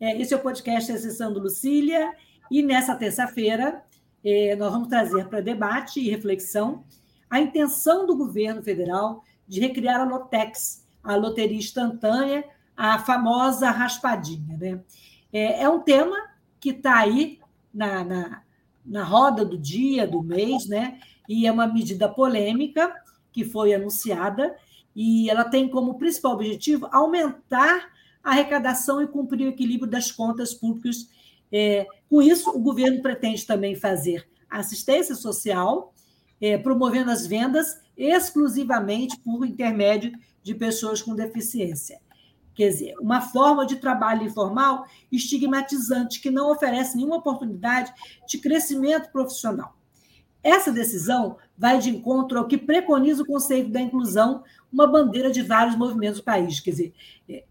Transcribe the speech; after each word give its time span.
é, 0.00 0.20
esse 0.20 0.32
é 0.32 0.36
o 0.36 0.40
podcast 0.40 0.90
Acessando 0.92 1.40
Lucília, 1.40 2.12
e 2.50 2.62
nessa 2.62 2.94
terça-feira 2.94 3.82
é, 4.24 4.54
nós 4.56 4.72
vamos 4.72 4.88
trazer 4.88 5.26
para 5.28 5.40
debate 5.40 6.00
e 6.00 6.10
reflexão 6.10 6.84
a 7.28 7.40
intenção 7.40 8.06
do 8.06 8.16
governo 8.16 8.62
federal 8.62 9.22
de 9.46 9.60
recriar 9.60 10.00
a 10.00 10.04
Lotex, 10.04 10.86
a 11.02 11.16
loteria 11.16 11.58
instantânea, 11.58 12.44
a 12.76 12.98
famosa 12.98 13.70
raspadinha. 13.70 14.56
Né? 14.56 14.80
É, 15.32 15.62
é 15.62 15.68
um 15.68 15.80
tema 15.80 16.16
que 16.60 16.70
está 16.70 16.98
aí 16.98 17.38
na, 17.72 18.04
na, 18.04 18.42
na 18.84 19.04
roda 19.04 19.44
do 19.44 19.58
dia, 19.58 20.06
do 20.06 20.22
mês, 20.22 20.66
né? 20.66 21.00
e 21.28 21.46
é 21.46 21.52
uma 21.52 21.66
medida 21.66 22.08
polêmica 22.08 22.94
que 23.32 23.44
foi 23.44 23.74
anunciada, 23.74 24.56
e 24.96 25.30
ela 25.30 25.44
tem 25.44 25.68
como 25.68 25.98
principal 25.98 26.32
objetivo 26.32 26.88
aumentar 26.90 27.88
arrecadação 28.30 29.02
e 29.02 29.06
cumprir 29.06 29.46
o 29.46 29.50
equilíbrio 29.50 29.90
das 29.90 30.10
contas 30.10 30.54
públicas. 30.54 31.08
É, 31.50 31.86
com 32.08 32.22
isso, 32.22 32.50
o 32.50 32.58
governo 32.58 33.00
pretende 33.02 33.46
também 33.46 33.74
fazer 33.74 34.28
assistência 34.48 35.14
social, 35.14 35.92
é, 36.40 36.56
promovendo 36.56 37.10
as 37.10 37.26
vendas 37.26 37.80
exclusivamente 37.96 39.18
por 39.20 39.44
intermédio 39.44 40.12
de 40.42 40.54
pessoas 40.54 41.02
com 41.02 41.14
deficiência. 41.14 42.00
Quer 42.54 42.70
dizer, 42.70 42.94
uma 43.00 43.20
forma 43.20 43.64
de 43.64 43.76
trabalho 43.76 44.24
informal 44.24 44.84
estigmatizante 45.12 46.20
que 46.20 46.30
não 46.30 46.50
oferece 46.50 46.96
nenhuma 46.96 47.18
oportunidade 47.18 47.92
de 48.26 48.38
crescimento 48.38 49.10
profissional. 49.12 49.76
Essa 50.42 50.72
decisão 50.72 51.36
vai 51.56 51.78
de 51.78 51.90
encontro 51.90 52.38
ao 52.38 52.46
que 52.46 52.56
preconiza 52.56 53.22
o 53.22 53.26
conceito 53.26 53.70
da 53.70 53.80
inclusão, 53.80 54.42
uma 54.72 54.86
bandeira 54.86 55.30
de 55.30 55.42
vários 55.42 55.76
movimentos 55.76 56.18
do 56.18 56.24
país. 56.24 56.58
Quer 56.60 56.70
dizer, 56.70 56.94
é, 57.28 57.44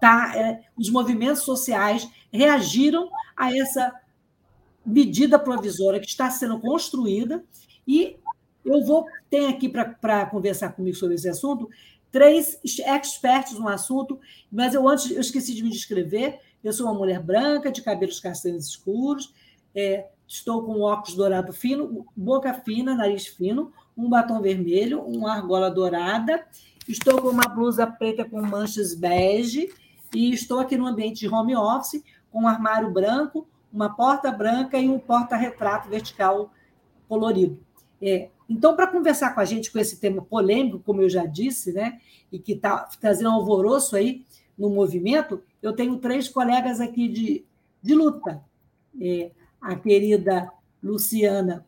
tá, 0.00 0.32
é, 0.36 0.62
os 0.76 0.90
movimentos 0.90 1.42
sociais 1.42 2.08
reagiram 2.32 3.08
a 3.36 3.56
essa 3.56 3.92
medida 4.84 5.38
provisória 5.38 6.00
que 6.00 6.06
está 6.06 6.30
sendo 6.30 6.58
construída 6.60 7.44
e 7.86 8.16
eu 8.64 8.84
vou 8.84 9.06
ter 9.30 9.46
aqui 9.46 9.68
para 9.68 10.26
conversar 10.26 10.72
comigo 10.72 10.96
sobre 10.96 11.14
esse 11.14 11.28
assunto 11.28 11.68
três 12.10 12.58
expertos 12.64 13.58
no 13.58 13.68
assunto, 13.68 14.18
mas 14.50 14.74
eu 14.74 14.88
antes 14.88 15.10
eu 15.10 15.20
esqueci 15.20 15.54
de 15.54 15.62
me 15.62 15.70
descrever. 15.70 16.38
Eu 16.62 16.72
sou 16.72 16.86
uma 16.86 16.94
mulher 16.94 17.22
branca, 17.22 17.70
de 17.70 17.82
cabelos 17.82 18.20
castanhos 18.20 18.66
escuros, 18.68 19.32
é, 19.74 20.08
estou 20.26 20.64
com 20.64 20.80
óculos 20.80 21.14
dourado 21.14 21.52
fino, 21.52 22.06
boca 22.16 22.52
fina, 22.52 22.94
nariz 22.94 23.26
fino, 23.26 23.72
um 23.96 24.08
batom 24.08 24.40
vermelho, 24.40 25.02
uma 25.02 25.32
argola 25.32 25.70
dourada 25.70 26.44
Estou 26.88 27.20
com 27.20 27.28
uma 27.28 27.46
blusa 27.46 27.86
preta 27.86 28.24
com 28.24 28.40
manchas 28.40 28.94
bege 28.94 29.70
e 30.14 30.32
estou 30.32 30.58
aqui 30.58 30.74
no 30.74 30.86
ambiente 30.86 31.20
de 31.20 31.28
home 31.28 31.54
office 31.54 32.02
com 32.30 32.44
um 32.44 32.48
armário 32.48 32.90
branco, 32.90 33.46
uma 33.70 33.94
porta 33.94 34.32
branca 34.32 34.78
e 34.78 34.88
um 34.88 34.98
porta-retrato 34.98 35.90
vertical 35.90 36.50
colorido. 37.06 37.60
É, 38.00 38.30
então, 38.48 38.74
para 38.74 38.86
conversar 38.86 39.34
com 39.34 39.40
a 39.40 39.44
gente 39.44 39.70
com 39.70 39.78
esse 39.78 40.00
tema 40.00 40.22
polêmico, 40.22 40.78
como 40.78 41.02
eu 41.02 41.10
já 41.10 41.26
disse, 41.26 41.74
né, 41.74 42.00
e 42.32 42.38
que 42.38 42.52
está 42.52 42.88
trazendo 42.98 43.28
um 43.28 43.34
alvoroço 43.34 43.94
aí 43.94 44.24
no 44.56 44.70
movimento, 44.70 45.42
eu 45.62 45.74
tenho 45.74 45.98
três 45.98 46.26
colegas 46.26 46.80
aqui 46.80 47.06
de, 47.06 47.44
de 47.82 47.94
luta. 47.94 48.42
É, 48.98 49.30
a 49.60 49.76
querida 49.76 50.50
Luciana 50.82 51.66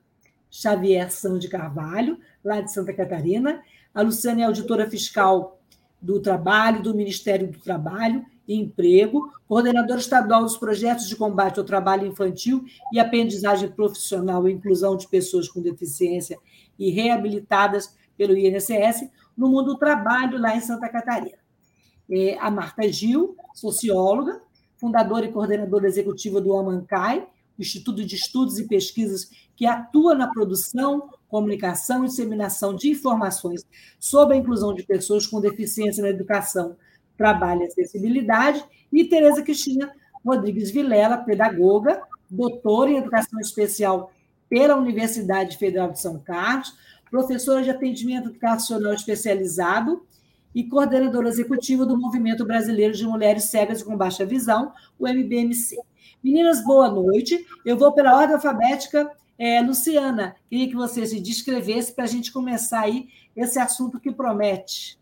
Xavier 0.51 1.11
São 1.13 1.39
de 1.39 1.49
Carvalho, 1.49 2.19
lá 2.43 2.63
de 2.63 2.73
Santa 2.73 2.95
Catarina, 2.95 3.63
a 3.95 4.03
Luciana 4.03 4.43
é 4.43 4.45
auditora 4.45 4.89
fiscal 4.89 5.61
do 6.01 6.21
Trabalho, 6.21 6.83
do 6.83 6.95
Ministério 6.95 7.51
do 7.51 7.59
Trabalho 7.59 8.25
e 8.47 8.55
Emprego, 8.55 9.31
coordenadora 9.47 10.01
estadual 10.01 10.43
dos 10.43 10.57
projetos 10.57 11.09
de 11.09 11.17
combate 11.17 11.59
ao 11.59 11.65
trabalho 11.65 12.07
infantil 12.07 12.65
e 12.93 12.99
aprendizagem 12.99 13.71
profissional 13.71 14.49
e 14.49 14.53
inclusão 14.53 14.97
de 14.97 15.07
pessoas 15.09 15.49
com 15.49 15.61
deficiência 15.61 16.39
e 16.79 16.91
reabilitadas 16.91 17.95
pelo 18.17 18.37
INSS 18.37 19.09
no 19.37 19.49
mundo 19.49 19.75
do 19.75 19.79
trabalho 19.79 20.39
lá 20.39 20.57
em 20.57 20.61
Santa 20.61 20.89
Catarina. 20.89 21.39
É 22.11 22.39
a 22.39 22.51
Marta 22.51 22.91
Gil, 22.91 23.37
socióloga, 23.55 24.41
fundadora 24.77 25.27
e 25.27 25.33
coordenadora 25.33 25.87
executiva 25.87 26.41
do 26.41 26.57
Amancai, 26.57 27.27
Instituto 27.59 28.05
de 28.05 28.17
Estudos 28.17 28.59
e 28.59 28.67
Pesquisas 28.67 29.31
que 29.55 29.67
atua 29.67 30.15
na 30.15 30.27
produção, 30.29 31.11
comunicação 31.31 32.05
e 32.05 32.09
disseminação 32.09 32.75
de 32.75 32.91
informações 32.91 33.65
sobre 33.99 34.37
a 34.37 34.39
inclusão 34.39 34.75
de 34.75 34.83
pessoas 34.83 35.27
com 35.27 35.41
deficiência 35.41 36.03
na 36.03 36.11
educação, 36.11 36.77
trabalho 37.17 37.63
e 37.63 37.67
acessibilidade, 37.67 38.65
e 38.93 39.05
Tereza 39.05 39.43
Cristina 39.43 39.93
Rodrigues 40.25 40.71
Vilela, 40.71 41.19
pedagoga, 41.19 42.03
doutora 42.29 42.91
em 42.91 42.97
educação 42.97 43.41
especial 43.41 44.13
pela 44.49 44.77
Universidade 44.77 45.57
Federal 45.57 45.93
de 45.93 46.01
São 46.01 46.19
Carlos, 46.19 46.75
professora 47.11 47.63
de 47.63 47.71
atendimento 47.71 48.31
educacional 48.31 48.93
especializado 48.93 50.05
e 50.55 50.65
coordenadora 50.65 51.29
executiva 51.29 51.87
do 51.87 51.99
Movimento 51.99 52.45
Brasileiro 52.45 52.95
de 52.95 53.07
Mulheres 53.07 53.45
Cegas 53.45 53.83
com 53.83 53.97
Baixa 53.97 54.25
Visão, 54.25 54.73
o 54.99 55.07
MBMC. 55.07 55.77
Meninas, 56.23 56.65
boa 56.65 56.91
noite. 56.91 57.47
Eu 57.65 57.77
vou 57.77 57.93
pela 57.93 58.17
ordem 58.17 58.35
alfabética. 58.35 59.11
É, 59.43 59.59
Luciana, 59.63 60.37
queria 60.51 60.69
que 60.69 60.75
você 60.75 61.07
se 61.07 61.19
descrevesse 61.19 61.95
para 61.95 62.05
a 62.05 62.07
gente 62.07 62.31
começar 62.31 62.81
aí 62.81 63.09
esse 63.35 63.59
assunto 63.59 63.99
que 63.99 64.13
promete. 64.13 64.99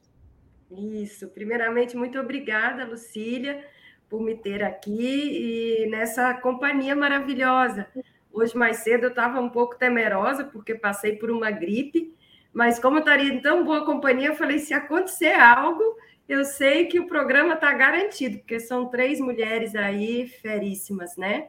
Isso. 0.71 1.27
Primeiramente, 1.27 1.97
muito 1.97 2.17
obrigada, 2.21 2.85
Lucília, 2.85 3.67
por 4.09 4.23
me 4.23 4.37
ter 4.37 4.63
aqui 4.63 5.83
e 5.83 5.91
nessa 5.91 6.33
companhia 6.35 6.95
maravilhosa. 6.95 7.89
Hoje, 8.33 8.57
mais 8.57 8.77
cedo, 8.77 9.07
eu 9.07 9.11
estava 9.11 9.41
um 9.41 9.49
pouco 9.49 9.77
temerosa, 9.77 10.45
porque 10.45 10.73
passei 10.73 11.17
por 11.17 11.33
uma 11.33 11.51
gripe, 11.51 12.15
mas 12.53 12.79
como 12.79 12.99
eu 12.99 13.01
estaria 13.01 13.35
em 13.35 13.43
tão 13.43 13.65
boa 13.65 13.85
companhia, 13.85 14.29
eu 14.29 14.37
falei: 14.37 14.61
se 14.61 14.73
acontecer 14.73 15.33
algo, 15.33 15.83
eu 16.29 16.45
sei 16.45 16.87
que 16.87 17.01
o 17.01 17.09
programa 17.09 17.55
está 17.55 17.73
garantido, 17.73 18.39
porque 18.39 18.61
são 18.61 18.87
três 18.87 19.19
mulheres 19.19 19.75
aí 19.75 20.29
feríssimas, 20.29 21.17
né? 21.17 21.49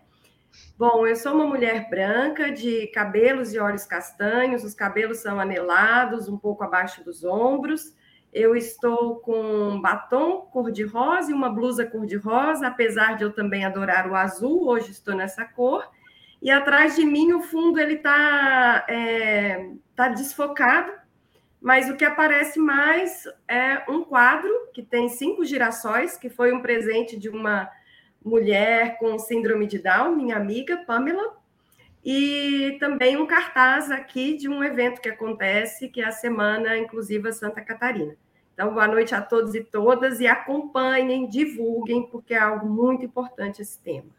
Bom, 0.78 1.06
eu 1.06 1.16
sou 1.16 1.34
uma 1.34 1.46
mulher 1.46 1.90
branca, 1.90 2.52
de 2.52 2.88
cabelos 2.88 3.54
e 3.54 3.60
olhos 3.60 3.86
castanhos, 3.86 4.64
os 4.64 4.74
cabelos 4.74 5.20
são 5.20 5.40
anelados, 5.40 6.30
um 6.30 6.38
pouco 6.38 6.64
abaixo 6.64 7.04
dos 7.04 7.24
ombros. 7.24 7.94
Eu 8.32 8.56
estou 8.56 9.18
com 9.18 9.82
batom 9.82 10.42
cor-de-rosa 10.52 11.32
e 11.32 11.34
uma 11.34 11.50
blusa 11.50 11.86
cor-de-rosa, 11.86 12.68
apesar 12.68 13.18
de 13.18 13.24
eu 13.24 13.34
também 13.34 13.66
adorar 13.66 14.10
o 14.10 14.16
azul, 14.16 14.68
hoje 14.68 14.92
estou 14.92 15.16
nessa 15.16 15.44
cor. 15.46 15.90
E 16.42 16.50
atrás 16.50 16.96
de 16.96 17.06
mim, 17.06 17.34
o 17.34 17.42
fundo 17.42 17.80
ele 17.80 17.96
está 17.96 18.86
é, 18.88 19.72
tá 19.96 20.08
desfocado, 20.08 20.92
mas 21.60 21.90
o 21.90 21.98
que 21.98 22.06
aparece 22.06 22.58
mais 22.58 23.26
é 23.48 23.84
um 23.90 24.04
quadro 24.04 24.50
que 24.74 24.82
tem 24.82 25.10
cinco 25.10 25.44
girassóis, 25.44 26.16
que 26.16 26.30
foi 26.30 26.54
um 26.54 26.62
presente 26.62 27.18
de 27.18 27.28
uma 27.28 27.70
mulher 28.24 28.98
com 29.00 29.18
síndrome 29.18 29.66
de 29.66 29.80
Down, 29.80 30.16
minha 30.16 30.38
amiga 30.38 30.78
Pamela, 30.86 31.38
e 32.04 32.78
também 32.80 33.18
um 33.18 33.28
cartaz 33.28 33.92
aqui 33.92 34.38
de 34.38 34.48
um 34.48 34.64
evento 34.64 35.02
que 35.02 35.10
acontece, 35.10 35.90
que 35.90 36.02
é 36.02 36.08
a 36.08 36.12
Semana 36.12 36.78
Inclusiva 36.78 37.32
Santa 37.32 37.62
Catarina. 37.62 38.16
Então, 38.54 38.74
boa 38.74 38.88
noite 38.88 39.16
a 39.16 39.22
todos 39.22 39.56
e 39.56 39.64
todas, 39.64 40.20
e 40.20 40.28
acompanhem, 40.28 41.30
divulguem, 41.30 42.04
porque 42.08 42.34
é 42.34 42.40
algo 42.40 42.68
muito 42.68 43.06
importante 43.06 43.62
esse 43.62 43.80
tema. 43.80 44.10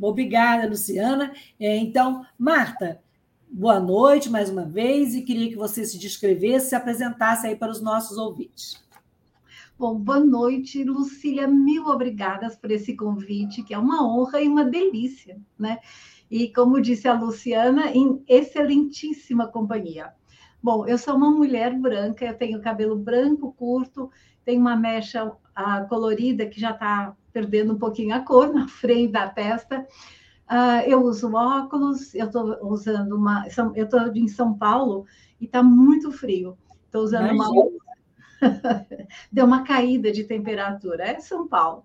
Obrigada, 0.00 0.66
Luciana. 0.66 1.32
É, 1.58 1.76
então, 1.76 2.24
Marta, 2.38 3.00
boa 3.50 3.78
noite 3.78 4.30
mais 4.30 4.48
uma 4.48 4.64
vez 4.64 5.14
e 5.14 5.22
queria 5.22 5.48
que 5.48 5.56
você 5.56 5.84
se 5.84 5.98
descrevesse, 5.98 6.70
se 6.70 6.74
apresentasse 6.74 7.46
aí 7.46 7.56
para 7.56 7.70
os 7.70 7.80
nossos 7.82 8.16
ouvintes. 8.16 8.82
Bom, 9.80 9.98
boa 9.98 10.20
noite, 10.20 10.84
Lucília. 10.84 11.48
Mil 11.48 11.86
obrigadas 11.86 12.54
por 12.54 12.70
esse 12.70 12.94
convite, 12.94 13.62
que 13.62 13.72
é 13.72 13.78
uma 13.78 14.06
honra 14.06 14.38
e 14.42 14.46
uma 14.46 14.62
delícia, 14.62 15.40
né? 15.58 15.78
E 16.30 16.52
como 16.52 16.82
disse 16.82 17.08
a 17.08 17.18
Luciana, 17.18 17.90
em 17.90 18.22
excelentíssima 18.28 19.48
companhia. 19.48 20.12
Bom, 20.62 20.86
eu 20.86 20.98
sou 20.98 21.16
uma 21.16 21.30
mulher 21.30 21.74
branca, 21.78 22.26
eu 22.26 22.36
tenho 22.36 22.60
cabelo 22.60 22.94
branco 22.94 23.54
curto, 23.54 24.10
tenho 24.44 24.60
uma 24.60 24.76
mecha 24.76 25.32
colorida 25.88 26.44
que 26.44 26.60
já 26.60 26.72
está 26.72 27.16
perdendo 27.32 27.72
um 27.72 27.78
pouquinho 27.78 28.14
a 28.14 28.20
cor 28.20 28.52
na 28.52 28.68
frente 28.68 29.12
da 29.12 29.30
testa. 29.30 29.80
Uh, 30.46 30.84
eu 30.86 31.02
uso 31.02 31.32
óculos, 31.32 32.14
eu 32.14 32.26
estou 32.26 32.70
usando 32.70 33.16
uma. 33.16 33.46
Eu 33.74 33.86
estou 33.86 34.14
em 34.14 34.28
São 34.28 34.52
Paulo 34.52 35.06
e 35.40 35.46
está 35.46 35.62
muito 35.62 36.12
frio. 36.12 36.58
Estou 36.84 37.02
usando 37.02 37.32
Imagina. 37.32 37.62
uma. 37.62 37.89
Deu 39.30 39.46
uma 39.46 39.62
caída 39.62 40.10
de 40.10 40.24
temperatura. 40.24 41.04
É 41.04 41.20
São 41.20 41.46
Paulo. 41.46 41.84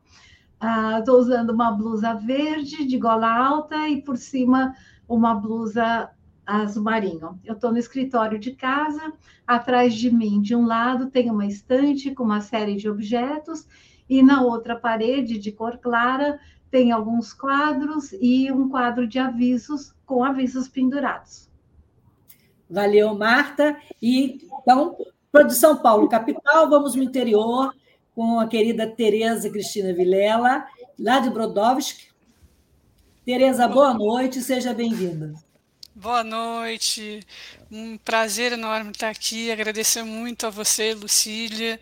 Estou 0.99 1.15
uh, 1.15 1.19
usando 1.19 1.49
uma 1.49 1.71
blusa 1.71 2.13
verde 2.13 2.85
de 2.85 2.97
gola 2.97 3.29
alta 3.29 3.87
e 3.89 4.01
por 4.01 4.17
cima 4.17 4.73
uma 5.07 5.35
blusa 5.35 6.09
azul 6.45 6.83
marinho. 6.83 7.39
Eu 7.43 7.55
estou 7.55 7.71
no 7.71 7.77
escritório 7.77 8.39
de 8.39 8.51
casa, 8.51 9.13
atrás 9.45 9.93
de 9.93 10.11
mim, 10.11 10.41
de 10.41 10.55
um 10.55 10.65
lado, 10.65 11.09
tem 11.09 11.29
uma 11.29 11.45
estante 11.45 12.13
com 12.13 12.23
uma 12.23 12.41
série 12.41 12.75
de 12.75 12.89
objetos, 12.89 13.67
e 14.07 14.21
na 14.21 14.43
outra 14.43 14.75
parede, 14.75 15.39
de 15.39 15.51
cor 15.51 15.77
clara, 15.77 16.39
tem 16.69 16.91
alguns 16.91 17.33
quadros 17.33 18.13
e 18.21 18.51
um 18.51 18.69
quadro 18.69 19.07
de 19.07 19.17
avisos 19.17 19.93
com 20.05 20.23
avisos 20.23 20.67
pendurados. 20.67 21.49
Valeu, 22.69 23.15
Marta. 23.15 23.77
E 24.01 24.47
então, 24.61 24.95
de 25.43 25.55
São 25.55 25.75
Paulo, 25.75 26.07
capital, 26.07 26.69
vamos 26.69 26.95
no 26.95 27.03
interior 27.03 27.73
com 28.13 28.39
a 28.39 28.47
querida 28.47 28.87
Tereza 28.87 29.49
Cristina 29.49 29.93
Vilela, 29.93 30.65
lá 30.97 31.19
de 31.19 31.29
Brodowski. 31.29 32.07
Tereza, 33.25 33.67
boa 33.67 33.93
noite, 33.93 34.41
seja 34.41 34.73
bem-vinda. 34.73 35.33
Boa 35.93 36.23
noite, 36.23 37.25
um 37.71 37.97
prazer 37.97 38.53
enorme 38.53 38.91
estar 38.91 39.09
aqui. 39.09 39.51
Agradecer 39.51 40.03
muito 40.03 40.45
a 40.45 40.49
você, 40.49 40.93
Lucília, 40.93 41.79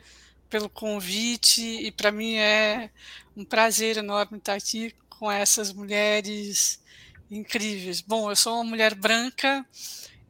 pelo 0.49 0.69
convite, 0.69 1.61
e 1.61 1.91
para 1.91 2.11
mim 2.11 2.35
é 2.35 2.89
um 3.35 3.43
prazer 3.43 3.97
enorme 3.97 4.37
estar 4.37 4.53
aqui 4.53 4.93
com 5.09 5.31
essas 5.31 5.71
mulheres 5.73 6.81
incríveis. 7.29 8.01
Bom, 8.01 8.29
eu 8.29 8.35
sou 8.35 8.55
uma 8.55 8.63
mulher 8.63 8.95
branca, 8.95 9.65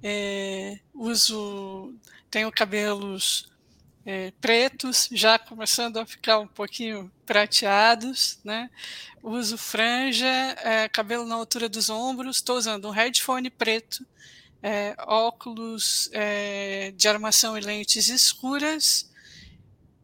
é, 0.03 0.79
uso, 0.93 1.95
tenho 2.29 2.51
cabelos 2.51 3.49
é, 4.05 4.31
pretos, 4.41 5.07
já 5.11 5.39
começando 5.39 5.97
a 5.97 6.05
ficar 6.05 6.39
um 6.39 6.47
pouquinho 6.47 7.09
prateados, 7.25 8.37
né? 8.43 8.69
Uso 9.23 9.57
franja, 9.57 10.27
é, 10.27 10.89
cabelo 10.89 11.25
na 11.25 11.35
altura 11.35 11.69
dos 11.69 11.89
ombros, 11.89 12.37
estou 12.37 12.57
usando 12.57 12.89
um 12.89 12.91
headphone 12.91 13.49
preto, 13.49 14.05
é, 14.61 14.93
óculos 14.99 16.09
é, 16.11 16.91
de 16.91 17.07
armação 17.07 17.57
e 17.57 17.61
lentes 17.61 18.09
escuras, 18.09 19.09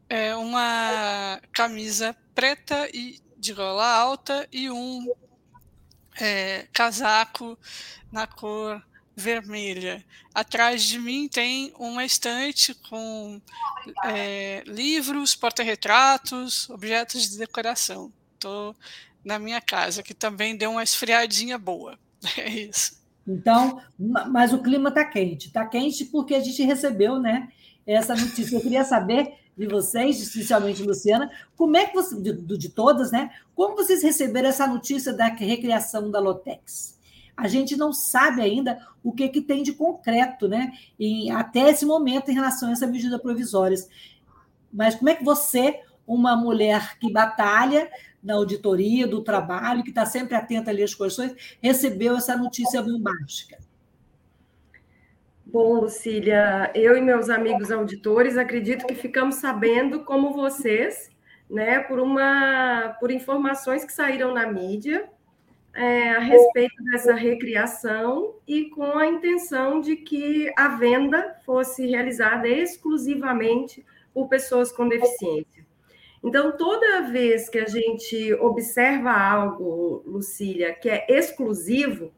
é, 0.08 0.34
uma 0.36 1.42
camisa 1.52 2.16
preta 2.34 2.90
e 2.94 3.20
de 3.38 3.54
gola 3.54 3.86
alta 3.86 4.48
e 4.52 4.70
um 4.70 5.14
é, 6.20 6.68
casaco 6.72 7.58
na 8.12 8.26
cor 8.26 8.82
vermelha. 9.20 10.04
Atrás 10.34 10.82
de 10.84 10.98
mim 10.98 11.28
tem 11.28 11.74
uma 11.78 12.04
estante 12.04 12.74
com 12.74 13.40
é, 14.06 14.64
livros, 14.66 15.36
porta-retratos, 15.36 16.70
objetos 16.70 17.30
de 17.30 17.38
decoração. 17.38 18.12
Estou 18.34 18.76
na 19.24 19.38
minha 19.38 19.62
casa, 19.62 20.02
que 20.02 20.14
também 20.14 20.56
deu 20.56 20.72
uma 20.72 20.84
esfriadinha 20.84 21.58
boa. 21.58 22.00
É 22.38 22.50
isso. 22.50 23.00
Então, 23.26 23.82
mas 23.98 24.52
o 24.52 24.62
clima 24.62 24.90
está 24.90 25.06
quente. 25.06 25.48
Está 25.48 25.66
quente 25.66 26.04
porque 26.06 26.36
a 26.36 26.40
gente 26.42 26.64
recebeu 26.64 27.20
né, 27.20 27.50
essa 27.86 28.16
notícia. 28.16 28.58
Eu 28.58 28.62
queria 28.62 28.84
saber 28.84 29.36
de 29.58 29.68
vocês, 29.68 30.22
especialmente 30.22 30.82
Luciana, 30.84 31.30
como 31.56 31.78
é 31.78 31.86
que 31.86 31.94
você, 31.94 32.20
de, 32.20 32.58
de 32.58 32.70
todas, 32.70 33.12
né? 33.12 33.30
Como 33.54 33.76
vocês 33.76 34.02
receberam 34.02 34.50
essa 34.50 34.66
notícia 34.66 35.14
da 35.14 35.26
recriação 35.26 36.10
da 36.10 36.20
Lotex? 36.20 36.98
A 37.40 37.48
gente 37.48 37.76
não 37.76 37.94
sabe 37.94 38.42
ainda 38.42 38.80
o 39.04 39.12
que, 39.12 39.30
que 39.30 39.42
tem 39.42 39.64
de 39.64 39.74
concreto, 39.74 40.48
né? 40.48 40.72
E 41.00 41.30
até 41.32 41.70
esse 41.70 41.86
momento 41.86 42.30
em 42.30 42.34
relação 42.34 42.70
a 42.70 42.72
essa 42.74 42.88
medida 42.88 43.18
provisória. 43.18 43.78
Mas 44.72 44.96
como 44.96 45.10
é 45.10 45.16
que 45.16 45.24
você, 45.24 45.82
uma 46.06 46.36
mulher 46.36 46.98
que 47.00 47.12
batalha 47.12 47.90
na 48.22 48.36
auditoria 48.36 49.08
do 49.08 49.22
trabalho, 49.22 49.84
que 49.84 49.90
está 49.90 50.06
sempre 50.06 50.36
atenta 50.36 50.70
ali 50.70 50.84
às 50.84 50.94
questões, 50.94 51.58
recebeu 51.62 52.18
essa 52.18 52.36
notícia 52.36 52.82
bombástica? 52.82 53.58
Bom, 55.46 55.82
Lucília, 55.82 56.72
eu 56.76 56.96
e 56.96 57.02
meus 57.02 57.30
amigos 57.30 57.72
auditores 57.72 58.38
acredito 58.38 58.86
que 58.86 58.94
ficamos 58.94 59.36
sabendo, 59.36 60.04
como 60.04 60.32
vocês, 60.32 61.10
né, 61.50 61.80
por 61.80 62.00
uma 62.00 62.96
por 63.00 63.10
informações 63.10 63.84
que 63.84 63.92
saíram 63.92 64.32
na 64.32 64.46
mídia 64.46 65.10
é, 65.80 66.10
a 66.10 66.20
respeito 66.20 66.84
dessa 66.92 67.14
recriação 67.14 68.36
e 68.46 68.66
com 68.66 68.98
a 68.98 69.08
intenção 69.08 69.80
de 69.80 69.96
que 69.96 70.52
a 70.58 70.68
venda 70.76 71.38
fosse 71.46 71.88
realizada 71.88 72.50
exclusivamente 72.50 73.86
por 74.14 74.28
pessoas 74.28 74.74
com 74.74 74.90
deficiência. 74.90 75.66
Então, 76.22 76.58
toda 76.58 77.04
vez 77.10 77.48
que 77.48 77.60
a 77.60 77.66
gente 77.66 78.34
observa 78.34 79.10
algo, 79.10 80.04
Lucília, 80.06 80.74
que 80.74 80.90
é 80.90 81.06
exclusivo, 81.08 82.12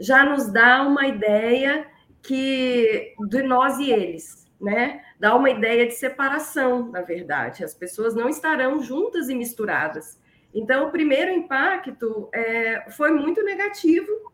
já 0.00 0.24
nos 0.24 0.50
dá 0.50 0.82
uma 0.82 1.06
ideia 1.06 1.86
que 2.22 3.12
de 3.28 3.42
nós 3.42 3.78
e 3.80 3.90
eles, 3.90 4.50
né? 4.58 5.02
Dá 5.20 5.36
uma 5.36 5.50
ideia 5.50 5.86
de 5.86 5.92
separação, 5.92 6.90
na 6.90 7.02
verdade. 7.02 7.62
As 7.62 7.74
pessoas 7.74 8.14
não 8.14 8.30
estarão 8.30 8.82
juntas 8.82 9.28
e 9.28 9.34
misturadas. 9.34 10.18
Então, 10.54 10.86
o 10.86 10.92
primeiro 10.92 11.32
impacto 11.32 12.28
é, 12.32 12.88
foi 12.90 13.10
muito 13.10 13.42
negativo 13.42 14.32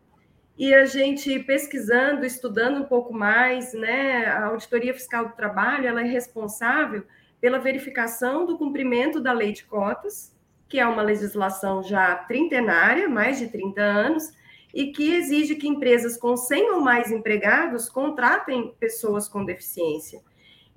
e 0.59 0.75
a 0.75 0.85
gente 0.85 1.39
pesquisando, 1.41 2.27
estudando 2.27 2.83
um 2.83 2.85
pouco 2.85 3.15
mais, 3.15 3.73
né? 3.73 4.27
A 4.27 4.45
Auditoria 4.47 4.93
Fiscal 4.93 5.29
do 5.29 5.35
Trabalho 5.35 5.87
ela 5.87 6.03
é 6.03 6.05
responsável 6.05 7.05
pela 7.41 7.59
verificação 7.59 8.45
do 8.45 8.59
cumprimento 8.59 9.19
da 9.19 9.33
lei 9.33 9.53
de 9.53 9.65
cotas, 9.65 10.37
que 10.69 10.79
é 10.79 10.87
uma 10.87 11.01
legislação 11.01 11.83
já 11.83 12.15
trintenária, 12.15 13.09
mais 13.09 13.39
de 13.39 13.49
30 13.49 13.81
anos, 13.81 14.25
e 14.75 14.93
que 14.93 15.15
exige 15.15 15.57
que 15.57 15.67
empresas 15.67 16.19
com 16.19 16.37
100 16.37 16.73
ou 16.73 16.81
mais 16.83 17.11
empregados 17.11 17.89
contratem 17.89 18.75
pessoas 18.79 19.27
com 19.27 19.45
deficiência. 19.45 20.21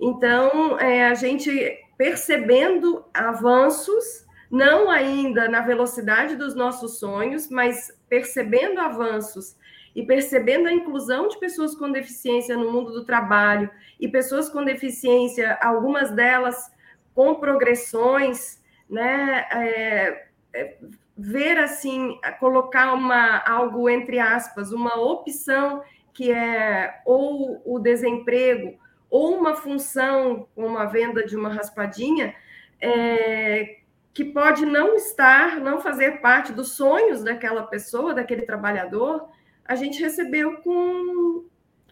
Então, 0.00 0.78
é, 0.80 1.06
a 1.06 1.14
gente 1.14 1.50
percebendo 1.96 3.04
avanços, 3.12 4.24
não 4.54 4.88
ainda 4.88 5.48
na 5.48 5.60
velocidade 5.62 6.36
dos 6.36 6.54
nossos 6.54 7.00
sonhos, 7.00 7.50
mas 7.50 7.90
percebendo 8.08 8.80
avanços 8.80 9.56
e 9.96 10.06
percebendo 10.06 10.68
a 10.68 10.72
inclusão 10.72 11.26
de 11.26 11.40
pessoas 11.40 11.74
com 11.74 11.90
deficiência 11.90 12.56
no 12.56 12.70
mundo 12.70 12.92
do 12.92 13.04
trabalho 13.04 13.68
e 13.98 14.06
pessoas 14.06 14.48
com 14.48 14.64
deficiência, 14.64 15.58
algumas 15.60 16.12
delas 16.12 16.72
com 17.16 17.34
progressões, 17.34 18.62
né? 18.88 19.44
É, 19.50 20.26
é, 20.54 20.76
ver 21.18 21.58
assim, 21.58 22.16
colocar 22.38 22.94
uma 22.94 23.38
algo 23.38 23.88
entre 23.88 24.20
aspas, 24.20 24.70
uma 24.70 25.00
opção 25.00 25.82
que 26.12 26.30
é 26.30 27.00
ou 27.04 27.60
o 27.64 27.80
desemprego 27.80 28.78
ou 29.10 29.36
uma 29.36 29.56
função 29.56 30.46
como 30.54 30.78
a 30.78 30.84
venda 30.84 31.26
de 31.26 31.36
uma 31.36 31.52
raspadinha, 31.52 32.36
é, 32.80 33.78
que 34.14 34.24
pode 34.24 34.64
não 34.64 34.94
estar, 34.94 35.60
não 35.60 35.80
fazer 35.80 36.20
parte 36.20 36.52
dos 36.52 36.76
sonhos 36.76 37.24
daquela 37.24 37.64
pessoa, 37.64 38.14
daquele 38.14 38.42
trabalhador, 38.42 39.28
a 39.64 39.74
gente 39.74 40.00
recebeu 40.00 40.58
com, 40.58 41.44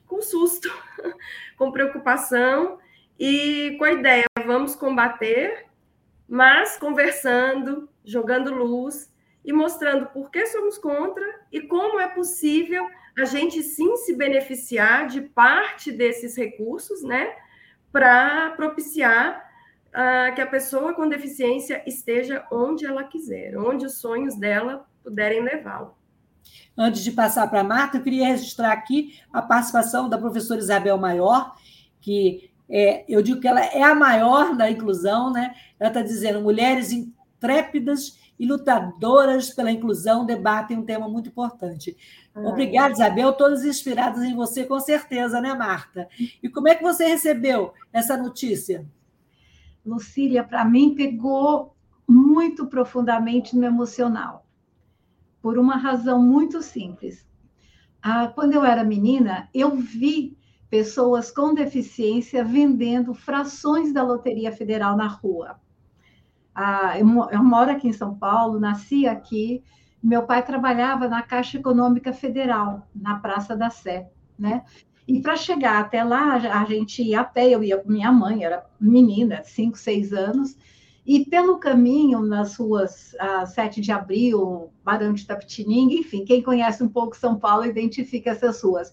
com 0.07 0.23
susto, 0.23 0.73
com 1.59 1.73
preocupação 1.73 2.79
e 3.19 3.75
com 3.77 3.85
a 3.85 3.93
ideia, 3.93 4.25
vamos 4.47 4.77
combater, 4.77 5.67
mas 6.29 6.79
conversando, 6.79 7.89
jogando 8.05 8.55
luz 8.55 9.13
e 9.45 9.53
mostrando 9.53 10.07
por 10.07 10.31
que 10.31 10.47
somos 10.47 10.79
contra 10.79 11.25
e 11.51 11.63
como 11.63 11.99
é 11.99 12.09
possível 12.09 12.89
a 13.19 13.25
gente 13.25 13.63
sim 13.65 13.97
se 13.97 14.15
beneficiar 14.15 15.09
de 15.09 15.23
parte 15.23 15.91
desses 15.91 16.37
recursos, 16.37 17.03
né, 17.03 17.35
para 17.91 18.51
propiciar 18.51 19.42
que 20.35 20.41
a 20.41 20.47
pessoa 20.47 20.95
com 20.95 21.09
deficiência 21.09 21.83
esteja 21.87 22.47
onde 22.51 22.87
ela 22.87 23.05
quiser, 23.05 23.57
onde 23.59 23.85
os 23.85 23.99
sonhos 23.99 24.35
dela 24.35 24.87
puderem 25.03 25.43
levá-la. 25.43 25.93
Antes 26.77 27.05
de 27.05 27.13
passar 27.13 27.49
para 27.49 27.61
a 27.61 27.65
Marta, 27.65 27.99
eu 27.99 28.03
queria 28.03 28.27
registrar 28.27 28.73
aqui 28.73 29.21
a 29.33 29.43
participação 29.43 30.09
da 30.09 30.17
professora 30.17 30.61
Isabel 30.61 30.97
Maior, 30.97 31.55
que 32.01 32.51
é, 32.69 33.05
eu 33.07 33.23
digo 33.23 33.41
que 33.41 33.47
ela 33.47 33.63
é 33.63 33.83
a 33.83 33.95
maior 33.95 34.57
da 34.57 34.71
inclusão, 34.71 35.31
né? 35.31 35.55
Ela 35.79 35.91
está 35.91 36.01
dizendo 36.01 36.41
mulheres 36.41 36.91
intrépidas 36.91 38.19
e 38.39 38.47
lutadoras 38.47 39.51
pela 39.51 39.71
inclusão 39.71 40.25
debatem 40.25 40.79
um 40.79 40.85
tema 40.85 41.07
muito 41.09 41.29
importante. 41.29 41.97
Obrigada, 42.35 42.95
Isabel, 42.95 43.35
todas 43.35 43.65
inspiradas 43.65 44.23
em 44.23 44.35
você, 44.35 44.65
com 44.65 44.81
certeza, 44.81 45.41
né, 45.41 45.53
Marta? 45.53 46.09
E 46.43 46.49
como 46.49 46.69
é 46.69 46.75
que 46.75 46.83
você 46.83 47.07
recebeu 47.07 47.75
essa 47.93 48.17
notícia? 48.17 48.87
Lucília, 49.85 50.45
para 50.45 50.65
mim 50.65 50.95
pegou 50.95 51.75
muito 52.09 52.67
profundamente 52.67 53.57
no 53.57 53.65
emocional, 53.65 54.47
por 55.41 55.59
uma 55.59 55.77
razão 55.77 56.23
muito 56.23 56.63
simples. 56.63 57.27
Ah, 58.03 58.29
quando 58.29 58.55
eu 58.55 58.65
era 58.65 58.85
menina, 58.85 59.49
eu 59.55 59.77
vi 59.77 60.37
pessoas 60.69 61.31
com 61.31 61.55
deficiência 61.55 62.45
vendendo 62.45 63.13
frações 63.15 63.93
da 63.93 64.03
Loteria 64.03 64.53
Federal 64.53 64.97
na 64.97 65.07
rua. 65.07 65.61
Ah, 66.55 66.99
eu, 66.99 67.07
eu 67.31 67.43
moro 67.43 67.71
aqui 67.71 67.89
em 67.89 67.93
São 67.93 68.15
Paulo, 68.15 68.59
nasci 68.59 69.07
aqui. 69.07 69.63
Meu 70.03 70.25
pai 70.25 70.45
trabalhava 70.45 71.09
na 71.09 71.23
Caixa 71.23 71.59
Econômica 71.59 72.13
Federal, 72.13 72.89
na 72.95 73.19
Praça 73.19 73.57
da 73.57 73.71
Sé, 73.71 74.11
né? 74.39 74.65
E 75.07 75.21
para 75.21 75.37
chegar 75.37 75.81
até 75.81 76.05
lá, 76.05 76.35
a 76.35 76.65
gente 76.65 77.03
ia 77.03 77.21
a 77.21 77.25
pé, 77.25 77.51
eu 77.51 77.63
ia 77.63 77.79
com 77.79 77.91
minha 77.91 78.13
mãe, 78.13 78.45
era 78.45 78.65
menina, 78.81 79.43
5, 79.43 79.77
6 79.77 80.13
anos, 80.13 80.57
e 81.05 81.25
pelo 81.25 81.59
caminho, 81.59 82.21
nas 82.21 82.57
ruas 82.57 83.15
uh, 83.15 83.47
7 83.47 83.81
de 83.81 83.91
Abril, 83.91 84.71
Barão 84.85 85.13
de 85.13 85.27
Tapetininga, 85.27 85.95
enfim, 85.95 86.25
quem 86.25 86.41
conhece 86.41 86.83
um 86.83 86.89
pouco 86.89 87.17
São 87.17 87.37
Paulo 87.39 87.65
identifica 87.67 88.31
essas 88.31 88.63
ruas. 88.63 88.91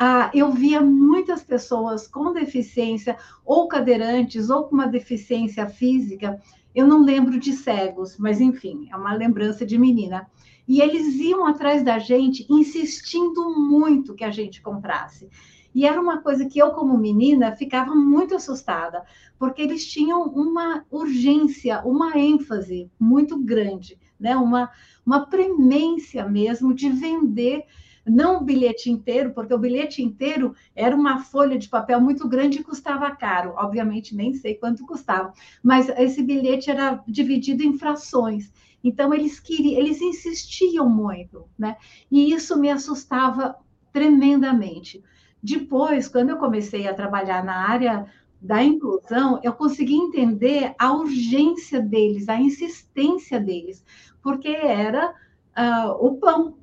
Uh, 0.00 0.30
eu 0.34 0.52
via 0.52 0.80
muitas 0.80 1.42
pessoas 1.42 2.08
com 2.08 2.32
deficiência, 2.32 3.16
ou 3.44 3.68
cadeirantes, 3.68 4.50
ou 4.50 4.64
com 4.64 4.74
uma 4.74 4.88
deficiência 4.88 5.68
física, 5.68 6.40
eu 6.74 6.86
não 6.86 7.02
lembro 7.02 7.38
de 7.38 7.52
cegos, 7.52 8.16
mas 8.18 8.40
enfim, 8.40 8.88
é 8.90 8.96
uma 8.96 9.12
lembrança 9.12 9.64
de 9.64 9.78
menina. 9.78 10.28
E 10.68 10.82
eles 10.82 11.14
iam 11.14 11.46
atrás 11.46 11.82
da 11.82 11.98
gente, 11.98 12.46
insistindo 12.50 13.58
muito 13.58 14.14
que 14.14 14.22
a 14.22 14.30
gente 14.30 14.60
comprasse. 14.60 15.28
E 15.74 15.86
era 15.86 16.00
uma 16.00 16.20
coisa 16.20 16.46
que 16.46 16.58
eu, 16.58 16.70
como 16.70 16.98
menina, 16.98 17.56
ficava 17.56 17.94
muito 17.94 18.34
assustada, 18.34 19.02
porque 19.38 19.62
eles 19.62 19.86
tinham 19.86 20.24
uma 20.24 20.84
urgência, 20.90 21.80
uma 21.84 22.18
ênfase 22.18 22.90
muito 22.98 23.38
grande, 23.38 23.98
né? 24.18 24.36
uma, 24.36 24.70
uma 25.06 25.26
premência 25.26 26.28
mesmo 26.28 26.74
de 26.74 26.90
vender 26.90 27.64
não 28.04 28.38
o 28.38 28.44
bilhete 28.44 28.90
inteiro, 28.90 29.32
porque 29.32 29.52
o 29.52 29.58
bilhete 29.58 30.02
inteiro 30.02 30.54
era 30.74 30.96
uma 30.96 31.20
folha 31.20 31.58
de 31.58 31.68
papel 31.68 32.00
muito 32.00 32.26
grande 32.26 32.58
e 32.58 32.64
custava 32.64 33.14
caro. 33.14 33.52
Obviamente, 33.56 34.16
nem 34.16 34.32
sei 34.34 34.54
quanto 34.54 34.86
custava, 34.86 35.32
mas 35.62 35.88
esse 35.90 36.22
bilhete 36.22 36.70
era 36.70 37.02
dividido 37.06 37.62
em 37.62 37.76
frações. 37.76 38.50
Então, 38.82 39.12
eles 39.12 39.40
queriam, 39.40 39.78
eles 39.78 40.00
insistiam 40.00 40.88
muito, 40.88 41.46
né? 41.58 41.76
E 42.10 42.32
isso 42.32 42.58
me 42.58 42.70
assustava 42.70 43.56
tremendamente. 43.92 45.02
Depois, 45.42 46.08
quando 46.08 46.30
eu 46.30 46.36
comecei 46.36 46.86
a 46.86 46.94
trabalhar 46.94 47.44
na 47.44 47.68
área 47.68 48.06
da 48.40 48.62
inclusão, 48.62 49.40
eu 49.42 49.52
consegui 49.52 49.94
entender 49.94 50.74
a 50.78 50.92
urgência 50.92 51.80
deles, 51.80 52.28
a 52.28 52.40
insistência 52.40 53.40
deles, 53.40 53.84
porque 54.22 54.48
era 54.48 55.10
uh, 55.10 56.06
o 56.06 56.16
pão, 56.16 56.57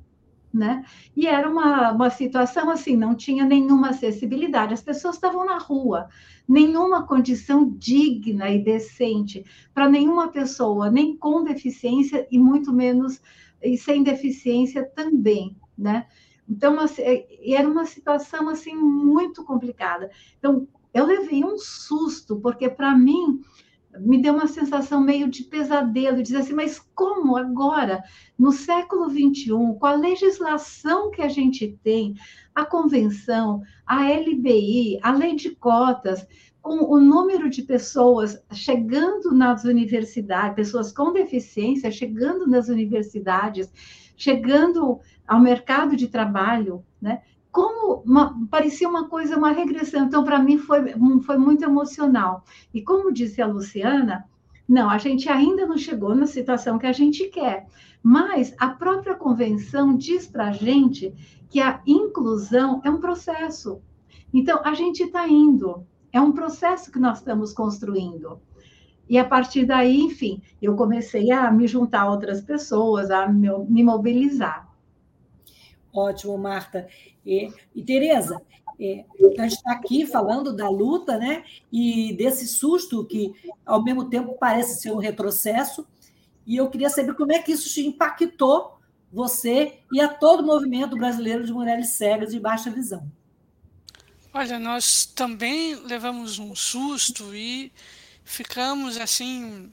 né? 0.56 0.84
E 1.14 1.26
era 1.26 1.48
uma, 1.48 1.92
uma 1.92 2.10
situação 2.10 2.70
assim, 2.70 2.96
não 2.96 3.14
tinha 3.14 3.44
nenhuma 3.44 3.90
acessibilidade, 3.90 4.72
as 4.72 4.82
pessoas 4.82 5.16
estavam 5.16 5.44
na 5.44 5.58
rua, 5.58 6.08
nenhuma 6.48 7.06
condição 7.06 7.68
digna 7.76 8.48
e 8.50 8.58
decente 8.58 9.44
para 9.74 9.88
nenhuma 9.88 10.28
pessoa, 10.28 10.90
nem 10.90 11.16
com 11.16 11.44
deficiência 11.44 12.26
e 12.30 12.38
muito 12.38 12.72
menos 12.72 13.20
e 13.62 13.76
sem 13.76 14.02
deficiência 14.02 14.84
também, 14.84 15.54
né? 15.76 16.06
Então, 16.48 16.78
assim, 16.80 17.02
era 17.44 17.68
uma 17.68 17.84
situação 17.84 18.48
assim 18.48 18.74
muito 18.74 19.44
complicada. 19.44 20.10
Então, 20.38 20.66
eu 20.94 21.04
levei 21.04 21.44
um 21.44 21.58
susto, 21.58 22.36
porque 22.36 22.70
para 22.70 22.96
mim 22.96 23.40
me 24.00 24.20
deu 24.20 24.34
uma 24.34 24.46
sensação 24.46 25.00
meio 25.00 25.28
de 25.28 25.44
pesadelo, 25.44 26.22
dizer 26.22 26.38
assim, 26.38 26.54
mas 26.54 26.78
como 26.94 27.36
agora, 27.36 28.02
no 28.38 28.52
século 28.52 29.08
XXI, 29.10 29.48
com 29.78 29.86
a 29.86 29.94
legislação 29.94 31.10
que 31.10 31.22
a 31.22 31.28
gente 31.28 31.78
tem, 31.82 32.14
a 32.54 32.64
convenção, 32.64 33.62
a 33.86 34.10
LBI, 34.10 34.98
a 35.02 35.12
lei 35.12 35.34
de 35.34 35.50
cotas, 35.54 36.26
com 36.60 36.92
o 36.92 36.98
número 36.98 37.48
de 37.48 37.62
pessoas 37.62 38.42
chegando 38.52 39.32
nas 39.32 39.62
universidades, 39.62 40.56
pessoas 40.56 40.92
com 40.92 41.12
deficiência 41.12 41.92
chegando 41.92 42.44
nas 42.46 42.68
universidades, 42.68 43.70
chegando 44.16 44.98
ao 45.28 45.40
mercado 45.40 45.94
de 45.94 46.08
trabalho, 46.08 46.84
né? 47.00 47.22
Como 47.56 48.02
uma, 48.04 48.38
parecia 48.50 48.86
uma 48.86 49.08
coisa, 49.08 49.34
uma 49.34 49.50
regressão. 49.50 50.04
Então, 50.04 50.22
para 50.22 50.38
mim, 50.38 50.58
foi, 50.58 50.92
foi 51.22 51.38
muito 51.38 51.64
emocional. 51.64 52.44
E 52.74 52.82
como 52.82 53.10
disse 53.10 53.40
a 53.40 53.46
Luciana, 53.46 54.28
não, 54.68 54.90
a 54.90 54.98
gente 54.98 55.26
ainda 55.30 55.64
não 55.64 55.78
chegou 55.78 56.14
na 56.14 56.26
situação 56.26 56.78
que 56.78 56.84
a 56.84 56.92
gente 56.92 57.28
quer, 57.28 57.66
mas 58.02 58.54
a 58.58 58.68
própria 58.68 59.14
convenção 59.14 59.96
diz 59.96 60.26
para 60.26 60.48
a 60.48 60.52
gente 60.52 61.14
que 61.48 61.58
a 61.58 61.80
inclusão 61.86 62.82
é 62.84 62.90
um 62.90 63.00
processo. 63.00 63.80
Então, 64.34 64.60
a 64.62 64.74
gente 64.74 65.04
está 65.04 65.26
indo, 65.26 65.86
é 66.12 66.20
um 66.20 66.32
processo 66.32 66.92
que 66.92 66.98
nós 66.98 67.20
estamos 67.20 67.54
construindo. 67.54 68.38
E 69.08 69.16
a 69.16 69.24
partir 69.24 69.64
daí, 69.64 69.98
enfim, 69.98 70.42
eu 70.60 70.76
comecei 70.76 71.32
a 71.32 71.50
me 71.50 71.66
juntar 71.66 72.02
a 72.02 72.10
outras 72.10 72.42
pessoas, 72.42 73.10
a 73.10 73.26
me, 73.26 73.48
me 73.66 73.82
mobilizar. 73.82 74.75
Ótimo, 75.96 76.36
Marta. 76.36 76.86
E, 77.24 77.50
e 77.74 77.82
Tereza, 77.82 78.40
é, 78.78 79.06
a 79.38 79.42
gente 79.42 79.56
está 79.56 79.72
aqui 79.72 80.06
falando 80.06 80.54
da 80.54 80.68
luta, 80.68 81.16
né? 81.16 81.42
E 81.72 82.12
desse 82.12 82.46
susto 82.46 83.04
que, 83.04 83.34
ao 83.64 83.82
mesmo 83.82 84.10
tempo, 84.10 84.36
parece 84.38 84.80
ser 84.80 84.92
um 84.92 84.98
retrocesso. 84.98 85.86
E 86.46 86.56
eu 86.56 86.68
queria 86.68 86.90
saber 86.90 87.14
como 87.14 87.32
é 87.32 87.38
que 87.38 87.52
isso 87.52 87.72
te 87.72 87.80
impactou 87.86 88.76
você 89.10 89.78
e 89.90 90.00
a 90.00 90.08
todo 90.08 90.40
o 90.40 90.46
movimento 90.46 90.96
brasileiro 90.96 91.44
de 91.44 91.52
mulheres 91.52 91.88
cegas 91.90 92.30
de 92.30 92.38
baixa 92.38 92.70
visão. 92.70 93.10
Olha, 94.34 94.58
nós 94.58 95.06
também 95.06 95.74
levamos 95.76 96.38
um 96.38 96.54
susto 96.54 97.34
e 97.34 97.72
ficamos 98.22 98.98
assim, 98.98 99.72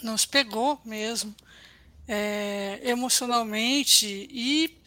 nos 0.00 0.24
pegou 0.24 0.80
mesmo, 0.84 1.34
é, 2.06 2.78
emocionalmente 2.84 4.06
e 4.30 4.81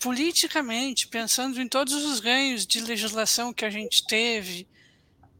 politicamente, 0.00 1.06
pensando 1.06 1.60
em 1.60 1.68
todos 1.68 1.94
os 1.94 2.20
ganhos 2.20 2.66
de 2.66 2.80
legislação 2.80 3.52
que 3.52 3.64
a 3.64 3.70
gente 3.70 4.06
teve, 4.06 4.66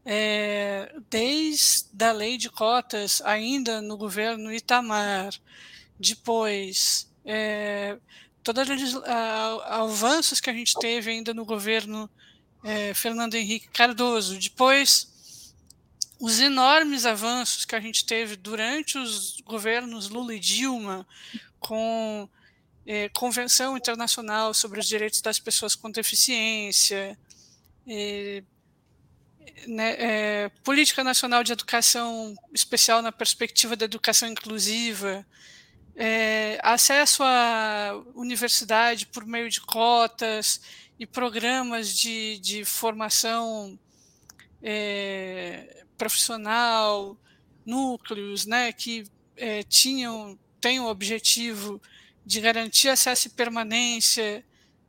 é, 0.05 0.93
desde 1.09 2.03
a 2.03 2.11
lei 2.11 2.37
de 2.37 2.49
cotas, 2.49 3.21
ainda 3.25 3.81
no 3.81 3.97
governo 3.97 4.53
Itamar, 4.53 5.33
depois, 5.99 7.11
é, 7.25 7.97
todos 8.43 8.67
os 8.69 9.03
avanços 9.65 10.39
que 10.39 10.49
a 10.49 10.53
gente 10.53 10.75
teve 10.79 11.11
ainda 11.11 11.33
no 11.33 11.43
governo 11.43 12.09
é, 12.63 12.93
Fernando 12.93 13.35
Henrique 13.35 13.67
Cardoso, 13.69 14.37
depois, 14.37 15.53
os 16.19 16.39
enormes 16.39 17.05
avanços 17.05 17.65
que 17.65 17.75
a 17.75 17.79
gente 17.79 18.05
teve 18.05 18.35
durante 18.35 18.97
os 18.97 19.41
governos 19.41 20.09
Lula 20.09 20.35
e 20.35 20.39
Dilma, 20.39 21.07
com 21.59 22.29
é, 22.85 23.09
Convenção 23.09 23.77
Internacional 23.77 24.53
sobre 24.53 24.79
os 24.79 24.87
Direitos 24.87 25.21
das 25.21 25.39
Pessoas 25.39 25.75
com 25.75 25.91
Deficiência, 25.91 27.17
é, 27.87 28.43
né, 29.67 29.95
é, 29.97 30.49
Política 30.63 31.03
Nacional 31.03 31.43
de 31.43 31.51
Educação 31.51 32.35
Especial 32.53 33.01
na 33.01 33.11
Perspectiva 33.11 33.75
da 33.75 33.85
Educação 33.85 34.29
Inclusiva, 34.29 35.25
é, 35.95 36.59
acesso 36.63 37.21
à 37.23 38.01
universidade 38.15 39.05
por 39.07 39.25
meio 39.25 39.49
de 39.49 39.61
cotas 39.61 40.61
e 40.97 41.05
programas 41.05 41.93
de, 41.93 42.39
de 42.39 42.63
formação 42.65 43.77
é, 44.63 45.83
profissional, 45.97 47.17
núcleos 47.65 48.45
né, 48.45 48.71
que 48.71 49.03
é, 49.35 49.63
tinham, 49.63 50.37
têm 50.59 50.79
o 50.79 50.87
objetivo 50.87 51.81
de 52.25 52.39
garantir 52.41 52.89
acesso 52.89 53.27
e 53.27 53.31
permanência 53.31 54.43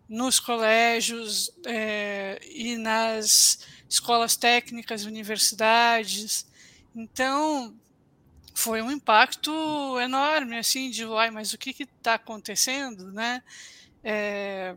nos 0.09 0.39
colégios 0.39 1.51
é, 1.65 2.41
e 2.51 2.77
nas 2.77 3.67
escolas 3.89 4.37
técnicas, 4.37 5.05
universidades. 5.05 6.47
Então, 6.95 7.75
foi 8.55 8.83
um 8.83 8.91
impacto 8.91 9.51
enorme, 10.01 10.59
assim, 10.59 10.91
de, 10.91 11.05
uai, 11.05 11.31
mas 11.31 11.53
o 11.53 11.59
que 11.59 11.71
está 11.83 12.15
acontecendo, 12.15 13.11
né? 13.13 13.43
É, 14.05 14.75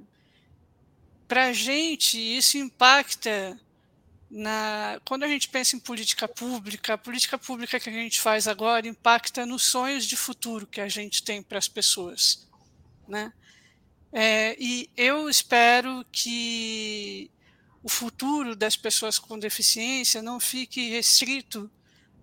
Para 1.27 1.47
a 1.47 1.53
gente, 1.53 2.17
isso 2.17 2.57
impacta 2.57 3.59
na, 4.29 4.99
quando 5.05 5.23
a 5.23 5.27
gente 5.27 5.47
pensa 5.49 5.75
em 5.75 5.79
política 5.79 6.27
pública, 6.27 6.93
a 6.93 6.97
política 6.97 7.37
pública 7.37 7.79
que 7.79 7.89
a 7.89 7.93
gente 7.93 8.19
faz 8.19 8.47
agora 8.47 8.87
impacta 8.87 9.45
nos 9.45 9.63
sonhos 9.63 10.05
de 10.05 10.15
futuro 10.15 10.67
que 10.67 10.81
a 10.81 10.89
gente 10.89 11.23
tem 11.23 11.41
para 11.41 11.57
as 11.57 11.67
pessoas, 11.67 12.47
né? 13.07 13.31
É, 14.11 14.55
e 14.57 14.89
eu 14.95 15.29
espero 15.29 16.05
que 16.11 17.29
o 17.83 17.89
futuro 17.89 18.55
das 18.55 18.75
pessoas 18.75 19.19
com 19.19 19.37
deficiência 19.37 20.21
não 20.21 20.39
fique 20.39 20.89
restrito 20.89 21.69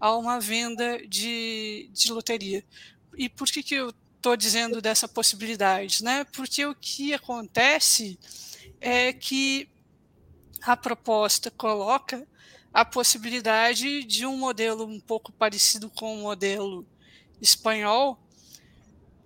a 0.01 0.17
uma 0.17 0.41
venda 0.41 1.07
de, 1.07 1.89
de 1.93 2.11
loteria. 2.11 2.65
E 3.17 3.29
por 3.29 3.47
que, 3.47 3.63
que 3.63 3.75
eu 3.75 3.95
estou 4.17 4.37
dizendo 4.37 4.81
dessa 4.81 5.07
possibilidade? 5.07 6.03
Né? 6.03 6.25
Porque 6.33 6.65
o 6.65 6.75
que 6.75 7.15
acontece 7.15 8.19
é 8.81 9.13
que 9.13 9.69
a 10.63 10.77
proposta 10.77 11.51
coloca 11.51 12.27
a 12.73 12.85
possibilidade 12.85 14.05
de 14.05 14.25
um 14.25 14.37
modelo 14.37 14.87
um 14.87 15.01
pouco 15.01 15.33
parecido 15.33 15.91
com 15.91 16.15
o 16.15 16.23
modelo 16.23 16.87
espanhol, 17.41 18.19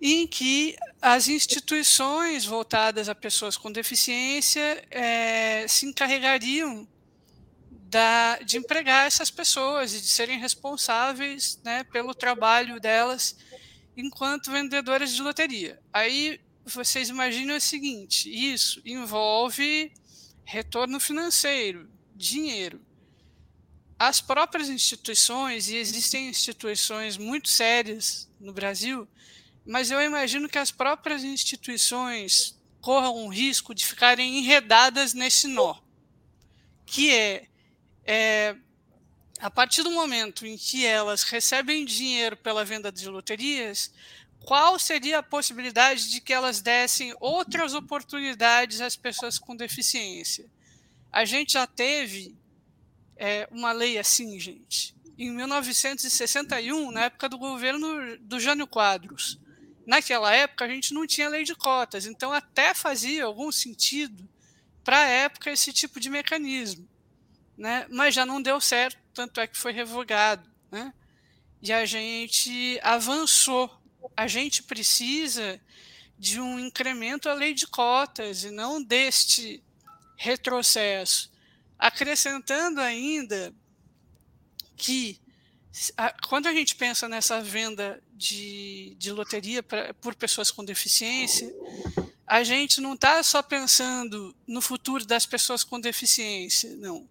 em 0.01 0.27
que 0.27 0.75
as 1.01 1.27
instituições 1.27 2.45
voltadas 2.45 3.07
a 3.07 3.15
pessoas 3.15 3.55
com 3.55 3.71
deficiência 3.71 4.85
é, 4.91 5.65
se 5.67 5.85
encarregariam 5.85 6.87
da, 7.89 8.37
de 8.39 8.57
empregar 8.57 9.07
essas 9.07 9.31
pessoas 9.31 9.93
e 9.93 10.01
de 10.01 10.07
serem 10.07 10.39
responsáveis 10.39 11.59
né, 11.63 11.83
pelo 11.85 12.13
trabalho 12.13 12.79
delas 12.79 13.35
enquanto 13.95 14.51
vendedoras 14.51 15.13
de 15.13 15.21
loteria. 15.21 15.79
Aí 15.93 16.39
vocês 16.65 17.09
imaginam 17.09 17.55
o 17.55 17.61
seguinte: 17.61 18.29
isso 18.29 18.81
envolve 18.85 19.91
retorno 20.47 20.97
financeiro, 20.97 21.89
dinheiro. 22.15 22.81
As 23.99 24.21
próprias 24.21 24.69
instituições, 24.69 25.67
e 25.67 25.75
existem 25.75 26.29
instituições 26.29 27.17
muito 27.17 27.49
sérias 27.49 28.29
no 28.39 28.53
Brasil, 28.53 29.05
mas 29.65 29.91
eu 29.91 30.01
imagino 30.01 30.47
que 30.47 30.57
as 30.57 30.71
próprias 30.71 31.25
instituições 31.25 32.57
corram 32.79 33.25
o 33.25 33.27
risco 33.27 33.75
de 33.75 33.85
ficarem 33.85 34.37
enredadas 34.39 35.13
nesse 35.13 35.47
nó, 35.47 35.75
que 36.85 37.13
é, 37.13 37.47
é 38.05 38.55
a 39.41 39.51
partir 39.51 39.83
do 39.83 39.91
momento 39.91 40.47
em 40.47 40.57
que 40.57 40.85
elas 40.85 41.23
recebem 41.23 41.83
dinheiro 41.83 42.37
pela 42.37 42.63
venda 42.63 42.89
de 42.89 43.09
loterias, 43.09 43.91
qual 44.47 44.79
seria 44.79 45.19
a 45.19 45.23
possibilidade 45.23 46.09
de 46.09 46.21
que 46.21 46.31
elas 46.31 46.61
dessem 46.61 47.13
outras 47.19 47.73
oportunidades 47.73 48.79
às 48.79 48.95
pessoas 48.95 49.37
com 49.37 49.53
deficiência? 49.53 50.49
A 51.11 51.25
gente 51.25 51.51
já 51.51 51.67
teve 51.67 52.33
é, 53.17 53.45
uma 53.51 53.73
lei 53.73 53.97
assim, 53.97 54.39
gente, 54.39 54.95
em 55.17 55.31
1961, 55.31 56.91
na 56.91 57.03
época 57.03 57.27
do 57.27 57.37
governo 57.37 58.17
do 58.19 58.39
Jânio 58.39 58.65
Quadros. 58.65 59.37
Naquela 59.85 60.33
época, 60.33 60.63
a 60.63 60.69
gente 60.69 60.93
não 60.93 61.05
tinha 61.05 61.27
lei 61.27 61.43
de 61.43 61.53
cotas, 61.53 62.05
então 62.05 62.31
até 62.31 62.73
fazia 62.73 63.25
algum 63.25 63.51
sentido 63.51 64.29
para 64.81 64.99
a 64.99 65.07
época 65.07 65.51
esse 65.51 65.73
tipo 65.73 65.99
de 65.99 66.09
mecanismo. 66.09 66.87
Né? 67.57 67.85
Mas 67.89 68.15
já 68.15 68.25
não 68.25 68.41
deu 68.41 68.61
certo, 68.61 68.97
tanto 69.13 69.41
é 69.41 69.47
que 69.47 69.57
foi 69.57 69.73
revogado. 69.73 70.49
Né? 70.71 70.93
E 71.61 71.73
a 71.73 71.83
gente 71.85 72.79
avançou 72.81 73.77
a 74.15 74.27
gente 74.27 74.63
precisa 74.63 75.59
de 76.17 76.39
um 76.39 76.59
incremento 76.59 77.29
à 77.29 77.33
lei 77.33 77.53
de 77.53 77.67
cotas 77.67 78.43
e 78.43 78.51
não 78.51 78.81
deste 78.81 79.63
retrocesso. 80.15 81.31
Acrescentando 81.77 82.81
ainda 82.81 83.53
que, 84.75 85.19
quando 86.27 86.47
a 86.47 86.53
gente 86.53 86.75
pensa 86.75 87.07
nessa 87.07 87.41
venda 87.41 88.01
de, 88.13 88.95
de 88.97 89.11
loteria 89.11 89.61
pra, 89.61 89.93
por 89.95 90.15
pessoas 90.15 90.49
com 90.49 90.65
deficiência, 90.65 91.53
a 92.25 92.43
gente 92.43 92.81
não 92.81 92.93
está 92.93 93.21
só 93.21 93.41
pensando 93.41 94.35
no 94.47 94.61
futuro 94.61 95.05
das 95.05 95.25
pessoas 95.25 95.63
com 95.63 95.79
deficiência, 95.79 96.75
não 96.77 97.07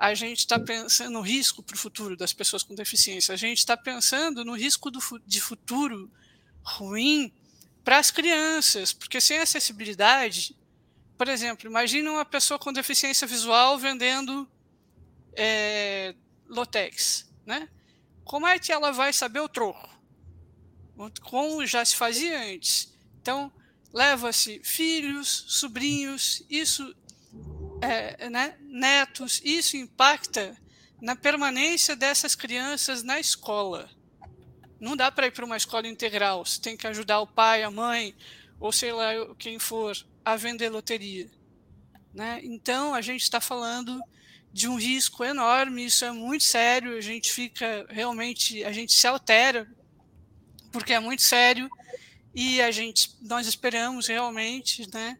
a 0.00 0.14
gente 0.14 0.38
está 0.38 0.58
pensando 0.58 1.10
no 1.10 1.20
risco 1.20 1.62
para 1.62 1.74
o 1.74 1.78
futuro 1.78 2.16
das 2.16 2.32
pessoas 2.32 2.62
com 2.62 2.74
deficiência, 2.74 3.34
a 3.34 3.36
gente 3.36 3.58
está 3.58 3.76
pensando 3.76 4.42
no 4.46 4.54
risco 4.54 4.90
do, 4.90 4.98
de 5.26 5.42
futuro 5.42 6.10
ruim 6.62 7.32
para 7.84 7.98
as 7.98 8.10
crianças, 8.10 8.92
porque 8.92 9.20
sem 9.20 9.38
acessibilidade, 9.38 10.56
por 11.16 11.28
exemplo, 11.28 11.68
imagina 11.68 12.10
uma 12.10 12.24
pessoa 12.24 12.58
com 12.58 12.72
deficiência 12.72 13.26
visual 13.26 13.78
vendendo 13.78 14.48
é, 15.34 16.14
Lotex, 16.48 17.28
né? 17.44 17.68
Como 18.24 18.46
é 18.46 18.58
que 18.58 18.72
ela 18.72 18.92
vai 18.92 19.12
saber 19.12 19.40
o 19.40 19.48
troco? 19.48 19.88
Como 21.22 21.66
já 21.66 21.84
se 21.84 21.96
fazia 21.96 22.52
antes. 22.52 22.92
Então, 23.20 23.52
leva-se 23.92 24.60
filhos, 24.62 25.44
sobrinhos, 25.48 26.44
isso 26.48 26.94
é, 27.80 28.28
né, 28.28 28.56
netos, 28.60 29.40
isso 29.44 29.76
impacta 29.76 30.56
na 31.00 31.16
permanência 31.16 31.96
dessas 31.96 32.34
crianças 32.34 33.02
na 33.02 33.18
escola. 33.18 33.90
Não 34.80 34.96
dá 34.96 35.12
para 35.12 35.26
ir 35.26 35.30
para 35.30 35.44
uma 35.44 35.58
escola 35.58 35.86
integral, 35.86 36.44
você 36.44 36.58
tem 36.58 36.76
que 36.76 36.86
ajudar 36.86 37.20
o 37.20 37.26
pai, 37.26 37.62
a 37.62 37.70
mãe, 37.70 38.14
ou 38.58 38.72
sei 38.72 38.92
lá 38.92 39.12
quem 39.38 39.58
for, 39.58 39.94
a 40.24 40.36
vender 40.36 40.70
loteria. 40.70 41.30
Né? 42.14 42.40
Então, 42.42 42.94
a 42.94 43.02
gente 43.02 43.22
está 43.22 43.40
falando 43.40 44.00
de 44.52 44.66
um 44.66 44.76
risco 44.76 45.22
enorme, 45.22 45.84
isso 45.84 46.04
é 46.04 46.10
muito 46.10 46.44
sério, 46.44 46.96
a 46.96 47.00
gente 47.00 47.30
fica 47.30 47.86
realmente, 47.90 48.64
a 48.64 48.72
gente 48.72 48.92
se 48.92 49.06
altera, 49.06 49.68
porque 50.72 50.94
é 50.94 50.98
muito 50.98 51.22
sério, 51.22 51.70
e 52.34 52.60
a 52.62 52.70
gente, 52.70 53.16
nós 53.20 53.46
esperamos 53.46 54.06
realmente 54.06 54.88
né, 54.92 55.18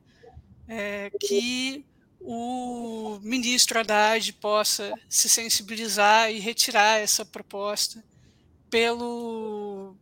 é, 0.66 1.11
que 1.20 1.85
o 2.20 3.18
ministro 3.23 3.79
Haddad 3.79 4.33
possa 4.35 4.92
se 5.09 5.29
sensibilizar 5.29 6.31
e 6.31 6.38
retirar 6.38 6.99
essa 6.99 7.25
proposta 7.25 8.03
pelo 8.70 9.94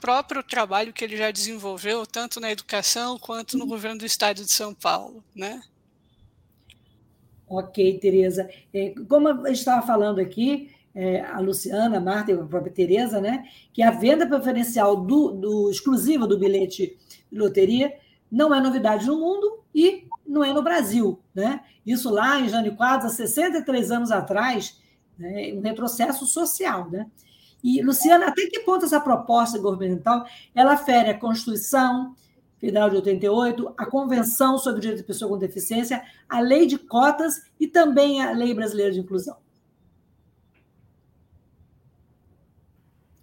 próprio 0.00 0.42
trabalho 0.42 0.92
que 0.92 1.04
ele 1.04 1.16
já 1.16 1.30
desenvolveu, 1.30 2.04
tanto 2.06 2.40
na 2.40 2.50
educação 2.50 3.18
quanto 3.18 3.56
no 3.56 3.66
governo 3.66 4.00
do 4.00 4.06
estado 4.06 4.44
de 4.44 4.52
São 4.52 4.74
Paulo, 4.74 5.22
né? 5.34 5.62
Ok, 7.48 7.98
Tereza. 7.98 8.48
É, 8.72 8.94
como 9.08 9.46
gente 9.46 9.58
estava 9.58 9.86
falando 9.86 10.18
aqui, 10.18 10.70
é, 10.94 11.20
a 11.20 11.38
Luciana, 11.38 11.98
a 11.98 12.00
Marta 12.00 12.32
e 12.32 12.34
a 12.34 12.44
própria 12.44 12.72
Tereza, 12.72 13.20
né, 13.20 13.44
que 13.72 13.82
a 13.82 13.90
venda 13.90 14.26
preferencial 14.26 14.96
do, 14.96 15.30
do 15.30 15.70
exclusiva 15.70 16.26
do 16.26 16.38
bilhete 16.38 16.98
de 17.30 17.38
loteria 17.38 17.94
não 18.30 18.54
é 18.54 18.60
novidade 18.60 19.06
no 19.06 19.18
mundo 19.18 19.62
e 19.74 20.06
não 20.26 20.42
é 20.42 20.52
no 20.52 20.62
Brasil. 20.62 21.20
Né? 21.34 21.60
Isso 21.84 22.10
lá 22.10 22.40
em 22.40 22.48
Jânio 22.48 22.74
Quadros, 22.74 23.12
há 23.12 23.16
63 23.16 23.90
anos 23.90 24.10
atrás, 24.10 24.80
né, 25.18 25.52
um 25.54 25.60
retrocesso 25.60 26.26
social. 26.26 26.90
Né? 26.90 27.06
E, 27.62 27.80
Luciana, 27.82 28.26
até 28.26 28.46
que 28.46 28.60
ponto 28.60 28.84
essa 28.84 29.00
proposta 29.00 29.58
governamental 29.58 30.26
ela 30.54 30.76
fere 30.76 31.10
a 31.10 31.18
Constituição 31.18 32.14
Federal 32.58 32.90
de 32.90 32.96
88, 32.96 33.74
a 33.76 33.86
Convenção 33.86 34.58
sobre 34.58 34.78
o 34.78 34.80
Direito 34.80 35.00
da 35.00 35.06
Pessoa 35.06 35.30
com 35.30 35.38
Deficiência, 35.38 36.02
a 36.28 36.40
Lei 36.40 36.66
de 36.66 36.78
Cotas 36.78 37.50
e 37.58 37.66
também 37.66 38.22
a 38.22 38.32
Lei 38.32 38.54
Brasileira 38.54 38.92
de 38.92 39.00
Inclusão? 39.00 39.36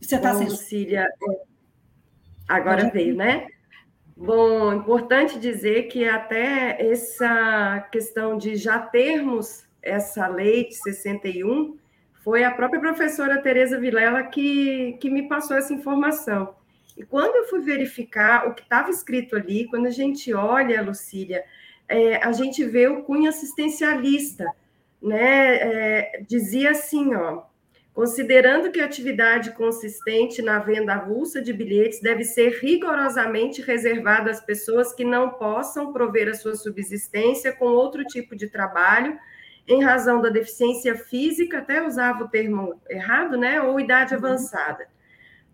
Você 0.02 0.16
está 0.16 0.34
sem... 0.34 0.50
Cília, 0.50 1.06
é, 1.06 1.42
agora 2.48 2.90
veio, 2.90 3.16
né? 3.16 3.48
Bom, 4.18 4.74
importante 4.74 5.40
dizer 5.40 5.84
que 5.84 6.06
até 6.06 6.78
essa 6.92 7.88
questão 7.92 8.38
de 8.38 8.56
já 8.58 8.80
termos 8.80 9.64
essa 9.82 10.28
lei 10.28 10.68
de 10.68 10.76
61 10.76 11.78
foi 12.30 12.44
a 12.44 12.52
própria 12.52 12.80
professora 12.80 13.42
Tereza 13.42 13.80
Vilela 13.80 14.22
que, 14.22 14.96
que 15.02 15.10
me 15.10 15.28
passou 15.28 15.58
essa 15.58 15.74
informação. 15.74 16.54
E 16.96 17.04
quando 17.04 17.36
eu 17.36 17.46
fui 17.46 17.60
verificar 17.60 18.48
o 18.48 18.54
que 18.54 18.62
estava 18.62 18.92
escrito 18.92 19.36
ali, 19.36 19.66
quando 19.66 19.88
a 19.88 19.90
gente 19.92 20.32
olha, 20.32 20.80
Lucília, 20.84 21.44
é, 21.88 22.18
a 22.18 22.32
gente 22.32 22.64
vê 22.64 22.88
o 22.88 23.02
cunho 23.02 23.28
assistencialista, 23.28 24.46
né? 25.02 25.56
É, 25.56 26.24
dizia 26.28 26.70
assim, 26.70 27.16
ó, 27.16 27.50
Considerando 27.96 28.72
que 28.72 28.80
a 28.80 28.86
atividade 28.86 29.52
consistente 29.52 30.42
na 30.42 30.60
venda 30.60 30.94
avulsa 30.94 31.42
de 31.42 31.52
bilhetes 31.52 32.00
deve 32.00 32.24
ser 32.24 32.60
rigorosamente 32.62 33.62
reservada 33.62 34.30
às 34.30 34.40
pessoas 34.40 34.94
que 34.94 35.04
não 35.04 35.32
possam 35.32 35.92
prover 35.92 36.30
a 36.30 36.34
sua 36.36 36.56
subsistência 36.56 37.52
com 37.52 37.66
outro 37.66 38.06
tipo 38.06 38.36
de 38.36 38.48
trabalho, 38.48 39.20
em 39.70 39.84
razão 39.84 40.20
da 40.20 40.30
deficiência 40.30 40.96
física, 40.98 41.60
até 41.60 41.86
usava 41.86 42.24
o 42.24 42.28
termo 42.28 42.82
errado, 42.90 43.38
né? 43.38 43.62
Ou 43.62 43.80
idade 43.80 44.14
uhum. 44.14 44.20
avançada. 44.20 44.88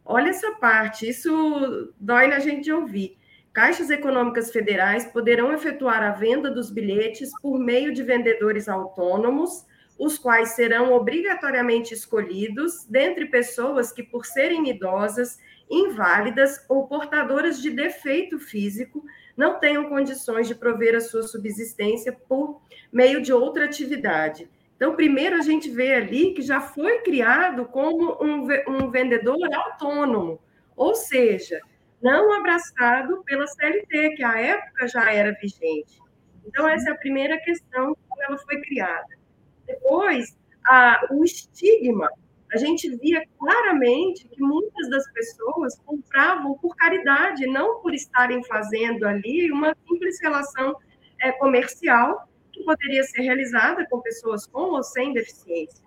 Olha 0.04 0.30
essa 0.30 0.54
parte, 0.54 1.10
isso 1.10 1.94
dói 2.00 2.28
na 2.28 2.40
gente 2.40 2.64
de 2.64 2.72
ouvir. 2.72 3.18
Caixas 3.52 3.90
econômicas 3.90 4.52
federais 4.52 5.06
poderão 5.06 5.54
efetuar 5.54 6.02
a 6.02 6.12
venda 6.12 6.50
dos 6.50 6.72
bilhetes 6.72 7.30
por 7.42 7.60
meio 7.60 7.94
de 7.94 8.04
vendedores 8.04 8.68
autônomos 8.68 9.66
os 9.98 10.18
quais 10.18 10.50
serão 10.50 10.94
obrigatoriamente 10.94 11.94
escolhidos 11.94 12.86
dentre 12.86 13.26
pessoas 13.26 13.92
que, 13.92 14.04
por 14.04 14.26
serem 14.26 14.70
idosas, 14.70 15.38
inválidas 15.70 16.64
ou 16.68 16.88
portadoras 16.88 17.62
de 17.62 17.70
defeito 17.70 18.38
físico, 18.38 19.04
não 19.36 19.60
tenham 19.60 19.90
condições 19.90 20.48
de 20.48 20.56
prover 20.56 20.96
a 20.96 21.02
sua 21.02 21.24
subsistência 21.24 22.14
por 22.14 22.62
meio 22.92 23.22
de 23.22 23.34
outra 23.34 23.66
atividade, 23.66 24.50
Então, 24.76 24.96
primeiro 24.96 25.36
a 25.38 25.42
gente 25.42 25.70
vê 25.70 25.96
ali 25.96 26.34
que 26.34 26.42
já 26.42 26.60
foi 26.60 27.00
criado 27.00 27.66
como 27.66 28.18
um, 28.22 28.48
um 28.68 28.92
vendedor 28.92 29.38
autônomo, 29.54 30.40
ou 30.76 30.94
seja, 30.96 31.62
não 32.02 32.34
abraçado 32.34 33.24
pela 33.24 33.48
CLT, 33.48 34.16
que 34.16 34.24
à 34.24 34.38
época 34.38 34.88
já 34.88 35.12
era 35.12 35.32
vigente. 35.42 36.00
Então, 36.46 36.68
essa 36.68 36.90
é 36.90 36.94
a 36.94 36.98
primeira 36.98 37.38
questão 37.40 37.96
como 38.08 38.24
ela 38.24 38.38
foi 38.38 38.62
criada. 38.62 39.18
Depois, 39.66 40.38
a, 40.66 41.08
o 41.12 41.24
estigma. 41.24 42.10
A 42.56 42.58
gente 42.58 42.90
via 42.96 43.22
claramente 43.38 44.30
que 44.30 44.42
muitas 44.42 44.90
das 44.90 45.12
pessoas 45.12 45.78
compravam 45.86 46.58
por 46.58 46.74
caridade, 46.74 47.46
não 47.48 47.82
por 47.82 47.94
estarem 47.94 48.42
fazendo 48.46 49.06
ali 49.06 49.52
uma 49.52 49.76
simples 49.86 50.22
relação 50.22 50.74
é, 51.22 51.34
comercial 51.34 52.30
que 52.54 52.64
poderia 52.64 53.04
ser 53.04 53.24
realizada 53.24 53.86
com 53.90 54.00
pessoas 54.00 54.48
com 54.48 54.72
ou 54.72 54.82
sem 54.82 55.12
deficiência. 55.12 55.85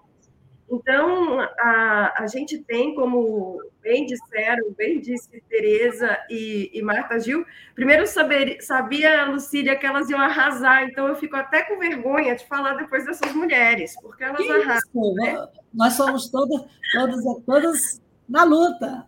Então, 0.71 1.41
a, 1.41 2.23
a 2.23 2.27
gente 2.27 2.59
tem, 2.59 2.95
como 2.95 3.59
bem 3.81 4.05
disseram, 4.05 4.73
bem 4.77 5.01
disse 5.01 5.43
Tereza 5.49 6.19
e, 6.29 6.71
e 6.75 6.83
Marta 6.83 7.19
Gil, 7.19 7.45
primeiro 7.75 8.07
saber, 8.07 8.61
sabia, 8.61 9.25
Lucília, 9.25 9.77
que 9.77 9.87
elas 9.87 10.11
iam 10.11 10.21
arrasar, 10.21 10.85
então 10.85 11.09
eu 11.09 11.17
fico 11.17 11.37
até 11.37 11.63
com 11.63 11.79
vergonha 11.79 12.37
de 12.37 12.47
falar 12.47 12.75
depois 12.75 13.07
dessas 13.07 13.33
mulheres, 13.33 13.95
porque 14.03 14.23
elas 14.23 14.37
que 14.37 14.51
arrasam. 14.51 14.79
Isso? 14.95 15.15
Né? 15.15 15.49
Nós 15.73 15.95
somos 15.95 16.29
todas, 16.31 16.63
todas, 16.93 17.45
todas 17.47 18.03
na 18.29 18.45
luta. 18.45 19.07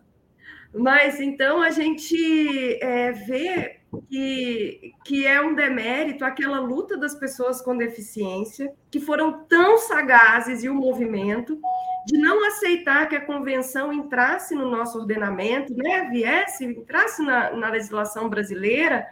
Mas 0.73 1.19
então 1.19 1.61
a 1.61 1.69
gente 1.69 2.79
é, 2.81 3.11
vê 3.11 3.81
que, 4.09 4.93
que 5.03 5.27
é 5.27 5.41
um 5.41 5.53
demérito 5.53 6.23
aquela 6.23 6.59
luta 6.59 6.97
das 6.97 7.13
pessoas 7.13 7.61
com 7.61 7.75
deficiência, 7.75 8.73
que 8.89 8.99
foram 8.99 9.43
tão 9.43 9.77
sagazes 9.77 10.63
e 10.63 10.69
o 10.69 10.75
movimento 10.75 11.59
de 12.05 12.17
não 12.17 12.45
aceitar 12.47 13.07
que 13.07 13.15
a 13.15 13.25
convenção 13.25 13.91
entrasse 13.91 14.55
no 14.55 14.69
nosso 14.69 14.97
ordenamento, 14.97 15.73
né, 15.75 16.09
viesse, 16.09 16.65
entrasse 16.65 17.21
na, 17.21 17.51
na 17.51 17.69
legislação 17.69 18.29
brasileira 18.29 19.07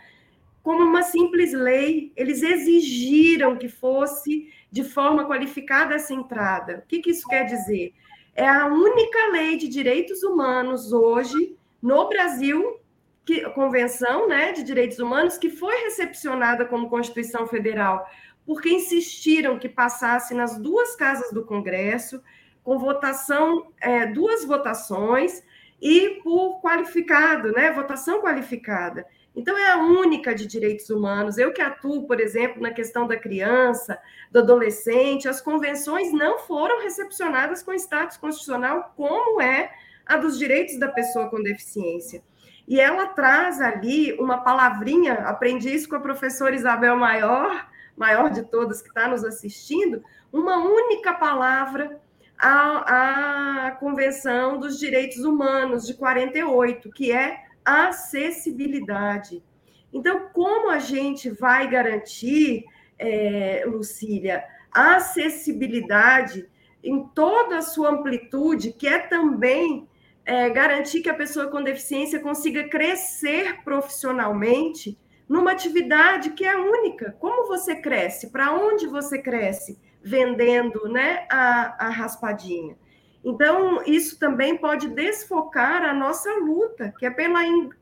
como 0.64 0.84
uma 0.84 1.04
simples 1.04 1.54
lei. 1.54 2.12
Eles 2.16 2.42
exigiram 2.42 3.58
que 3.58 3.68
fosse 3.68 4.52
de 4.72 4.84
forma 4.84 5.26
qualificada 5.26 5.96
essa 5.96 6.14
entrada. 6.14 6.84
O 6.84 6.88
que, 6.88 7.00
que 7.00 7.12
isso 7.12 7.28
quer 7.28 7.46
dizer? 7.46 7.94
É 8.40 8.48
a 8.48 8.68
única 8.68 9.32
lei 9.34 9.58
de 9.58 9.68
direitos 9.68 10.24
humanos 10.24 10.94
hoje 10.94 11.58
no 11.82 12.08
Brasil 12.08 12.80
que, 13.26 13.42
Convenção 13.50 14.30
né, 14.30 14.54
de 14.54 14.64
Direitos 14.64 14.98
Humanos, 14.98 15.38
que 15.38 15.50
foi 15.50 15.76
recepcionada 15.84 16.64
como 16.64 16.90
Constituição 16.90 17.46
Federal, 17.46 18.10
porque 18.46 18.70
insistiram 18.70 19.60
que 19.60 19.68
passasse 19.68 20.34
nas 20.34 20.58
duas 20.58 20.96
casas 20.96 21.34
do 21.34 21.44
Congresso, 21.44 22.24
com 22.64 22.80
votação, 22.80 23.74
é, 23.82 24.06
duas 24.06 24.46
votações, 24.46 25.44
e 25.82 26.22
por 26.24 26.62
qualificado, 26.62 27.52
né, 27.52 27.74
votação 27.74 28.22
qualificada. 28.22 29.06
Então, 29.40 29.58
é 29.58 29.72
a 29.72 29.78
única 29.78 30.36
de 30.36 30.46
direitos 30.46 30.90
humanos. 30.90 31.38
Eu 31.38 31.54
que 31.54 31.62
atuo, 31.62 32.06
por 32.06 32.20
exemplo, 32.20 32.62
na 32.62 32.72
questão 32.72 33.08
da 33.08 33.16
criança, 33.16 33.98
do 34.30 34.40
adolescente, 34.40 35.30
as 35.30 35.40
convenções 35.40 36.12
não 36.12 36.40
foram 36.40 36.82
recepcionadas 36.82 37.64
com 37.64 37.72
status 37.72 38.18
constitucional, 38.18 38.94
como 38.98 39.42
é 39.42 39.72
a 40.06 40.18
dos 40.18 40.38
direitos 40.38 40.78
da 40.78 40.90
pessoa 40.90 41.30
com 41.30 41.42
deficiência. 41.42 42.22
E 42.68 42.82
ela 42.82 43.08
traz 43.08 43.62
ali 43.62 44.12
uma 44.20 44.40
palavrinha, 44.40 45.14
aprendi 45.14 45.74
isso 45.74 45.88
com 45.88 45.96
a 45.96 46.02
professora 46.02 46.54
Isabel 46.54 46.98
Maior, 46.98 47.66
maior 47.96 48.30
de 48.30 48.44
todas 48.44 48.82
que 48.82 48.90
está 48.90 49.08
nos 49.08 49.24
assistindo, 49.24 50.04
uma 50.34 50.58
única 50.58 51.14
palavra 51.14 51.98
à, 52.38 53.68
à 53.68 53.72
Convenção 53.72 54.60
dos 54.60 54.78
Direitos 54.78 55.24
Humanos 55.24 55.88
de 55.88 55.94
48, 55.94 56.92
que 56.92 57.14
é 57.14 57.48
acessibilidade. 57.64 59.44
Então, 59.92 60.30
como 60.34 60.70
a 60.70 60.80
gente 60.80 61.30
vai 61.30 61.70
garantir, 61.70 62.66
é, 62.98 63.64
Lucília, 63.66 64.44
a 64.72 64.96
acessibilidade 64.96 66.48
em 66.84 67.06
toda 67.10 67.58
a 67.58 67.62
sua 67.62 67.90
amplitude, 67.90 68.74
que 68.74 68.88
é 68.88 69.00
também 69.00 69.88
é, 70.26 70.50
garantir 70.50 71.02
que 71.02 71.10
a 71.10 71.14
pessoa 71.14 71.48
com 71.48 71.64
deficiência 71.64 72.20
consiga 72.20 72.70
crescer 72.70 73.64
profissionalmente 73.64 74.98
numa 75.28 75.52
atividade 75.52 76.32
que 76.32 76.46
é 76.46 76.56
única. 76.56 77.16
Como 77.20 77.48
você 77.48 77.76
cresce? 77.76 78.32
Para 78.32 78.54
onde 78.54 78.88
você 78.88 79.20
cresce? 79.20 79.80
Vendendo 80.02 80.88
né, 80.88 81.28
a, 81.30 81.88
a 81.88 81.90
raspadinha. 81.90 82.78
Então, 83.24 83.84
isso 83.86 84.18
também 84.18 84.58
pode 84.58 84.88
desfocar 84.90 85.84
a 85.84 85.94
nossa 85.94 86.32
luta, 86.36 86.94
que 86.98 87.06
é 87.06 87.10
pela, 87.10 87.40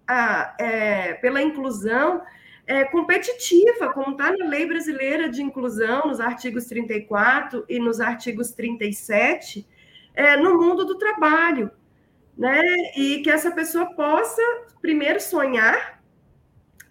a, 0.07 0.55
é, 0.59 1.13
pela 1.15 1.41
inclusão 1.41 2.21
é, 2.65 2.83
competitiva, 2.85 3.93
como 3.93 4.11
está 4.11 4.31
na 4.31 4.47
Lei 4.47 4.65
Brasileira 4.65 5.29
de 5.29 5.43
Inclusão, 5.43 6.07
nos 6.07 6.19
artigos 6.19 6.65
34 6.65 7.65
e 7.69 7.79
nos 7.79 7.99
artigos 8.01 8.51
37, 8.51 9.67
é, 10.15 10.35
no 10.37 10.57
mundo 10.57 10.85
do 10.85 10.97
trabalho 10.97 11.71
né? 12.37 12.61
E 12.95 13.21
que 13.23 13.29
essa 13.29 13.51
pessoa 13.51 13.87
possa, 13.95 14.41
primeiro, 14.81 15.19
sonhar, 15.19 16.01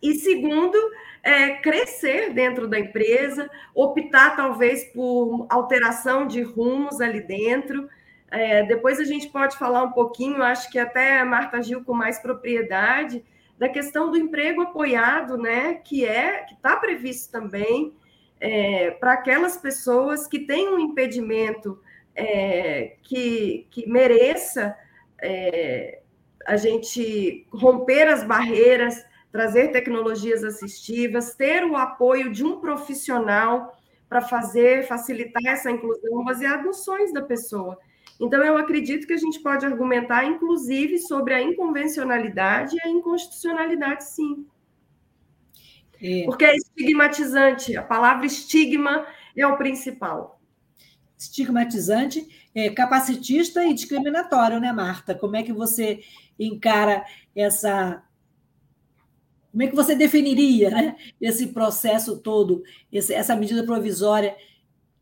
e 0.02 0.14
segundo, 0.14 0.76
é, 1.22 1.54
crescer 1.56 2.32
dentro 2.34 2.68
da 2.68 2.78
empresa, 2.78 3.48
optar 3.74 4.36
talvez 4.36 4.84
por 4.92 5.46
alteração 5.48 6.26
de 6.26 6.42
rumos 6.42 7.00
ali 7.00 7.20
dentro. 7.20 7.88
É, 8.30 8.64
depois 8.64 8.98
a 8.98 9.04
gente 9.04 9.28
pode 9.28 9.56
falar 9.56 9.82
um 9.82 9.92
pouquinho, 9.92 10.42
acho 10.42 10.70
que 10.70 10.78
até 10.78 11.20
a 11.20 11.24
Marta 11.24 11.62
Gil 11.62 11.84
com 11.84 11.94
mais 11.94 12.18
propriedade, 12.18 13.24
da 13.58 13.68
questão 13.68 14.10
do 14.10 14.18
emprego 14.18 14.62
apoiado, 14.62 15.38
né? 15.38 15.74
Que 15.74 16.04
é 16.04 16.44
que 16.44 16.54
está 16.54 16.76
previsto 16.76 17.30
também 17.30 17.94
é, 18.40 18.90
para 18.92 19.14
aquelas 19.14 19.56
pessoas 19.56 20.26
que 20.26 20.40
têm 20.40 20.68
um 20.68 20.78
impedimento 20.78 21.80
é, 22.14 22.96
que, 23.02 23.66
que 23.70 23.88
mereça 23.88 24.76
é, 25.22 26.00
a 26.46 26.56
gente 26.56 27.46
romper 27.50 28.08
as 28.08 28.22
barreiras, 28.22 29.04
trazer 29.32 29.68
tecnologias 29.68 30.44
assistivas, 30.44 31.34
ter 31.34 31.64
o 31.64 31.76
apoio 31.76 32.30
de 32.30 32.44
um 32.44 32.60
profissional 32.60 33.76
para 34.08 34.20
fazer, 34.20 34.86
facilitar 34.86 35.42
essa 35.46 35.70
inclusão 35.70 36.24
baseado 36.24 36.64
nos 36.64 36.84
sonhos 36.84 37.12
da 37.12 37.22
pessoa. 37.22 37.78
Então, 38.20 38.42
eu 38.42 38.56
acredito 38.56 39.06
que 39.06 39.12
a 39.12 39.18
gente 39.18 39.40
pode 39.40 39.66
argumentar, 39.66 40.24
inclusive, 40.24 40.98
sobre 40.98 41.34
a 41.34 41.42
inconvencionalidade 41.42 42.76
e 42.76 42.80
a 42.80 42.88
inconstitucionalidade, 42.88 44.04
sim. 44.04 44.46
É. 46.00 46.24
Porque 46.24 46.44
é 46.44 46.56
estigmatizante, 46.56 47.76
a 47.76 47.82
palavra 47.82 48.26
estigma 48.26 49.06
é 49.36 49.46
o 49.46 49.56
principal. 49.56 50.40
Estigmatizante 51.18 52.26
é, 52.54 52.70
capacitista 52.70 53.64
e 53.64 53.74
discriminatório, 53.74 54.60
né, 54.60 54.72
Marta? 54.72 55.14
Como 55.14 55.36
é 55.36 55.42
que 55.42 55.52
você 55.52 56.00
encara 56.38 57.04
essa. 57.34 58.02
Como 59.50 59.62
é 59.62 59.66
que 59.68 59.76
você 59.76 59.94
definiria 59.94 60.70
né, 60.70 60.96
esse 61.18 61.48
processo 61.48 62.18
todo, 62.18 62.62
essa 62.92 63.34
medida 63.34 63.64
provisória 63.64 64.36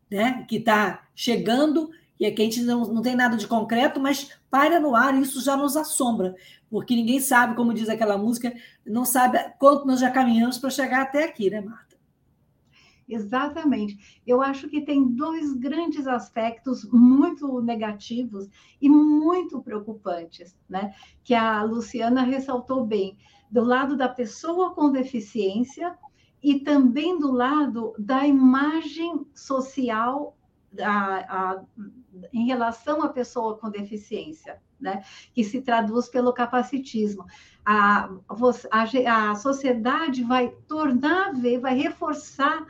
né, 0.09 0.45
que 0.47 0.57
está 0.57 1.07
chegando 1.13 1.91
e 2.19 2.25
aqui 2.25 2.41
a 2.41 2.45
gente 2.45 2.61
não, 2.61 2.85
não 2.85 3.01
tem 3.01 3.15
nada 3.15 3.35
de 3.35 3.47
concreto, 3.47 3.99
mas 3.99 4.29
para 4.49 4.79
no 4.79 4.95
ar 4.95 5.19
isso 5.19 5.43
já 5.43 5.57
nos 5.57 5.75
assombra, 5.75 6.35
porque 6.69 6.95
ninguém 6.95 7.19
sabe, 7.19 7.55
como 7.55 7.73
diz 7.73 7.89
aquela 7.89 8.17
música, 8.17 8.53
não 8.85 9.05
sabe 9.05 9.37
quanto 9.59 9.85
nós 9.85 9.99
já 9.99 10.09
caminhamos 10.09 10.57
para 10.57 10.69
chegar 10.69 11.01
até 11.01 11.25
aqui, 11.25 11.49
né, 11.49 11.61
Marta? 11.61 11.95
Exatamente. 13.07 14.21
Eu 14.25 14.41
acho 14.41 14.67
que 14.67 14.81
tem 14.81 15.07
dois 15.07 15.53
grandes 15.53 16.07
aspectos 16.07 16.83
muito 16.91 17.61
negativos 17.61 18.49
e 18.81 18.89
muito 18.89 19.61
preocupantes, 19.61 20.57
né? 20.67 20.93
Que 21.23 21.35
a 21.35 21.61
Luciana 21.61 22.23
ressaltou 22.23 22.83
bem, 22.83 23.15
do 23.51 23.63
lado 23.63 23.95
da 23.95 24.09
pessoa 24.09 24.73
com 24.73 24.91
deficiência 24.91 25.95
e 26.41 26.61
também 26.61 27.19
do 27.19 27.31
lado 27.31 27.93
da 27.99 28.25
imagem 28.25 29.25
social 29.35 30.35
a, 30.81 31.51
a, 31.51 31.63
em 32.33 32.45
relação 32.45 33.01
à 33.01 33.09
pessoa 33.09 33.57
com 33.57 33.69
deficiência, 33.69 34.61
né? 34.79 35.03
Que 35.33 35.43
se 35.43 35.61
traduz 35.61 36.07
pelo 36.07 36.33
capacitismo. 36.33 37.25
A, 37.65 38.09
a, 38.71 39.31
a 39.31 39.35
sociedade 39.35 40.23
vai 40.23 40.49
tornar 40.67 41.33
vai 41.59 41.75
reforçar 41.75 42.65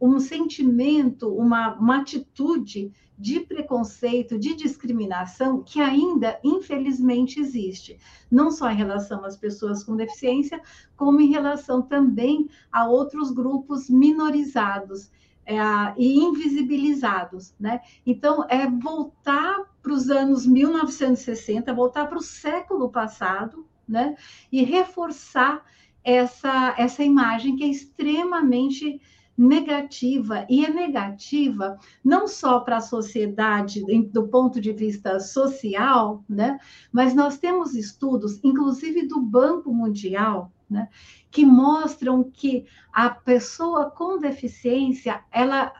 um 0.00 0.18
sentimento, 0.18 1.32
uma, 1.32 1.74
uma 1.74 2.00
atitude 2.00 2.92
de 3.16 3.38
preconceito, 3.38 4.36
de 4.36 4.56
discriminação 4.56 5.62
que 5.62 5.80
ainda, 5.80 6.40
infelizmente, 6.42 7.38
existe, 7.38 7.96
não 8.28 8.50
só 8.50 8.68
em 8.68 8.74
relação 8.74 9.24
às 9.24 9.36
pessoas 9.36 9.84
com 9.84 9.94
deficiência, 9.94 10.60
como 10.96 11.20
em 11.20 11.30
relação 11.30 11.80
também 11.80 12.50
a 12.72 12.88
outros 12.88 13.30
grupos 13.30 13.88
minorizados, 13.88 15.08
é, 15.44 15.56
e 15.96 16.18
invisibilizados, 16.18 17.54
né? 17.58 17.80
Então, 18.06 18.44
é 18.48 18.68
voltar 18.68 19.64
para 19.82 19.92
os 19.92 20.08
anos 20.08 20.46
1960, 20.46 21.72
voltar 21.74 22.06
para 22.06 22.18
o 22.18 22.22
século 22.22 22.90
passado, 22.90 23.66
né? 23.86 24.16
E 24.50 24.62
reforçar 24.62 25.64
essa, 26.04 26.74
essa 26.78 27.02
imagem 27.02 27.56
que 27.56 27.64
é 27.64 27.68
extremamente 27.68 29.00
negativa, 29.42 30.46
e 30.48 30.64
é 30.64 30.70
negativa 30.70 31.76
não 32.04 32.28
só 32.28 32.60
para 32.60 32.76
a 32.76 32.80
sociedade, 32.80 33.82
do 34.04 34.28
ponto 34.28 34.60
de 34.60 34.72
vista 34.72 35.18
social, 35.18 36.24
né? 36.28 36.60
mas 36.92 37.12
nós 37.12 37.38
temos 37.38 37.74
estudos, 37.74 38.38
inclusive 38.44 39.08
do 39.08 39.20
Banco 39.20 39.74
Mundial, 39.74 40.52
né? 40.70 40.88
que 41.28 41.44
mostram 41.44 42.22
que 42.22 42.64
a 42.92 43.10
pessoa 43.10 43.90
com 43.90 44.16
deficiência 44.18 45.24
ela, 45.32 45.72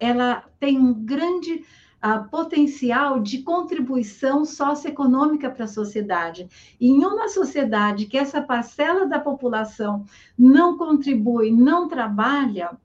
ela 0.00 0.44
tem 0.58 0.76
um 0.76 0.92
grande 0.92 1.64
uh, 2.02 2.28
potencial 2.28 3.20
de 3.20 3.42
contribuição 3.42 4.44
socioeconômica 4.44 5.48
para 5.48 5.64
a 5.64 5.68
sociedade. 5.68 6.48
E 6.80 6.88
em 6.88 7.04
uma 7.04 7.28
sociedade 7.28 8.06
que 8.06 8.18
essa 8.18 8.42
parcela 8.42 9.06
da 9.06 9.20
população 9.20 10.04
não 10.36 10.76
contribui, 10.76 11.52
não 11.52 11.86
trabalha, 11.86 12.76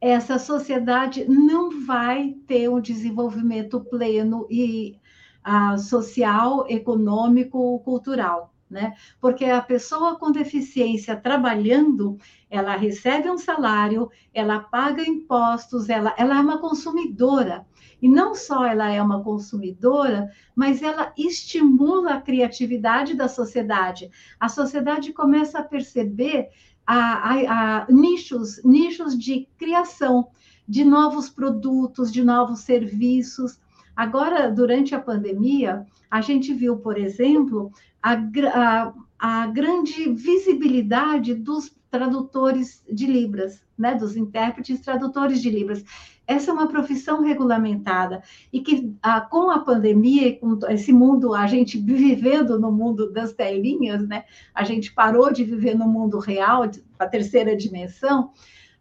essa 0.00 0.38
sociedade 0.38 1.24
não 1.26 1.86
vai 1.86 2.34
ter 2.46 2.68
um 2.68 2.80
desenvolvimento 2.80 3.80
pleno 3.80 4.46
e 4.50 4.98
uh, 5.46 5.78
social, 5.78 6.66
econômico, 6.68 7.80
cultural. 7.80 8.52
Né? 8.68 8.94
Porque 9.20 9.44
a 9.44 9.62
pessoa 9.62 10.16
com 10.16 10.32
deficiência 10.32 11.14
trabalhando, 11.14 12.18
ela 12.50 12.74
recebe 12.74 13.30
um 13.30 13.38
salário, 13.38 14.10
ela 14.34 14.58
paga 14.58 15.02
impostos, 15.02 15.88
ela, 15.88 16.12
ela 16.18 16.36
é 16.36 16.40
uma 16.40 16.58
consumidora. 16.58 17.64
E 18.02 18.08
não 18.08 18.34
só 18.34 18.66
ela 18.66 18.90
é 18.90 19.00
uma 19.00 19.22
consumidora, 19.22 20.30
mas 20.54 20.82
ela 20.82 21.12
estimula 21.16 22.14
a 22.14 22.20
criatividade 22.20 23.14
da 23.14 23.28
sociedade. 23.28 24.10
A 24.38 24.48
sociedade 24.48 25.12
começa 25.12 25.60
a 25.60 25.64
perceber 25.64 26.48
a, 26.86 26.94
a, 26.94 27.82
a 27.82 27.86
nichos, 27.90 28.62
nichos 28.64 29.18
de 29.18 29.48
criação 29.58 30.28
de 30.68 30.84
novos 30.84 31.28
produtos, 31.28 32.12
de 32.12 32.22
novos 32.24 32.60
serviços. 32.60 33.58
Agora, 33.94 34.50
durante 34.50 34.94
a 34.94 35.00
pandemia, 35.00 35.86
a 36.10 36.20
gente 36.20 36.52
viu, 36.54 36.76
por 36.76 36.98
exemplo, 36.98 37.72
a, 38.02 38.14
a, 38.52 38.92
a 39.18 39.46
grande 39.48 40.10
visibilidade 40.12 41.34
dos 41.34 41.74
tradutores 41.90 42.82
de 42.90 43.06
Libras, 43.06 43.62
né, 43.76 43.94
dos 43.94 44.16
intérpretes 44.16 44.80
tradutores 44.80 45.40
de 45.40 45.50
Libras. 45.50 45.84
Essa 46.26 46.50
é 46.50 46.54
uma 46.54 46.66
profissão 46.66 47.22
regulamentada 47.22 48.22
e 48.52 48.60
que, 48.60 48.92
ah, 49.02 49.20
com 49.20 49.50
a 49.50 49.60
pandemia, 49.60 50.36
com 50.38 50.58
esse 50.68 50.92
mundo, 50.92 51.34
a 51.34 51.46
gente 51.46 51.78
vivendo 51.78 52.58
no 52.58 52.72
mundo 52.72 53.12
das 53.12 53.32
telinhas, 53.32 54.06
né, 54.08 54.24
a 54.54 54.64
gente 54.64 54.92
parou 54.92 55.32
de 55.32 55.44
viver 55.44 55.76
no 55.76 55.86
mundo 55.86 56.18
real, 56.18 56.68
a 56.98 57.06
terceira 57.06 57.56
dimensão. 57.56 58.32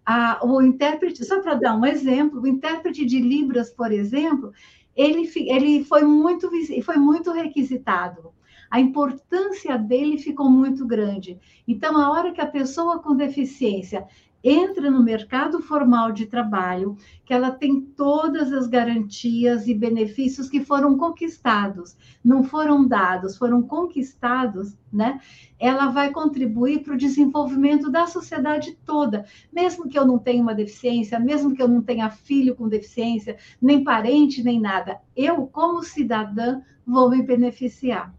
Ah, 0.05 0.39
o 0.43 0.61
intérprete, 0.61 1.23
só 1.23 1.41
para 1.41 1.55
dar 1.55 1.75
um 1.75 1.85
exemplo, 1.85 2.41
o 2.41 2.47
intérprete 2.47 3.05
de 3.05 3.19
Libras, 3.19 3.69
por 3.69 3.91
exemplo, 3.91 4.51
ele, 4.95 5.29
ele 5.35 5.83
foi, 5.83 6.03
muito, 6.03 6.49
foi 6.83 6.97
muito 6.97 7.31
requisitado 7.31 8.33
a 8.69 8.79
importância 8.79 9.77
dele 9.77 10.17
ficou 10.17 10.49
muito 10.49 10.85
grande. 10.85 11.39
Então, 11.67 11.97
a 11.97 12.11
hora 12.11 12.31
que 12.31 12.41
a 12.41 12.45
pessoa 12.45 12.99
com 12.99 13.15
deficiência 13.15 14.05
entra 14.47 14.91
no 14.91 15.03
mercado 15.03 15.59
formal 15.59 16.11
de 16.11 16.27
trabalho, 16.27 16.95
que 17.25 17.33
ela 17.33 17.49
tem 17.49 17.81
todas 17.81 18.53
as 18.53 18.67
garantias 18.67 19.67
e 19.67 19.73
benefícios 19.73 20.47
que 20.47 20.63
foram 20.63 20.95
conquistados, 20.95 21.97
não 22.23 22.43
foram 22.43 22.87
dados, 22.87 23.35
foram 23.35 23.63
conquistados, 23.63 24.77
né? 24.93 25.19
Ela 25.59 25.87
vai 25.87 26.11
contribuir 26.11 26.83
para 26.83 26.93
o 26.93 26.97
desenvolvimento 26.97 27.89
da 27.89 28.05
sociedade 28.05 28.77
toda, 28.85 29.25
mesmo 29.51 29.89
que 29.89 29.97
eu 29.97 30.05
não 30.05 30.19
tenha 30.19 30.43
uma 30.43 30.53
deficiência, 30.53 31.19
mesmo 31.19 31.55
que 31.55 31.61
eu 31.61 31.67
não 31.67 31.81
tenha 31.81 32.11
filho 32.11 32.55
com 32.55 32.69
deficiência, 32.69 33.37
nem 33.59 33.83
parente, 33.83 34.43
nem 34.43 34.61
nada. 34.61 34.99
Eu, 35.15 35.47
como 35.47 35.81
cidadã, 35.81 36.61
vou 36.85 37.09
me 37.09 37.23
beneficiar. 37.23 38.13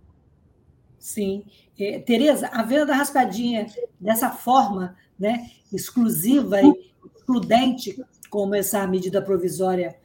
Sim. 0.99 1.45
É, 1.79 2.01
Tereza, 2.01 2.49
a 2.49 2.65
venda 2.65 2.87
da 2.87 2.97
raspadinha 2.97 3.67
dessa 4.01 4.31
forma, 4.31 4.97
né, 5.19 5.51
exclusiva 5.73 6.61
e 6.63 6.93
excludente, 7.17 8.03
como 8.31 8.55
essa 8.55 8.87
medida 8.87 9.23
provisória 9.23 9.97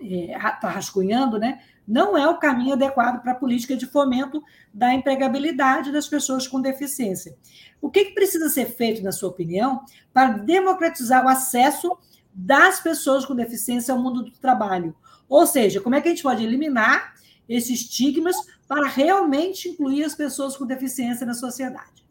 está 0.00 0.68
é, 0.68 0.72
rascunhando, 0.72 1.38
né, 1.38 1.60
não 1.88 2.16
é 2.16 2.28
o 2.28 2.38
caminho 2.38 2.74
adequado 2.74 3.22
para 3.22 3.32
a 3.32 3.34
política 3.34 3.74
de 3.74 3.86
fomento 3.86 4.42
da 4.72 4.92
empregabilidade 4.92 5.90
das 5.90 6.06
pessoas 6.06 6.46
com 6.46 6.60
deficiência. 6.60 7.34
O 7.80 7.90
que, 7.90 8.06
que 8.06 8.14
precisa 8.14 8.50
ser 8.50 8.66
feito, 8.66 9.02
na 9.02 9.10
sua 9.10 9.30
opinião, 9.30 9.82
para 10.12 10.32
democratizar 10.32 11.24
o 11.24 11.28
acesso 11.28 11.96
das 12.32 12.78
pessoas 12.78 13.24
com 13.24 13.34
deficiência 13.34 13.94
ao 13.94 14.00
mundo 14.00 14.22
do 14.22 14.30
trabalho? 14.32 14.94
Ou 15.28 15.46
seja, 15.46 15.80
como 15.80 15.94
é 15.94 16.00
que 16.00 16.08
a 16.08 16.10
gente 16.10 16.22
pode 16.22 16.44
eliminar 16.44 17.14
esses 17.48 17.80
estigmas 17.80 18.36
para 18.68 18.86
realmente 18.86 19.70
incluir 19.70 20.04
as 20.04 20.14
pessoas 20.14 20.56
com 20.56 20.66
deficiência 20.66 21.26
na 21.26 21.34
sociedade? 21.34 22.06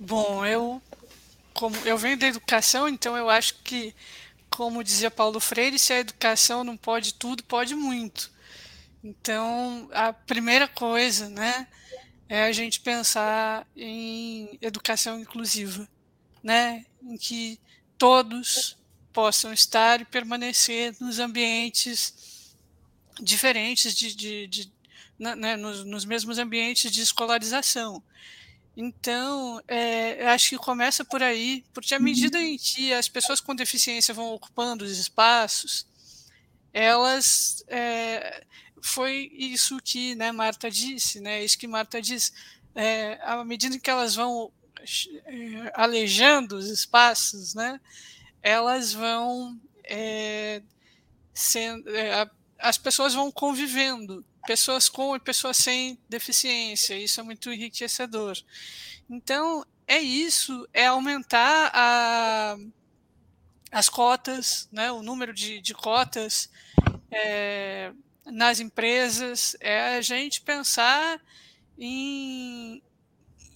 Bom, 0.00 0.46
eu 0.46 0.82
como 1.52 1.76
eu 1.84 1.98
venho 1.98 2.16
da 2.16 2.26
educação, 2.26 2.88
então 2.88 3.16
eu 3.18 3.28
acho 3.28 3.56
que, 3.62 3.94
como 4.48 4.82
dizia 4.82 5.10
Paulo 5.10 5.38
Freire, 5.38 5.78
se 5.78 5.92
a 5.92 5.98
educação 5.98 6.64
não 6.64 6.74
pode 6.74 7.12
tudo, 7.14 7.44
pode 7.44 7.74
muito. 7.74 8.30
Então, 9.04 9.88
a 9.92 10.10
primeira 10.10 10.66
coisa, 10.66 11.28
né, 11.28 11.68
é 12.30 12.44
a 12.44 12.52
gente 12.52 12.80
pensar 12.80 13.66
em 13.76 14.58
educação 14.62 15.20
inclusiva, 15.20 15.86
né, 16.42 16.86
em 17.02 17.18
que 17.18 17.60
todos 17.98 18.78
possam 19.12 19.52
estar 19.52 20.00
e 20.00 20.06
permanecer 20.06 20.96
nos 20.98 21.18
ambientes 21.18 22.56
diferentes 23.20 23.94
de, 23.94 24.14
de, 24.14 24.46
de 24.46 24.72
né, 25.18 25.56
nos, 25.56 25.84
nos, 25.84 26.06
mesmos 26.06 26.38
ambientes 26.38 26.90
de 26.90 27.02
escolarização. 27.02 28.02
Então, 28.76 29.60
é, 29.66 30.26
acho 30.28 30.50
que 30.50 30.56
começa 30.56 31.04
por 31.04 31.22
aí, 31.22 31.64
porque 31.74 31.94
à 31.94 31.98
uhum. 31.98 32.04
medida 32.04 32.40
em 32.40 32.56
que 32.56 32.92
as 32.92 33.08
pessoas 33.08 33.40
com 33.40 33.54
deficiência 33.54 34.14
vão 34.14 34.32
ocupando 34.32 34.84
os 34.84 34.98
espaços, 34.98 35.86
elas 36.72 37.64
é, 37.68 38.44
foi 38.80 39.30
isso 39.34 39.78
que 39.82 40.14
né, 40.14 40.32
Marta 40.32 40.70
disse, 40.70 41.20
né, 41.20 41.44
isso 41.44 41.58
que 41.58 41.66
Marta 41.66 42.00
disse, 42.00 42.32
é, 42.74 43.18
à 43.22 43.44
medida 43.44 43.78
que 43.78 43.90
elas 43.90 44.14
vão 44.14 44.52
é, 45.26 45.72
alejando 45.74 46.56
os 46.56 46.68
espaços, 46.68 47.54
né, 47.54 47.80
elas 48.42 48.92
vão 48.92 49.60
é, 49.84 50.62
sendo, 51.34 51.94
é, 51.94 52.30
as 52.58 52.78
pessoas 52.78 53.14
vão 53.14 53.30
convivendo 53.30 54.24
pessoas 54.46 54.88
com 54.88 55.16
e 55.16 55.20
pessoas 55.20 55.56
sem 55.56 55.98
deficiência. 56.08 56.94
Isso 56.94 57.20
é 57.20 57.22
muito 57.22 57.52
enriquecedor. 57.52 58.36
Então, 59.08 59.64
é 59.86 59.98
isso, 59.98 60.68
é 60.72 60.86
aumentar 60.86 61.70
a, 61.74 62.56
as 63.72 63.88
cotas, 63.88 64.68
né, 64.70 64.90
o 64.92 65.02
número 65.02 65.34
de, 65.34 65.60
de 65.60 65.74
cotas 65.74 66.48
é, 67.10 67.92
nas 68.24 68.60
empresas, 68.60 69.56
é 69.60 69.96
a 69.96 70.00
gente 70.00 70.42
pensar 70.42 71.20
em, 71.76 72.82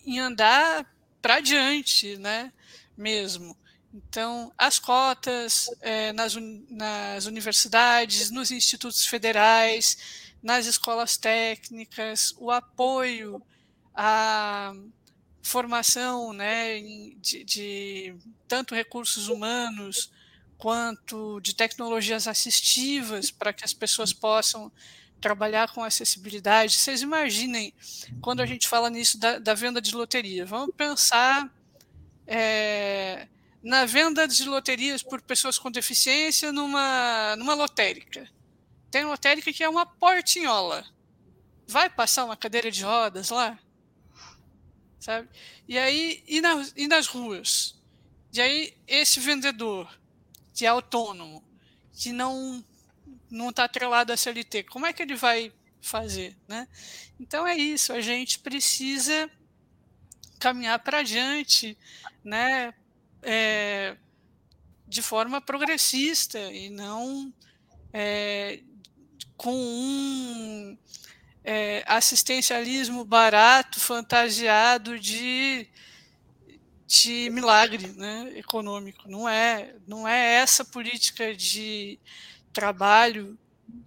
em 0.05 0.18
andar 0.18 0.92
para 1.23 1.40
diante, 1.40 2.16
né, 2.16 2.53
mesmo. 2.97 3.57
Então, 3.92 4.53
as 4.59 4.81
cotas 4.81 5.70
é, 5.81 6.12
nas, 6.12 6.35
nas 6.68 7.27
universidades, 7.27 8.29
nos 8.31 8.51
institutos 8.51 9.07
federais, 9.07 10.24
nas 10.44 10.66
escolas 10.66 11.16
técnicas, 11.16 12.35
o 12.38 12.50
apoio 12.50 13.42
à 13.94 14.74
formação 15.42 16.35
né, 16.35 16.80
de, 17.18 17.44
de 17.44 18.14
tanto 18.46 18.74
recursos 18.74 19.28
humanos 19.28 20.12
quanto 20.59 21.40
de 21.40 21.54
tecnologias 21.54 22.28
assistivas 22.28 23.30
para 23.30 23.54
que 23.54 23.64
as 23.64 23.72
pessoas 23.72 24.12
possam 24.12 24.70
trabalhar 25.18 25.72
com 25.72 25.83
acessibilidade. 25.83 26.74
Vocês 26.74 27.00
imaginem 27.00 27.72
quando 28.20 28.40
a 28.40 28.46
gente 28.46 28.68
fala 28.68 28.90
nisso 28.90 29.18
da, 29.18 29.38
da 29.38 29.54
venda 29.54 29.80
de 29.80 29.94
loteria. 29.94 30.44
Vamos 30.44 30.74
pensar 30.76 31.50
é, 32.26 33.28
na 33.62 33.87
venda 33.87 34.28
de 34.28 34.44
loterias 34.44 35.02
por 35.02 35.22
pessoas 35.22 35.59
com 35.59 35.70
deficiência 35.70 36.52
numa, 36.52 37.35
numa 37.37 37.54
lotérica. 37.54 38.28
Tem 38.94 39.04
lotérica 39.04 39.52
que 39.52 39.64
é 39.64 39.68
uma 39.68 39.85
portinhola. 39.85 40.87
Vai 41.66 41.90
passar 41.90 42.26
uma 42.26 42.37
cadeira 42.37 42.70
de 42.70 42.85
rodas 42.85 43.28
lá? 43.28 43.59
Sabe? 45.00 45.28
E 45.66 45.76
aí, 45.76 46.22
e, 46.28 46.40
na, 46.40 46.64
e 46.76 46.87
nas 46.87 47.09
ruas? 47.09 47.74
E 48.33 48.40
aí, 48.40 48.78
esse 48.87 49.18
vendedor, 49.18 49.92
que 50.54 50.64
é 50.64 50.68
autônomo, 50.68 51.42
que 51.92 52.12
não 52.12 52.64
não 53.28 53.50
está 53.50 53.64
atrelado 53.64 54.12
à 54.12 54.16
CLT, 54.16 54.62
como 54.62 54.87
é 54.87 54.92
que 54.92 55.02
ele 55.02 55.16
vai 55.16 55.52
fazer, 55.80 56.37
né? 56.46 56.68
Então 57.18 57.44
é 57.44 57.57
isso, 57.57 57.92
a 57.92 58.00
gente 58.00 58.38
precisa 58.38 59.28
caminhar 60.38 60.78
para 60.78 61.00
adiante, 61.00 61.76
né? 62.22 62.72
É, 63.24 63.96
de 64.87 65.02
forma 65.02 65.40
progressista 65.40 66.38
e 66.38 66.70
não 66.70 67.35
é, 67.92 68.62
com 69.37 69.55
um 69.55 70.79
é, 71.44 71.85
assistencialismo 71.87 73.05
barato, 73.05 73.79
fantasiado 73.79 74.99
de, 74.99 75.68
de 76.87 77.29
milagre 77.31 77.88
né, 77.88 78.33
econômico. 78.37 79.09
Não 79.09 79.29
é, 79.29 79.75
não 79.87 80.09
é 80.09 80.37
essa 80.37 80.64
política 80.64 81.35
de 81.35 81.99
trabalho 82.53 83.38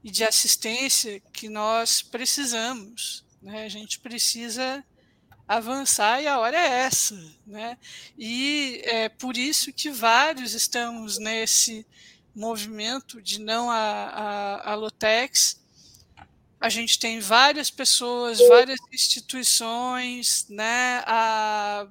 e 0.03 0.11
de 0.11 0.23
assistência 0.23 1.19
que 1.33 1.49
nós 1.49 2.01
precisamos. 2.01 3.25
Né? 3.41 3.65
A 3.65 3.69
gente 3.69 3.99
precisa 3.99 4.83
avançar 5.47 6.21
e 6.21 6.27
a 6.27 6.39
hora 6.39 6.57
é 6.57 6.67
essa. 6.81 7.15
Né? 7.45 7.77
E 8.17 8.81
é 8.83 9.09
por 9.09 9.37
isso 9.37 9.73
que 9.73 9.89
vários 9.89 10.53
estamos 10.53 11.17
nesse 11.17 11.85
movimento 12.37 13.21
de 13.21 13.41
não 13.41 13.69
a, 13.71 13.75
a, 13.75 14.71
a 14.71 14.75
Lotex. 14.75 15.59
A 16.59 16.69
gente 16.69 16.99
tem 16.99 17.19
várias 17.19 17.69
pessoas, 17.71 18.39
várias 18.47 18.79
instituições, 18.91 20.45
né? 20.47 21.03
A, 21.05 21.87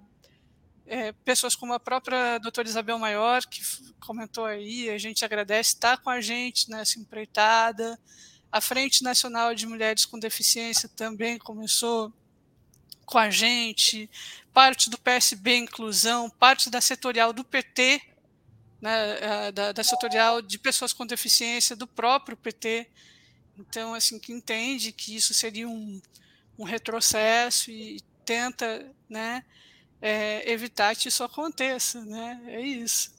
é, 0.86 1.12
pessoas 1.24 1.56
como 1.56 1.72
a 1.72 1.80
própria 1.80 2.38
doutora 2.38 2.68
Isabel 2.68 2.98
Maior, 2.98 3.44
que 3.44 3.60
comentou 3.98 4.44
aí, 4.44 4.88
a 4.88 4.98
gente 4.98 5.24
agradece 5.24 5.74
estar 5.74 5.98
com 5.98 6.10
a 6.10 6.20
gente 6.20 6.70
nessa 6.70 6.98
empreitada. 6.98 7.98
A 8.50 8.60
Frente 8.60 9.02
Nacional 9.02 9.52
de 9.54 9.66
Mulheres 9.66 10.04
com 10.04 10.18
Deficiência 10.18 10.88
também 10.88 11.38
começou 11.38 12.12
com 13.04 13.18
a 13.18 13.30
gente, 13.30 14.08
parte 14.52 14.88
do 14.90 14.98
PSB 14.98 15.56
Inclusão, 15.56 16.30
parte 16.30 16.70
da 16.70 16.80
setorial 16.80 17.32
do 17.32 17.44
PT, 17.44 18.00
né, 18.80 19.52
da, 19.52 19.72
da 19.72 19.84
setorial 19.84 20.42
de 20.42 20.58
pessoas 20.58 20.92
com 20.92 21.06
deficiência 21.06 21.74
do 21.74 21.86
próprio 21.86 22.36
PT. 22.36 22.86
Então, 23.58 23.94
assim, 23.94 24.18
que 24.18 24.32
entende 24.32 24.92
que 24.92 25.16
isso 25.16 25.32
seria 25.32 25.68
um, 25.68 26.00
um 26.58 26.64
retrocesso 26.64 27.70
e 27.70 28.00
tenta 28.24 28.84
né, 29.08 29.42
é, 30.00 30.50
evitar 30.50 30.94
que 30.94 31.08
isso 31.08 31.24
aconteça. 31.24 32.04
Né? 32.04 32.40
É 32.46 32.60
isso. 32.60 33.14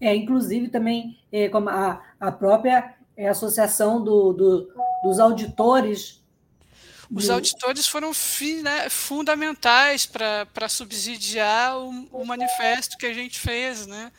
É, 0.00 0.14
inclusive 0.14 0.68
também 0.68 1.18
é, 1.30 1.48
como 1.48 1.68
a, 1.68 2.02
a 2.18 2.32
própria 2.32 2.94
é, 3.16 3.28
associação 3.28 4.02
do, 4.02 4.32
do, 4.32 4.72
dos 5.02 5.20
auditores 5.20 6.19
os 7.10 7.28
auditores 7.28 7.88
foram 7.88 8.12
né, 8.62 8.88
fundamentais 8.88 10.06
para 10.06 10.68
subsidiar 10.68 11.76
o, 11.76 12.08
o, 12.12 12.24
manifesto 12.24 12.96
que 12.96 13.06
a 13.06 13.12
gente 13.12 13.38
fez, 13.38 13.86
né? 13.86 14.12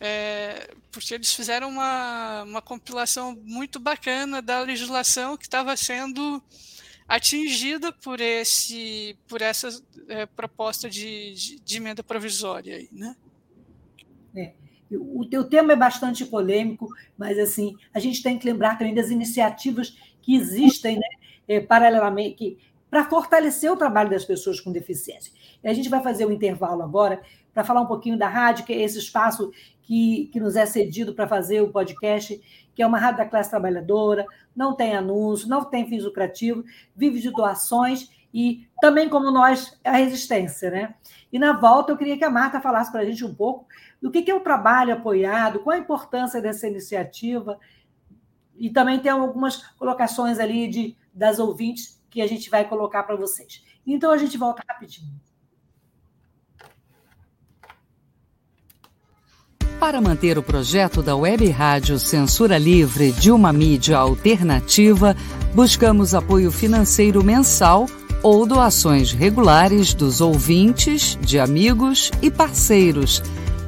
É, 0.00 0.74
porque 0.90 1.14
eles 1.14 1.32
fizeram 1.32 1.68
uma, 1.68 2.42
uma 2.42 2.60
compilação 2.60 3.38
muito 3.44 3.78
bacana 3.78 4.42
da 4.42 4.60
legislação 4.60 5.36
que 5.36 5.44
estava 5.44 5.76
sendo 5.76 6.42
atingida 7.06 7.92
por 7.92 8.20
esse 8.20 9.16
por 9.28 9.40
essa 9.40 9.68
é, 10.08 10.26
proposta 10.26 10.90
de, 10.90 11.34
de, 11.34 11.60
de, 11.60 11.76
emenda 11.76 12.02
provisória 12.02 12.76
aí, 12.76 12.88
né? 12.90 13.14
É. 14.34 14.52
O 14.90 15.24
teu 15.24 15.44
tema 15.44 15.72
é 15.72 15.76
bastante 15.76 16.24
polêmico, 16.26 16.88
mas 17.16 17.38
assim 17.38 17.76
a 17.94 18.00
gente 18.00 18.20
tem 18.22 18.36
que 18.36 18.46
lembrar 18.46 18.76
também 18.76 18.94
das 18.94 19.10
iniciativas 19.10 19.96
que 20.20 20.34
existem, 20.34 20.96
né? 20.96 21.08
É, 21.52 21.60
paralelamente, 21.60 22.58
para 22.90 23.04
fortalecer 23.04 23.72
o 23.72 23.76
trabalho 23.76 24.10
das 24.10 24.24
pessoas 24.24 24.60
com 24.60 24.70
deficiência. 24.70 25.32
E 25.62 25.68
a 25.68 25.72
gente 25.72 25.88
vai 25.88 26.02
fazer 26.02 26.26
um 26.26 26.30
intervalo 26.30 26.82
agora 26.82 27.22
para 27.52 27.64
falar 27.64 27.80
um 27.80 27.86
pouquinho 27.86 28.18
da 28.18 28.28
rádio, 28.28 28.64
que 28.64 28.72
é 28.72 28.82
esse 28.82 28.98
espaço 28.98 29.50
que, 29.82 30.28
que 30.32 30.40
nos 30.40 30.56
é 30.56 30.66
cedido 30.66 31.14
para 31.14 31.26
fazer 31.26 31.60
o 31.60 31.70
podcast, 31.70 32.40
que 32.74 32.82
é 32.82 32.86
uma 32.86 32.98
rádio 32.98 33.18
da 33.18 33.26
classe 33.26 33.50
trabalhadora, 33.50 34.26
não 34.54 34.74
tem 34.74 34.94
anúncio, 34.94 35.48
não 35.48 35.64
tem 35.64 35.86
fins 35.86 36.04
lucrativos, 36.04 36.64
vive 36.94 37.20
de 37.20 37.30
doações 37.30 38.10
e 38.32 38.66
também, 38.80 39.08
como 39.08 39.30
nós, 39.30 39.78
a 39.84 39.92
resistência. 39.92 40.70
Né? 40.70 40.94
E 41.32 41.38
na 41.38 41.52
volta, 41.52 41.92
eu 41.92 41.96
queria 41.96 42.16
que 42.16 42.24
a 42.24 42.30
Marta 42.30 42.60
falasse 42.60 42.90
para 42.90 43.02
a 43.02 43.04
gente 43.04 43.24
um 43.24 43.34
pouco 43.34 43.66
do 44.00 44.10
que, 44.10 44.22
que 44.22 44.30
é 44.30 44.34
o 44.34 44.40
trabalho 44.40 44.94
apoiado, 44.94 45.60
qual 45.60 45.76
a 45.76 45.78
importância 45.78 46.40
dessa 46.40 46.66
iniciativa, 46.66 47.58
e 48.56 48.70
também 48.70 48.98
tem 48.98 49.10
algumas 49.10 49.56
colocações 49.78 50.38
ali 50.38 50.68
de 50.68 50.96
das 51.12 51.38
ouvintes 51.38 52.00
que 52.10 52.20
a 52.20 52.26
gente 52.26 52.50
vai 52.50 52.68
colocar 52.68 53.02
para 53.02 53.16
vocês. 53.16 53.62
Então 53.86 54.10
a 54.10 54.18
gente 54.18 54.36
volta 54.38 54.62
rapidinho. 54.68 55.12
Para 59.82 60.00
manter 60.00 60.38
o 60.38 60.42
projeto 60.44 61.02
da 61.02 61.16
Web 61.16 61.48
Rádio 61.50 61.98
Censura 61.98 62.56
Livre 62.56 63.10
de 63.10 63.32
uma 63.32 63.52
mídia 63.52 63.98
alternativa, 63.98 65.16
buscamos 65.52 66.14
apoio 66.14 66.52
financeiro 66.52 67.24
mensal 67.24 67.86
ou 68.22 68.46
doações 68.46 69.10
regulares 69.10 69.92
dos 69.92 70.20
ouvintes, 70.20 71.18
de 71.20 71.40
amigos 71.40 72.12
e 72.22 72.30
parceiros, 72.30 73.20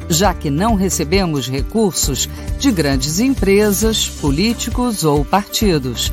já 0.09 0.33
que 0.33 0.51
não 0.51 0.77
recebemos 0.77 1.49
recursos 1.49 2.29
de 2.61 2.71
grandes 2.71 3.19
empresas, 3.19 4.09
políticos 4.09 5.03
ou 5.03 5.25
partidos. 5.25 6.13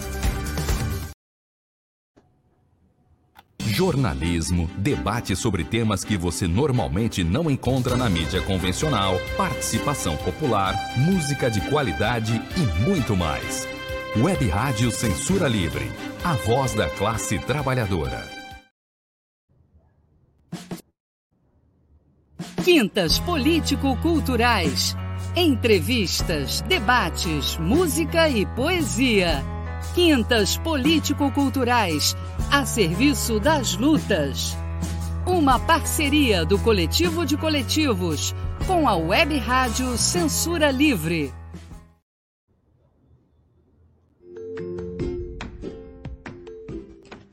Jornalismo, 3.81 4.69
debate 4.77 5.35
sobre 5.35 5.63
temas 5.63 6.03
que 6.03 6.15
você 6.15 6.45
normalmente 6.47 7.23
não 7.23 7.49
encontra 7.49 7.97
na 7.97 8.07
mídia 8.07 8.39
convencional, 8.39 9.19
participação 9.35 10.15
popular, 10.17 10.75
música 10.99 11.49
de 11.49 11.61
qualidade 11.61 12.39
e 12.57 12.87
muito 12.87 13.15
mais. 13.15 13.67
Web 14.15 14.47
Rádio 14.49 14.91
Censura 14.91 15.47
Livre, 15.47 15.91
a 16.23 16.33
voz 16.33 16.75
da 16.75 16.87
classe 16.91 17.39
trabalhadora. 17.39 18.23
Quintas 22.63 23.17
Político-Culturais. 23.17 24.95
Entrevistas, 25.35 26.61
debates, 26.61 27.57
música 27.57 28.29
e 28.29 28.45
poesia. 28.45 29.43
Quintas 29.93 30.55
Político-Culturais, 30.57 32.15
a 32.49 32.65
serviço 32.65 33.41
das 33.41 33.75
lutas. 33.75 34.55
Uma 35.27 35.59
parceria 35.59 36.45
do 36.45 36.57
Coletivo 36.57 37.25
de 37.25 37.35
Coletivos 37.35 38.33
com 38.65 38.87
a 38.87 38.95
Web 38.95 39.37
Rádio 39.37 39.97
Censura 39.97 40.71
Livre. 40.71 41.33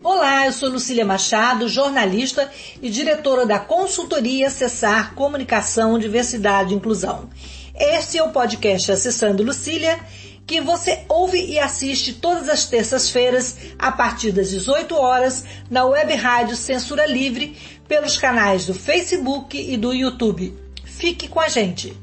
Olá, 0.02 0.46
eu 0.46 0.52
sou 0.52 0.68
Lucília 0.68 1.04
Machado, 1.04 1.68
jornalista 1.68 2.50
e 2.82 2.90
diretora 2.90 3.46
da 3.46 3.60
consultoria 3.60 4.48
Acessar 4.48 5.14
Comunicação, 5.14 5.96
Diversidade 5.96 6.74
e 6.74 6.76
Inclusão. 6.76 7.30
Este 7.72 8.18
é 8.18 8.22
o 8.24 8.32
podcast 8.32 8.90
Acessando 8.90 9.44
Lucília 9.44 10.00
que 10.48 10.62
você 10.62 11.04
ouve 11.10 11.38
e 11.44 11.58
assiste 11.58 12.14
todas 12.14 12.48
as 12.48 12.66
terças-feiras 12.66 13.74
a 13.78 13.92
partir 13.92 14.32
das 14.32 14.48
18 14.48 14.94
horas 14.94 15.44
na 15.70 15.84
Web 15.84 16.14
Rádio 16.14 16.56
Censura 16.56 17.04
Livre 17.04 17.54
pelos 17.86 18.16
canais 18.16 18.64
do 18.64 18.72
Facebook 18.72 19.60
e 19.60 19.76
do 19.76 19.92
YouTube. 19.92 20.56
Fique 20.86 21.28
com 21.28 21.38
a 21.38 21.48
gente. 21.48 21.94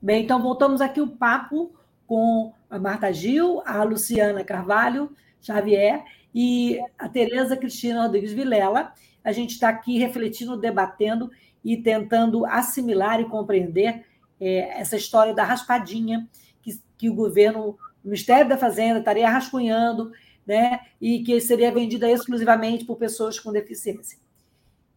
Bem, 0.00 0.24
então 0.24 0.40
voltamos 0.40 0.80
aqui 0.80 1.02
o 1.02 1.06
papo 1.06 1.74
com 2.06 2.54
a 2.70 2.78
Marta 2.78 3.12
Gil, 3.12 3.60
a 3.66 3.82
Luciana 3.82 4.42
Carvalho 4.42 5.14
Xavier 5.42 6.02
e 6.34 6.80
a 6.98 7.10
Tereza 7.10 7.58
Cristina 7.58 8.04
Rodrigues 8.04 8.32
Vilela. 8.32 8.94
A 9.22 9.32
gente 9.32 9.50
está 9.50 9.68
aqui 9.68 9.98
refletindo, 9.98 10.56
debatendo 10.56 11.30
e 11.64 11.76
tentando 11.76 12.44
assimilar 12.46 13.20
e 13.20 13.28
compreender 13.28 14.04
é, 14.40 14.80
essa 14.80 14.96
história 14.96 15.34
da 15.34 15.44
raspadinha 15.44 16.28
que, 16.62 16.80
que 16.96 17.10
o 17.10 17.14
governo, 17.14 17.70
o 17.70 17.78
Ministério 18.04 18.48
da 18.48 18.56
Fazenda 18.56 18.98
estaria 18.98 19.28
rascunhando, 19.28 20.12
né, 20.46 20.80
e 21.00 21.22
que 21.22 21.40
seria 21.40 21.70
vendida 21.70 22.10
exclusivamente 22.10 22.84
por 22.84 22.96
pessoas 22.96 23.38
com 23.38 23.52
deficiência. 23.52 24.18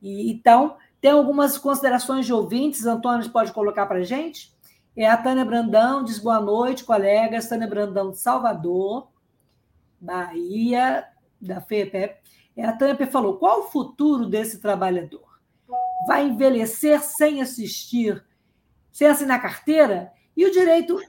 E, 0.02 0.32
então, 0.32 0.78
tem 1.00 1.12
algumas 1.12 1.58
considerações 1.58 2.26
de 2.26 2.34
ouvintes, 2.34 2.86
Antônio 2.86 3.30
pode 3.30 3.52
colocar 3.52 3.86
para 3.86 4.00
a 4.00 4.04
gente? 4.04 4.54
É 4.96 5.08
a 5.08 5.18
Tânia 5.18 5.44
Brandão 5.44 6.04
diz 6.04 6.20
boa 6.20 6.40
noite, 6.40 6.84
colegas. 6.84 7.50
Tânia 7.50 7.68
Brandão 7.68 8.12
de 8.12 8.20
Salvador, 8.20 9.08
Bahia, 10.00 11.08
da 11.42 11.60
FEPEP. 11.60 12.22
É, 12.56 12.64
a 12.64 12.74
Tânia 12.74 13.08
falou: 13.08 13.38
qual 13.38 13.62
o 13.62 13.72
futuro 13.72 14.28
desse 14.28 14.60
trabalhador? 14.60 15.33
Vai 16.08 16.28
envelhecer 16.28 17.02
sem 17.02 17.42
assistir, 17.42 18.24
sem 18.92 19.08
assinar 19.08 19.42
carteira? 19.42 20.12
E 20.36 20.46
o 20.46 20.52
direito 20.52 21.00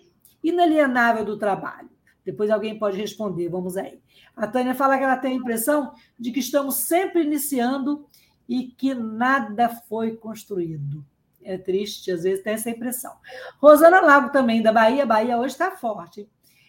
inalienável 0.43 1.25
do 1.25 1.39
trabalho? 1.39 1.91
Depois 2.25 2.51
alguém 2.51 2.79
pode 2.79 2.97
responder, 2.97 3.49
vamos 3.49 3.77
aí. 3.77 4.01
A 4.35 4.47
Tânia 4.47 4.75
fala 4.75 4.97
que 4.97 5.05
ela 5.05 5.17
tem 5.17 5.33
a 5.33 5.37
impressão 5.37 5.93
de 6.19 6.31
que 6.31 6.41
estamos 6.41 6.77
sempre 6.77 7.23
iniciando 7.23 8.07
e 8.49 8.65
que 8.69 8.95
nada 8.95 9.69
foi 9.69 10.17
construído. 10.17 11.05
É 11.43 11.59
triste, 11.59 12.11
às 12.11 12.23
vezes 12.23 12.43
tem 12.43 12.55
essa 12.55 12.71
impressão. 12.71 13.15
Rosana 13.59 14.01
Lago 14.01 14.33
também, 14.33 14.63
da 14.63 14.73
Bahia. 14.73 15.05
Bahia 15.05 15.39
hoje 15.39 15.53
está 15.53 15.71
forte. 15.71 16.27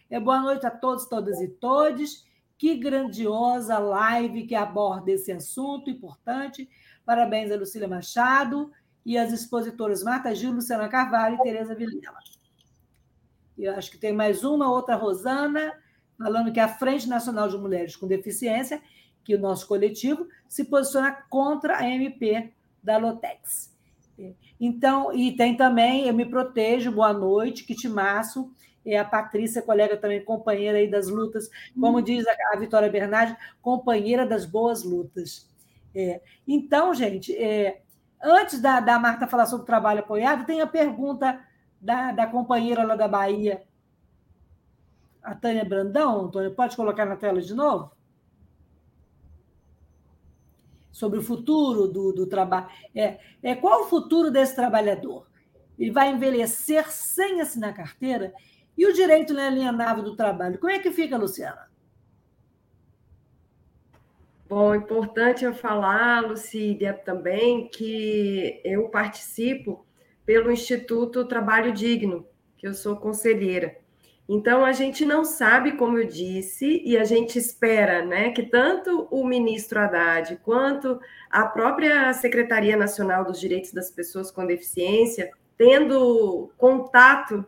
É, 0.09 0.19
boa 0.19 0.41
noite 0.41 0.65
a 0.65 0.71
todos, 0.71 1.05
todas 1.05 1.39
e 1.39 1.47
todes. 1.47 2.25
Que 2.57 2.75
grandiosa 2.75 3.79
live 3.79 4.45
que 4.45 4.55
aborda 4.55 5.11
esse 5.11 5.31
assunto 5.31 5.89
importante. 5.89 6.69
Parabéns 7.05 7.51
a 7.51 7.55
Lucília 7.55 7.87
Machado 7.87 8.71
e 9.05 9.17
as 9.17 9.31
expositoras 9.31 10.03
Marta 10.03 10.33
Gil, 10.33 10.51
Luciana 10.51 10.89
Carvalho 10.89 11.35
e 11.35 11.43
Tereza 11.43 11.75
Vilela. 11.75 12.17
Eu 13.57 13.75
acho 13.75 13.91
que 13.91 13.97
tem 13.97 14.11
mais 14.11 14.43
uma, 14.43 14.69
outra 14.69 14.95
Rosana, 14.95 15.73
falando 16.17 16.51
que 16.51 16.59
a 16.59 16.67
Frente 16.67 17.07
Nacional 17.07 17.47
de 17.47 17.57
Mulheres 17.57 17.95
com 17.95 18.07
Deficiência, 18.07 18.81
que 19.23 19.35
o 19.35 19.39
nosso 19.39 19.67
coletivo, 19.67 20.27
se 20.47 20.65
posiciona 20.65 21.11
contra 21.29 21.77
a 21.77 21.89
MP 21.89 22.51
da 22.83 22.97
Lotex. 22.97 23.73
Então, 24.59 25.13
e 25.13 25.35
tem 25.35 25.55
também 25.55 26.07
Eu 26.07 26.13
Me 26.13 26.25
Protejo, 26.25 26.91
Boa 26.91 27.13
Noite, 27.13 27.65
Kitimaço, 27.65 28.51
é 28.85 28.97
a 28.97 29.05
Patrícia, 29.05 29.61
colega 29.61 29.97
também, 29.97 30.23
companheira 30.23 30.77
aí 30.77 30.87
das 30.87 31.07
lutas, 31.07 31.49
como 31.79 32.01
diz 32.01 32.25
a 32.27 32.57
Vitória 32.57 32.89
Bernardi, 32.89 33.35
companheira 33.61 34.25
das 34.25 34.45
boas 34.45 34.83
lutas. 34.83 35.49
É. 35.95 36.21
Então, 36.47 36.93
gente, 36.93 37.35
é, 37.35 37.81
antes 38.21 38.61
da, 38.61 38.79
da 38.79 38.99
Marta 38.99 39.27
falar 39.27 39.45
sobre 39.45 39.63
o 39.63 39.67
trabalho 39.67 40.01
apoiado, 40.01 40.45
tem 40.45 40.61
a 40.61 40.67
pergunta 40.67 41.39
da, 41.79 42.11
da 42.11 42.27
companheira 42.27 42.83
lá 42.83 42.95
da 42.95 43.07
Bahia, 43.07 43.63
a 45.23 45.33
Tânia 45.33 45.63
Brandão, 45.63 46.25
Antônio, 46.25 46.53
pode 46.53 46.75
colocar 46.75 47.05
na 47.05 47.15
tela 47.15 47.41
de 47.41 47.53
novo? 47.53 47.95
sobre 50.95 51.19
o 51.19 51.21
futuro 51.21 51.89
do, 51.89 52.13
do 52.13 52.25
trabalho. 52.25 52.67
É, 52.95 53.19
é, 53.43 53.53
qual 53.53 53.81
o 53.81 53.89
futuro 53.89 54.31
desse 54.31 54.55
trabalhador? 54.55 55.27
Ele 55.77 55.91
vai 55.91 56.09
envelhecer 56.09 56.89
sem 56.89 57.41
assinar 57.41 57.73
carteira? 57.73 58.33
E 58.77 58.87
o 58.87 58.93
direito 58.93 59.33
inalienável 59.33 60.01
do 60.01 60.15
trabalho? 60.15 60.57
Como 60.57 60.71
é 60.71 60.79
que 60.79 60.91
fica, 60.91 61.17
Luciana? 61.17 61.69
Bom, 64.47 64.75
importante 64.75 65.43
eu 65.43 65.55
falar, 65.55 66.21
Lucília, 66.21 66.93
também, 66.93 67.67
que 67.67 68.61
eu 68.63 68.89
participo 68.89 69.83
pelo 70.23 70.51
Instituto 70.51 71.25
Trabalho 71.25 71.71
Digno, 71.71 72.27
que 72.55 72.67
eu 72.67 72.73
sou 72.73 72.95
conselheira. 72.95 73.75
Então, 74.29 74.63
a 74.63 74.71
gente 74.71 75.03
não 75.03 75.25
sabe, 75.25 75.73
como 75.73 75.97
eu 75.97 76.07
disse, 76.07 76.81
e 76.85 76.95
a 76.95 77.03
gente 77.03 77.39
espera 77.39 78.05
né, 78.05 78.31
que 78.31 78.43
tanto 78.43 79.07
o 79.09 79.25
ministro 79.25 79.79
Haddad 79.79 80.39
quanto 80.43 80.99
a 81.29 81.45
própria 81.45 82.13
Secretaria 82.13 82.77
Nacional 82.77 83.23
dos 83.23 83.39
Direitos 83.39 83.71
das 83.71 83.89
Pessoas 83.89 84.29
com 84.29 84.45
Deficiência, 84.45 85.31
tendo 85.57 86.51
contato 86.55 87.45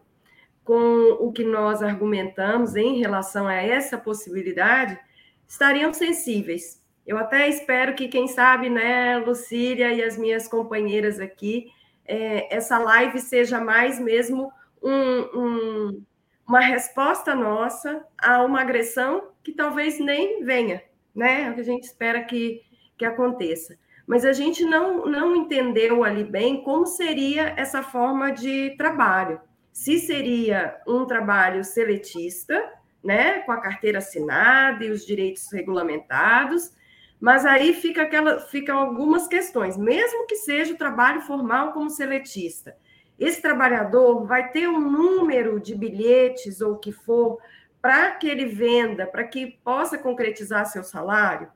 com 0.63 1.17
o 1.19 1.31
que 1.31 1.43
nós 1.43 1.83
argumentamos 1.83 2.75
em 2.75 2.99
relação 2.99 3.47
a 3.47 3.53
essa 3.53 3.97
possibilidade, 3.97 4.99
estariam 5.47 5.93
sensíveis. 5.93 6.86
Eu 7.07 7.17
até 7.17 7.47
espero 7.47 7.95
que, 7.95 8.09
quem 8.09 8.27
sabe, 8.27 8.69
né, 8.69 9.17
Lucília 9.17 9.93
e 9.93 10.03
as 10.03 10.17
minhas 10.17 10.47
companheiras 10.47 11.19
aqui, 11.19 11.71
é, 12.05 12.53
essa 12.53 12.77
live 12.77 13.19
seja 13.19 13.59
mais 13.59 13.99
mesmo 13.99 14.51
um, 14.83 15.39
um 15.39 16.03
uma 16.47 16.61
resposta 16.61 17.35
nossa 17.35 18.05
a 18.17 18.41
uma 18.43 18.61
agressão 18.61 19.29
que 19.43 19.51
talvez 19.51 19.99
nem 19.99 20.43
venha, 20.43 20.81
né? 21.13 21.43
É 21.43 21.49
o 21.51 21.55
que 21.55 21.61
a 21.61 21.65
gente 21.65 21.83
espera 21.83 22.23
que, 22.23 22.61
que 22.97 23.03
aconteça. 23.03 23.77
Mas 24.07 24.23
a 24.23 24.31
gente 24.31 24.63
não, 24.63 25.05
não 25.05 25.35
entendeu 25.35 26.05
ali 26.05 26.23
bem 26.23 26.63
como 26.63 26.85
seria 26.85 27.53
essa 27.57 27.83
forma 27.83 28.31
de 28.31 28.73
trabalho. 28.77 29.41
Se 29.73 29.99
seria 29.99 30.79
um 30.87 31.05
trabalho 31.05 31.63
seletista, 31.65 32.71
né, 33.03 33.39
com 33.41 33.51
a 33.51 33.61
carteira 33.61 33.97
assinada 33.97 34.83
e 34.85 34.89
os 34.89 35.05
direitos 35.05 35.51
regulamentados, 35.51 36.71
mas 37.19 37.45
aí 37.45 37.73
fica 37.73 38.03
aquela, 38.03 38.39
ficam 38.39 38.77
algumas 38.77 39.27
questões, 39.27 39.77
mesmo 39.77 40.27
que 40.27 40.35
seja 40.35 40.73
o 40.73 40.77
trabalho 40.77 41.21
formal 41.21 41.73
como 41.73 41.89
seletista 41.89 42.75
esse 43.19 43.41
trabalhador 43.41 44.25
vai 44.25 44.51
ter 44.51 44.67
um 44.67 44.79
número 44.79 45.59
de 45.59 45.73
bilhetes 45.73 46.61
ou 46.61 46.73
o 46.73 46.77
que 46.77 46.91
for 46.91 47.39
para 47.81 48.11
que 48.11 48.27
ele 48.27 48.45
venda, 48.45 49.07
para 49.07 49.23
que 49.23 49.57
possa 49.63 49.97
concretizar 49.97 50.65
seu 50.65 50.83
salário. 50.83 51.49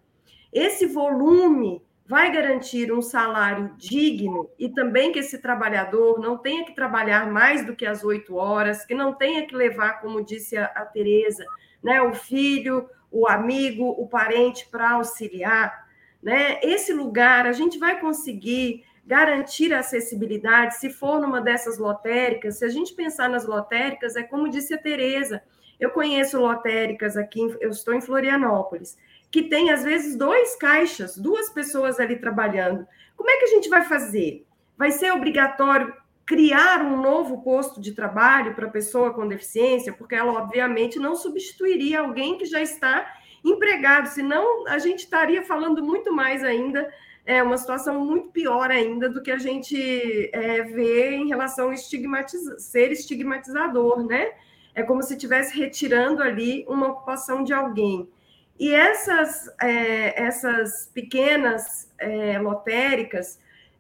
Esse 0.52 0.86
volume 0.86 1.82
vai 2.06 2.32
garantir 2.32 2.92
um 2.92 3.02
salário 3.02 3.74
digno 3.78 4.50
e 4.58 4.70
também 4.70 5.12
que 5.12 5.20
esse 5.20 5.38
trabalhador 5.38 6.20
não 6.20 6.38
tenha 6.38 6.66
que 6.66 6.76
trabalhar 6.76 7.32
mais 7.32 7.66
do 7.66 7.76
que 7.76 7.86
as 7.86 8.04
oito 8.04 8.36
horas, 8.36 8.86
que 8.86 8.94
não 8.94 9.14
tenha 9.14 9.46
que 9.46 9.56
levar, 9.56 10.02
como 10.02 10.24
disse 10.24 10.58
a, 10.58 10.66
a 10.66 10.86
Tereza, 10.86 11.46
né, 11.82 12.02
o 12.02 12.14
filho, 12.14 12.90
o 13.12 13.28
amigo, 13.28 13.90
o 13.98 14.08
parente 14.08 14.68
para 14.72 14.92
auxiliar. 14.92 15.88
Né? 16.24 16.60
Esse 16.64 16.94
lugar 16.94 17.46
a 17.46 17.52
gente 17.52 17.78
vai 17.78 18.00
conseguir 18.00 18.86
garantir 19.06 19.74
a 19.74 19.80
acessibilidade, 19.80 20.78
se 20.78 20.90
for 20.90 21.20
numa 21.20 21.42
dessas 21.42 21.78
lotéricas, 21.78 22.60
se 22.60 22.66
a 22.66 22.70
gente 22.70 22.94
pensar 22.94 23.28
nas 23.30 23.46
lotéricas, 23.46 24.16
é 24.16 24.24
como 24.24 24.50
disse 24.50 24.74
a 24.74 24.78
Tereza, 24.78 25.42
eu 25.80 25.90
conheço 25.90 26.40
lotéricas 26.40 27.18
aqui, 27.18 27.42
eu 27.60 27.72
estou 27.72 27.94
em 27.94 28.02
Florianópolis, 28.02 28.98
que 29.32 29.44
tem, 29.44 29.72
às 29.72 29.84
vezes, 29.84 30.16
dois 30.16 30.56
caixas, 30.56 31.18
duas 31.18 31.50
pessoas 31.50 32.00
ali 32.00 32.18
trabalhando. 32.18 32.88
Como 33.18 33.30
é 33.30 33.38
que 33.38 33.46
a 33.46 33.48
gente 33.48 33.70
vai 33.70 33.82
fazer? 33.84 34.46
Vai 34.78 34.92
ser 34.92 35.12
obrigatório 35.12 35.94
criar 36.32 36.82
um 36.82 37.02
novo 37.02 37.42
posto 37.42 37.82
de 37.82 37.92
trabalho 37.92 38.56
para 38.56 38.70
pessoa 38.70 39.14
com 39.14 39.28
deficiência, 39.28 39.92
porque 39.92 40.16
ela, 40.16 40.32
obviamente, 40.32 40.98
não 40.98 41.14
substituiria 41.14 42.00
alguém 42.00 42.38
que 42.38 42.46
já 42.46 42.62
está 42.62 43.06
empregado, 43.44 44.08
senão 44.08 44.66
a 44.66 44.80
gente 44.80 45.00
estaria 45.00 45.44
falando 45.44 45.84
muito 45.84 46.14
mais 46.14 46.42
ainda 46.42 46.90
é 47.26 47.44
uma 47.44 47.58
situação 47.58 48.00
muito 48.06 48.30
pior 48.30 48.72
ainda 48.72 49.10
do 49.10 49.22
que 49.22 49.30
a 49.30 49.38
gente 49.38 50.30
é, 50.32 50.64
vê 50.64 51.18
em 51.18 51.28
relação 51.28 51.70
a 51.70 51.74
estigmatiza 51.74 52.58
ser 52.58 52.94
estigmatizador, 52.94 54.08
né? 54.08 54.32
É 54.74 54.84
como 54.84 55.04
se 55.04 55.16
estivesse 55.16 55.60
retirando 55.60 56.24
ali 56.24 56.66
uma 56.66 56.88
ocupação 56.88 57.44
de 57.44 57.52
alguém. 57.52 58.10
E 58.58 58.74
essas, 58.74 59.54
é, 59.62 60.24
essas 60.24 60.90
pequenas 60.94 61.92
é, 62.00 62.40
lotéricas 62.40 63.38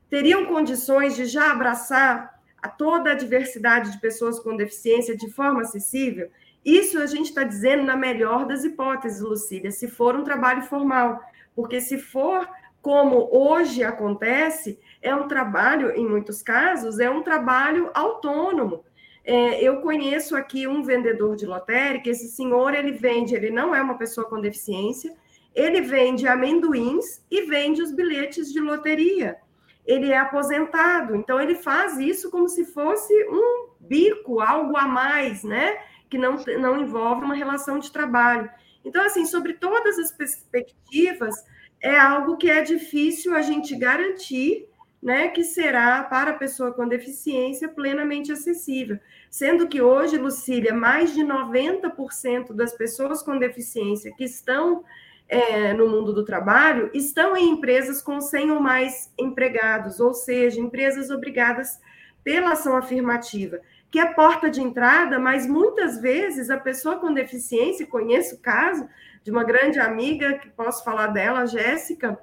teriam 0.09 0.45
condições 0.45 1.15
de 1.15 1.25
já 1.25 1.51
abraçar 1.51 2.30
a 2.61 2.69
toda 2.69 3.11
a 3.11 3.15
diversidade 3.15 3.91
de 3.91 3.99
pessoas 3.99 4.39
com 4.39 4.55
deficiência 4.55 5.15
de 5.15 5.29
forma 5.29 5.61
acessível? 5.61 6.29
Isso 6.63 6.99
a 6.99 7.07
gente 7.07 7.29
está 7.29 7.43
dizendo 7.43 7.83
na 7.83 7.95
melhor 7.95 8.45
das 8.45 8.63
hipóteses, 8.63 9.19
Lucília, 9.21 9.71
se 9.71 9.87
for 9.87 10.15
um 10.15 10.23
trabalho 10.23 10.61
formal. 10.61 11.19
Porque 11.55 11.81
se 11.81 11.97
for 11.97 12.47
como 12.81 13.29
hoje 13.31 13.83
acontece, 13.83 14.79
é 15.01 15.13
um 15.13 15.27
trabalho, 15.27 15.91
em 15.91 16.07
muitos 16.07 16.41
casos, 16.41 16.99
é 16.99 17.09
um 17.09 17.21
trabalho 17.21 17.89
autônomo. 17.93 18.83
É, 19.23 19.63
eu 19.63 19.81
conheço 19.81 20.35
aqui 20.35 20.67
um 20.67 20.83
vendedor 20.83 21.35
de 21.35 21.45
lotérica, 21.45 22.09
esse 22.09 22.27
senhor, 22.29 22.73
ele 22.73 22.91
vende, 22.91 23.35
ele 23.35 23.51
não 23.51 23.73
é 23.75 23.81
uma 23.81 23.97
pessoa 23.97 24.27
com 24.27 24.41
deficiência, 24.41 25.13
ele 25.53 25.81
vende 25.81 26.27
amendoins 26.27 27.23
e 27.29 27.43
vende 27.43 27.81
os 27.81 27.91
bilhetes 27.91 28.51
de 28.51 28.59
loteria. 28.59 29.37
Ele 29.85 30.11
é 30.11 30.17
aposentado, 30.17 31.15
então 31.15 31.39
ele 31.39 31.55
faz 31.55 31.97
isso 31.97 32.29
como 32.29 32.47
se 32.47 32.65
fosse 32.65 33.13
um 33.29 33.69
bico, 33.79 34.39
algo 34.39 34.77
a 34.77 34.87
mais, 34.87 35.43
né? 35.43 35.79
Que 36.09 36.17
não, 36.17 36.37
não 36.59 36.79
envolve 36.79 37.25
uma 37.25 37.35
relação 37.35 37.79
de 37.79 37.91
trabalho. 37.91 38.49
Então, 38.85 39.03
assim, 39.03 39.25
sobre 39.25 39.53
todas 39.53 39.97
as 39.97 40.11
perspectivas, 40.11 41.35
é 41.81 41.97
algo 41.97 42.37
que 42.37 42.49
é 42.49 42.61
difícil 42.61 43.35
a 43.35 43.41
gente 43.41 43.75
garantir 43.75 44.67
né, 45.01 45.29
que 45.29 45.43
será 45.43 46.03
para 46.03 46.31
a 46.31 46.35
pessoa 46.35 46.71
com 46.71 46.87
deficiência 46.87 47.67
plenamente 47.67 48.31
acessível. 48.31 48.99
Sendo 49.29 49.67
que 49.67 49.81
hoje, 49.81 50.17
Lucília, 50.17 50.73
mais 50.73 51.13
de 51.13 51.21
90% 51.21 52.53
das 52.53 52.73
pessoas 52.73 53.23
com 53.23 53.37
deficiência 53.37 54.13
que 54.15 54.23
estão 54.23 54.83
é, 55.31 55.73
no 55.73 55.87
mundo 55.87 56.11
do 56.11 56.25
trabalho 56.25 56.91
estão 56.93 57.37
em 57.37 57.51
empresas 57.51 58.01
com 58.01 58.19
100 58.19 58.51
ou 58.51 58.59
mais 58.59 59.09
empregados, 59.17 60.01
ou 60.01 60.13
seja, 60.13 60.59
empresas 60.59 61.09
obrigadas 61.09 61.79
pela 62.21 62.51
ação 62.51 62.75
afirmativa, 62.75 63.61
que 63.89 63.97
é 63.97 64.13
porta 64.13 64.49
de 64.49 64.61
entrada, 64.61 65.17
mas 65.17 65.47
muitas 65.47 66.01
vezes 66.01 66.49
a 66.49 66.57
pessoa 66.57 66.97
com 66.97 67.13
deficiência, 67.13 67.87
conheço 67.87 68.35
o 68.35 68.39
caso 68.39 68.87
de 69.23 69.31
uma 69.31 69.45
grande 69.45 69.79
amiga, 69.79 70.33
que 70.33 70.49
posso 70.49 70.83
falar 70.83 71.07
dela, 71.07 71.45
Jéssica, 71.45 72.19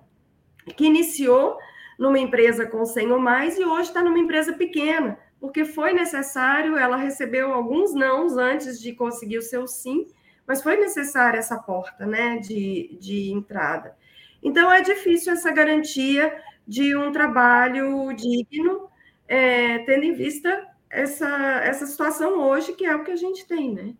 que 0.76 0.84
iniciou 0.84 1.56
numa 1.98 2.18
empresa 2.18 2.66
com 2.66 2.84
100 2.84 3.12
ou 3.12 3.18
mais 3.18 3.58
e 3.58 3.64
hoje 3.64 3.88
está 3.88 4.02
numa 4.02 4.18
empresa 4.18 4.52
pequena, 4.52 5.18
porque 5.40 5.64
foi 5.64 5.94
necessário, 5.94 6.76
ela 6.76 6.96
recebeu 6.96 7.54
alguns 7.54 7.94
nãos 7.94 8.36
antes 8.36 8.78
de 8.78 8.92
conseguir 8.92 9.38
o 9.38 9.42
seu 9.42 9.66
sim, 9.66 10.06
mas 10.48 10.62
foi 10.62 10.78
necessária 10.78 11.38
essa 11.38 11.58
porta 11.58 12.06
né, 12.06 12.38
de, 12.38 12.96
de 12.98 13.30
entrada. 13.30 13.94
Então, 14.42 14.72
é 14.72 14.80
difícil 14.80 15.34
essa 15.34 15.52
garantia 15.52 16.34
de 16.66 16.96
um 16.96 17.12
trabalho 17.12 18.10
digno, 18.14 18.88
é, 19.28 19.80
tendo 19.80 20.04
em 20.04 20.14
vista 20.14 20.66
essa, 20.88 21.28
essa 21.62 21.86
situação 21.86 22.40
hoje, 22.40 22.72
que 22.72 22.86
é 22.86 22.96
o 22.96 23.04
que 23.04 23.10
a 23.10 23.16
gente 23.16 23.46
tem, 23.46 23.74
né? 23.74 23.94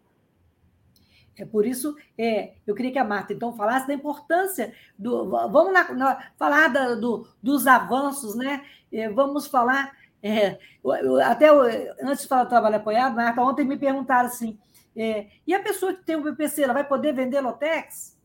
É 1.36 1.44
por 1.44 1.66
isso, 1.66 1.94
é, 2.16 2.54
eu 2.66 2.74
queria 2.74 2.90
que 2.90 2.98
a 2.98 3.04
Marta 3.04 3.32
então 3.32 3.52
falasse 3.52 3.86
da 3.86 3.94
importância 3.94 4.72
do. 4.98 5.30
Vamos 5.30 5.72
na, 5.72 5.92
na, 5.92 6.30
falar 6.36 6.68
da, 6.68 6.96
do, 6.96 7.28
dos 7.40 7.66
avanços, 7.66 8.34
né? 8.34 8.64
É, 8.92 9.08
vamos 9.08 9.46
falar. 9.46 9.96
É, 10.20 10.58
eu, 10.82 11.20
até 11.20 11.48
eu, 11.48 11.60
antes 12.02 12.22
de 12.22 12.28
falar 12.28 12.42
do 12.42 12.48
trabalho 12.48 12.74
apoiado, 12.76 13.14
Marta, 13.14 13.40
ontem 13.40 13.64
me 13.64 13.76
perguntaram 13.76 14.26
assim: 14.26 14.58
é, 14.98 15.28
e 15.46 15.54
a 15.54 15.62
pessoa 15.62 15.94
que 15.94 16.04
tem 16.04 16.16
o 16.16 16.22
BPC, 16.22 16.62
ela 16.62 16.74
vai 16.74 16.86
poder 16.86 17.12
vender 17.12 17.40
Lotex? 17.40 18.18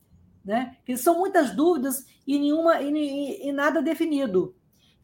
Né? 0.43 0.77
Que 0.85 0.97
são 0.97 1.19
muitas 1.19 1.55
dúvidas 1.55 2.05
e 2.27 2.37
nenhuma 2.37 2.81
e, 2.81 2.91
e, 2.91 3.47
e 3.47 3.51
nada 3.51 3.81
definido. 3.81 4.55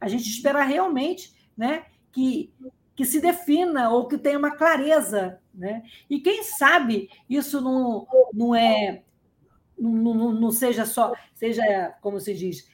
A 0.01 0.07
gente 0.07 0.27
espera 0.27 0.63
realmente 0.63 1.33
né, 1.55 1.85
que 2.11 2.53
que 2.99 3.05
se 3.05 3.21
defina 3.21 3.89
ou 3.91 4.09
que 4.09 4.17
tenha 4.17 4.37
uma 4.37 4.57
clareza. 4.57 5.39
Né? 5.53 5.83
E 6.09 6.19
quem 6.19 6.43
sabe 6.43 7.09
isso 7.29 7.61
não, 7.61 8.05
não 8.33 8.53
é. 8.53 9.03
Não, 9.77 10.13
não, 10.13 10.33
não 10.33 10.51
seja 10.51 10.85
só, 10.85 11.13
seja, 11.33 11.95
como 12.01 12.19
se 12.19 12.33
diz, 12.33 12.69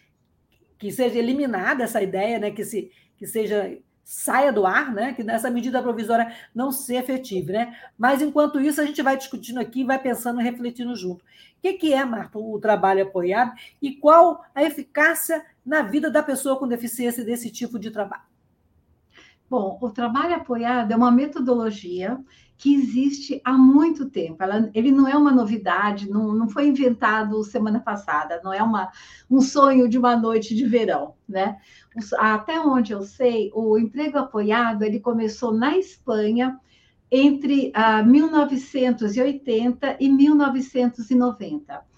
que 0.80 0.92
seja 0.92 1.20
eliminada 1.20 1.84
essa 1.84 2.02
ideia, 2.02 2.40
né? 2.40 2.50
que, 2.50 2.66
se, 2.66 2.92
que 3.18 3.28
seja 3.28 3.78
saia 4.06 4.54
do 4.54 4.68
ar, 4.68 4.94
né? 4.94 5.14
que 5.14 5.24
nessa 5.24 5.50
medida 5.50 5.82
provisória 5.82 6.32
não 6.54 6.72
se 6.72 6.96
efetive. 6.96 7.52
Né? 7.52 7.76
Mas, 7.98 8.22
enquanto 8.22 8.62
isso, 8.62 8.80
a 8.80 8.86
gente 8.86 9.02
vai 9.02 9.18
discutindo 9.18 9.60
aqui, 9.60 9.84
vai 9.84 10.00
pensando 10.00 10.40
refletindo 10.40 10.96
junto. 10.96 11.24
O 11.24 11.62
que, 11.64 11.74
que 11.74 11.94
é, 11.94 12.06
Marta, 12.06 12.38
o 12.38 12.60
trabalho 12.60 13.02
apoiado 13.02 13.52
e 13.82 13.96
qual 13.96 14.46
a 14.54 14.64
eficácia 14.64 15.44
na 15.66 15.82
vida 15.82 16.12
da 16.12 16.22
pessoa 16.22 16.60
com 16.60 16.68
deficiência 16.68 17.26
desse 17.26 17.50
tipo 17.50 17.80
de 17.80 17.90
trabalho? 17.90 18.22
Bom, 19.50 19.80
o 19.82 19.90
trabalho 19.90 20.36
apoiado 20.36 20.92
é 20.92 20.96
uma 20.96 21.12
metodologia 21.12 22.20
que 22.58 22.74
existe 22.74 23.42
há 23.44 23.54
muito 23.54 24.10
tempo. 24.10 24.42
Ela, 24.42 24.70
ele 24.74 24.92
não 24.92 25.08
é 25.08 25.16
uma 25.16 25.32
novidade, 25.32 26.10
não, 26.10 26.34
não 26.34 26.48
foi 26.48 26.68
inventado 26.68 27.44
semana 27.44 27.80
passada, 27.80 28.42
não 28.44 28.54
é 28.54 28.64
uma, 28.64 28.92
um 29.30 29.42
sonho 29.42 29.90
de 29.90 29.98
uma 29.98 30.16
noite 30.16 30.56
de 30.56 30.66
verão, 30.66 31.16
né? 31.28 31.58
Até 32.18 32.60
onde 32.60 32.94
eu 32.94 33.02
sei, 33.02 33.52
o 33.54 33.78
emprego 33.78 34.18
apoiado 34.18 34.84
ele 34.84 35.00
começou 35.00 35.54
na 35.54 35.78
Espanha 35.78 36.60
entre 37.12 37.72
ah, 37.74 38.02
1980 38.04 39.98
e 40.00 40.10
1990 40.10 41.95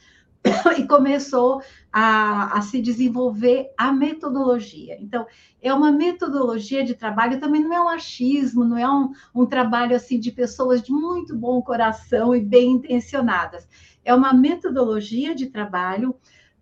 e 0.78 0.88
começou 0.88 1.62
a, 1.92 2.58
a, 2.58 2.62
se 2.62 2.82
desenvolver 2.82 3.72
a 3.78 3.92
metodologia. 3.92 4.98
Então, 5.00 5.26
é 5.62 5.74
uma 5.74 5.92
metodologia 5.92 6.84
de 6.84 6.96
trabalho, 6.96 7.40
também 7.40 7.62
não 7.64 7.74
é 7.74 7.82
um 7.82 7.90
achismo, 7.90 8.64
não 8.64 8.78
é 8.78 8.90
um, 8.90 9.12
um 9.34 9.46
trabalho 9.46 9.96
assim 9.96 10.20
de 10.20 10.32
pessoas 10.32 10.82
de 10.82 10.92
muito 10.92 11.36
bom 11.36 11.62
coração 11.62 12.36
e 12.36 12.42
bem 12.42 12.72
intencionadas. 12.72 13.68
É 14.04 14.14
uma 14.14 14.34
metodologia 14.34 15.36
de 15.36 15.48
trabalho 15.48 16.16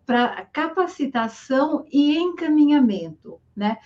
para 0.06 0.46
capacitação 0.46 1.84
e 1.92 2.18
encaminhamento, 2.18 3.40
né? 3.56 3.78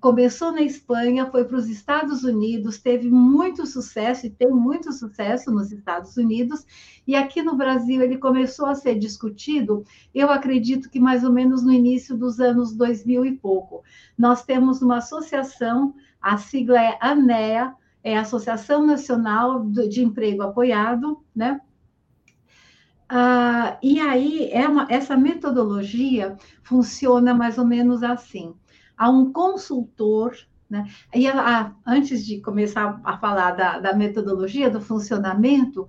Começou 0.00 0.52
na 0.52 0.62
Espanha, 0.62 1.30
foi 1.30 1.44
para 1.44 1.56
os 1.56 1.68
Estados 1.68 2.22
Unidos, 2.22 2.78
teve 2.78 3.10
muito 3.10 3.66
sucesso 3.66 4.26
e 4.26 4.30
tem 4.30 4.50
muito 4.50 4.92
sucesso 4.92 5.50
nos 5.50 5.72
Estados 5.72 6.16
Unidos, 6.16 6.64
e 7.06 7.14
aqui 7.14 7.42
no 7.42 7.56
Brasil 7.56 8.02
ele 8.02 8.18
começou 8.18 8.66
a 8.66 8.74
ser 8.74 8.98
discutido, 8.98 9.84
eu 10.14 10.30
acredito 10.30 10.90
que 10.90 11.00
mais 11.00 11.24
ou 11.24 11.32
menos 11.32 11.62
no 11.62 11.72
início 11.72 12.16
dos 12.16 12.40
anos 12.40 12.72
2000 12.74 13.26
e 13.26 13.32
pouco. 13.36 13.82
Nós 14.16 14.44
temos 14.44 14.82
uma 14.82 14.98
associação, 14.98 15.94
a 16.20 16.36
sigla 16.36 16.80
é 16.80 16.98
ANEA, 17.00 17.74
é 18.02 18.16
Associação 18.16 18.86
Nacional 18.86 19.64
de 19.64 20.02
Emprego 20.02 20.42
Apoiado, 20.42 21.22
né? 21.34 21.60
Ah, 23.08 23.78
e 23.82 23.98
aí, 24.00 24.50
é 24.52 24.68
uma, 24.68 24.86
essa 24.90 25.16
metodologia 25.16 26.36
funciona 26.62 27.32
mais 27.32 27.56
ou 27.56 27.64
menos 27.64 28.02
assim 28.02 28.54
a 28.98 29.08
um 29.08 29.32
consultor. 29.32 30.36
Né? 30.68 30.86
E 31.14 31.26
a, 31.26 31.72
antes 31.86 32.26
de 32.26 32.40
começar 32.40 33.00
a 33.04 33.16
falar 33.16 33.52
da, 33.52 33.78
da 33.78 33.94
metodologia, 33.94 34.68
do 34.68 34.80
funcionamento, 34.80 35.88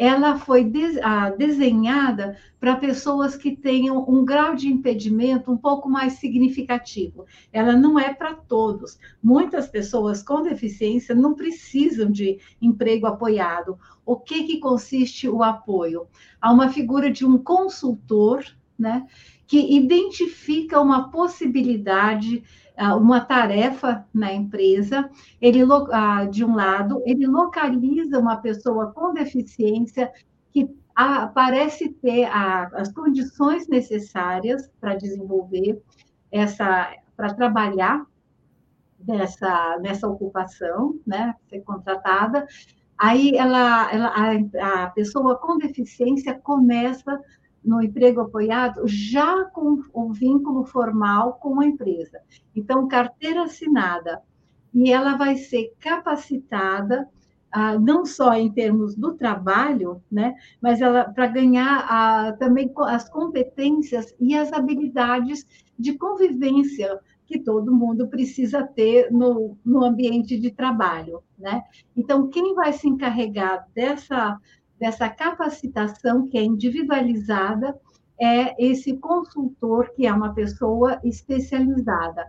ela 0.00 0.38
foi 0.38 0.64
de, 0.64 0.98
a, 1.02 1.28
desenhada 1.28 2.38
para 2.58 2.74
pessoas 2.76 3.36
que 3.36 3.54
tenham 3.54 4.02
um 4.08 4.24
grau 4.24 4.54
de 4.54 4.66
impedimento 4.66 5.52
um 5.52 5.58
pouco 5.58 5.90
mais 5.90 6.14
significativo. 6.14 7.26
Ela 7.52 7.74
não 7.74 7.98
é 7.98 8.14
para 8.14 8.34
todos. 8.34 8.98
Muitas 9.22 9.68
pessoas 9.68 10.22
com 10.22 10.42
deficiência 10.42 11.14
não 11.14 11.34
precisam 11.34 12.10
de 12.10 12.40
emprego 12.62 13.06
apoiado. 13.06 13.78
O 14.06 14.16
que, 14.16 14.44
que 14.44 14.58
consiste 14.58 15.28
o 15.28 15.42
apoio? 15.42 16.06
Há 16.40 16.50
uma 16.50 16.70
figura 16.70 17.10
de 17.10 17.26
um 17.26 17.36
consultor, 17.36 18.42
né? 18.78 19.06
Que 19.50 19.76
identifica 19.76 20.80
uma 20.80 21.10
possibilidade, 21.10 22.44
ah, 22.76 22.94
uma 22.94 23.20
tarefa 23.20 24.06
na 24.14 24.32
empresa. 24.32 25.10
Ele, 25.40 25.62
ah, 25.90 26.24
de 26.26 26.44
um 26.44 26.54
lado, 26.54 27.02
ele 27.04 27.26
localiza 27.26 28.20
uma 28.20 28.36
pessoa 28.36 28.92
com 28.92 29.12
deficiência 29.12 30.08
que 30.52 30.70
parece 31.34 31.88
ter 31.88 32.26
as 32.26 32.92
condições 32.92 33.66
necessárias 33.66 34.70
para 34.80 34.94
desenvolver 34.94 35.82
essa, 36.30 36.94
para 37.16 37.34
trabalhar 37.34 38.06
nessa, 39.04 39.78
nessa 39.80 40.06
ocupação, 40.06 41.00
né, 41.04 41.34
ser 41.48 41.60
contratada. 41.62 42.46
Aí 42.96 43.34
ela, 43.34 43.90
ela 43.92 44.12
a, 44.14 44.84
a 44.84 44.90
pessoa 44.90 45.36
com 45.38 45.58
deficiência 45.58 46.38
começa 46.38 47.18
no 47.64 47.82
emprego 47.82 48.22
apoiado 48.22 48.82
já 48.86 49.44
com 49.46 49.82
o 49.92 50.12
vínculo 50.12 50.64
formal 50.64 51.34
com 51.34 51.60
a 51.60 51.66
empresa. 51.66 52.20
Então, 52.54 52.88
carteira 52.88 53.44
assinada. 53.44 54.22
E 54.72 54.92
ela 54.92 55.16
vai 55.16 55.36
ser 55.36 55.74
capacitada, 55.80 57.08
ah, 57.52 57.78
não 57.78 58.06
só 58.06 58.34
em 58.34 58.50
termos 58.50 58.94
do 58.94 59.14
trabalho, 59.14 60.00
né, 60.10 60.34
mas 60.62 60.80
ela 60.80 61.04
para 61.04 61.26
ganhar 61.26 61.86
ah, 61.88 62.32
também 62.38 62.72
as 62.86 63.08
competências 63.08 64.14
e 64.20 64.36
as 64.36 64.52
habilidades 64.52 65.44
de 65.76 65.98
convivência 65.98 67.00
que 67.30 67.38
todo 67.38 67.74
mundo 67.74 68.08
precisa 68.08 68.64
ter 68.64 69.10
no, 69.12 69.56
no 69.64 69.84
ambiente 69.84 70.36
de 70.36 70.50
trabalho, 70.50 71.22
né? 71.38 71.62
Então, 71.96 72.28
quem 72.28 72.54
vai 72.56 72.72
se 72.72 72.88
encarregar 72.88 73.68
dessa 73.72 74.36
dessa 74.80 75.08
capacitação 75.10 76.26
que 76.26 76.38
é 76.38 76.42
individualizada, 76.42 77.78
é 78.18 78.54
esse 78.58 78.96
consultor, 78.96 79.92
que 79.94 80.06
é 80.06 80.12
uma 80.12 80.34
pessoa 80.34 80.98
especializada. 81.04 82.26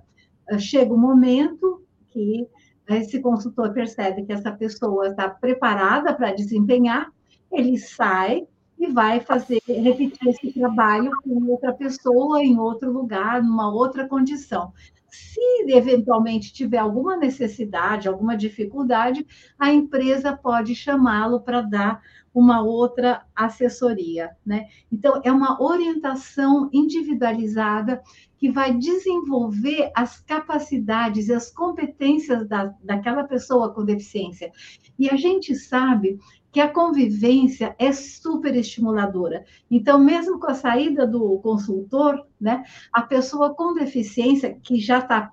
Ah, 0.50 0.58
chega 0.58 0.92
o 0.92 0.98
um 0.98 1.00
momento 1.00 1.84
que 2.10 2.48
esse 2.90 3.22
consultor 3.22 3.74
percebe 3.74 4.24
que 4.24 4.34
essa 4.34 4.52
pessoa 4.52 5.08
está 5.08 5.30
preparada 5.30 6.14
para 6.14 6.34
desempenhar, 6.34 7.10
ele 7.52 7.78
sai 7.78 8.46
e 8.78 8.88
vai 8.88 9.20
fazer, 9.20 9.62
repetir 9.68 10.28
esse 10.28 10.52
trabalho 10.54 11.12
com 11.24 11.46
outra 11.52 11.72
pessoa, 11.72 12.44
em 12.44 12.58
outro 12.58 12.92
lugar, 12.92 13.42
numa 13.42 13.72
outra 13.72 14.08
condição. 14.08 14.74
Se 15.08 15.40
eventualmente 15.68 16.52
tiver 16.52 16.78
alguma 16.78 17.16
necessidade, 17.16 18.08
alguma 18.08 18.36
dificuldade, 18.36 19.26
a 19.60 19.72
empresa 19.72 20.36
pode 20.36 20.74
chamá-lo 20.74 21.42
para 21.42 21.62
dar 21.62 22.02
uma 22.34 22.62
outra 22.62 23.26
assessoria, 23.36 24.32
né? 24.46 24.68
Então, 24.92 25.22
é 25.24 25.32
uma 25.32 25.62
orientação 25.62 26.70
individualizada 26.72 28.02
que 28.38 28.50
vai 28.52 28.74
desenvolver 28.76 29.92
as 29.96 30.20
capacidades 30.20 31.28
e 31.28 31.34
as 31.34 31.52
competências 31.52 32.48
da, 32.48 32.74
daquela 32.84 33.24
pessoa 33.26 33.74
com 33.74 33.84
deficiência. 33.84 34.52
E 34.98 35.10
a 35.10 35.16
gente 35.16 35.54
sabe 35.56 36.18
que 36.52 36.60
a 36.60 36.68
convivência 36.68 37.74
é 37.80 37.94
super 37.94 38.56
estimuladora. 38.56 39.46
Então, 39.70 39.98
mesmo 39.98 40.40
com 40.40 40.52
a 40.52 40.54
saída 40.54 41.08
do 41.08 41.40
consultor, 41.40 42.26
né, 42.40 42.64
a 42.92 43.02
pessoa 43.04 43.54
com 43.54 43.74
deficiência, 43.74 44.58
que 44.62 44.78
já 44.78 45.00
está 45.00 45.32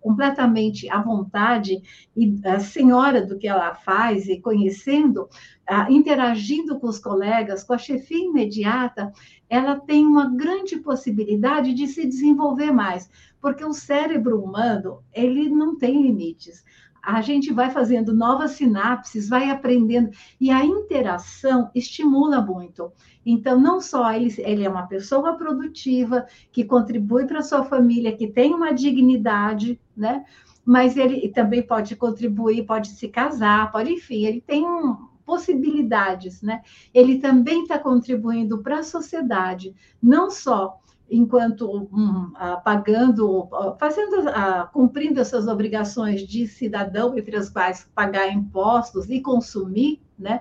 completamente 0.00 0.90
à 0.90 1.00
vontade 1.00 1.80
e 2.16 2.40
a 2.44 2.58
senhora 2.58 3.24
do 3.24 3.38
que 3.38 3.46
ela 3.46 3.74
faz 3.74 4.26
e 4.26 4.40
conhecendo, 4.40 5.28
a, 5.68 5.90
interagindo 5.90 6.80
com 6.80 6.88
os 6.88 6.98
colegas, 6.98 7.62
com 7.62 7.74
a 7.74 7.78
chefia 7.78 8.24
imediata, 8.24 9.12
ela 9.48 9.78
tem 9.78 10.04
uma 10.04 10.34
grande 10.34 10.78
possibilidade 10.78 11.74
de 11.74 11.86
se 11.86 12.06
desenvolver 12.06 12.72
mais, 12.72 13.08
porque 13.40 13.64
o 13.64 13.72
cérebro 13.72 14.42
humano, 14.42 15.00
ele 15.12 15.48
não 15.48 15.76
tem 15.76 16.02
limites 16.02 16.64
a 17.04 17.20
gente 17.20 17.52
vai 17.52 17.70
fazendo 17.70 18.14
novas 18.14 18.52
sinapses, 18.52 19.28
vai 19.28 19.50
aprendendo, 19.50 20.10
e 20.40 20.50
a 20.50 20.64
interação 20.64 21.70
estimula 21.74 22.40
muito. 22.40 22.90
Então, 23.24 23.60
não 23.60 23.80
só 23.80 24.12
ele, 24.12 24.34
ele 24.38 24.64
é 24.64 24.68
uma 24.68 24.86
pessoa 24.86 25.36
produtiva, 25.36 26.26
que 26.50 26.64
contribui 26.64 27.26
para 27.26 27.42
sua 27.42 27.64
família, 27.64 28.16
que 28.16 28.28
tem 28.28 28.54
uma 28.54 28.72
dignidade, 28.72 29.80
né? 29.96 30.24
Mas 30.64 30.96
ele 30.96 31.28
também 31.28 31.62
pode 31.62 31.94
contribuir, 31.94 32.64
pode 32.64 32.88
se 32.88 33.08
casar, 33.08 33.70
pode, 33.70 33.92
enfim, 33.92 34.24
ele 34.24 34.40
tem 34.40 34.64
um, 34.64 34.96
possibilidades, 35.24 36.42
né? 36.42 36.62
Ele 36.92 37.18
também 37.18 37.62
está 37.62 37.78
contribuindo 37.78 38.62
para 38.62 38.78
a 38.78 38.84
sociedade, 38.84 39.74
não 40.02 40.30
só 40.30 40.80
enquanto 41.10 41.70
um, 41.70 42.32
pagando, 42.64 43.48
fazendo, 43.78 44.24
cumprindo 44.72 45.20
as 45.20 45.28
suas 45.28 45.46
obrigações 45.46 46.26
de 46.26 46.46
cidadão, 46.46 47.16
entre 47.16 47.36
as 47.36 47.48
quais 47.50 47.88
pagar 47.94 48.32
impostos 48.32 49.08
e 49.08 49.20
consumir, 49.20 50.00
né? 50.18 50.40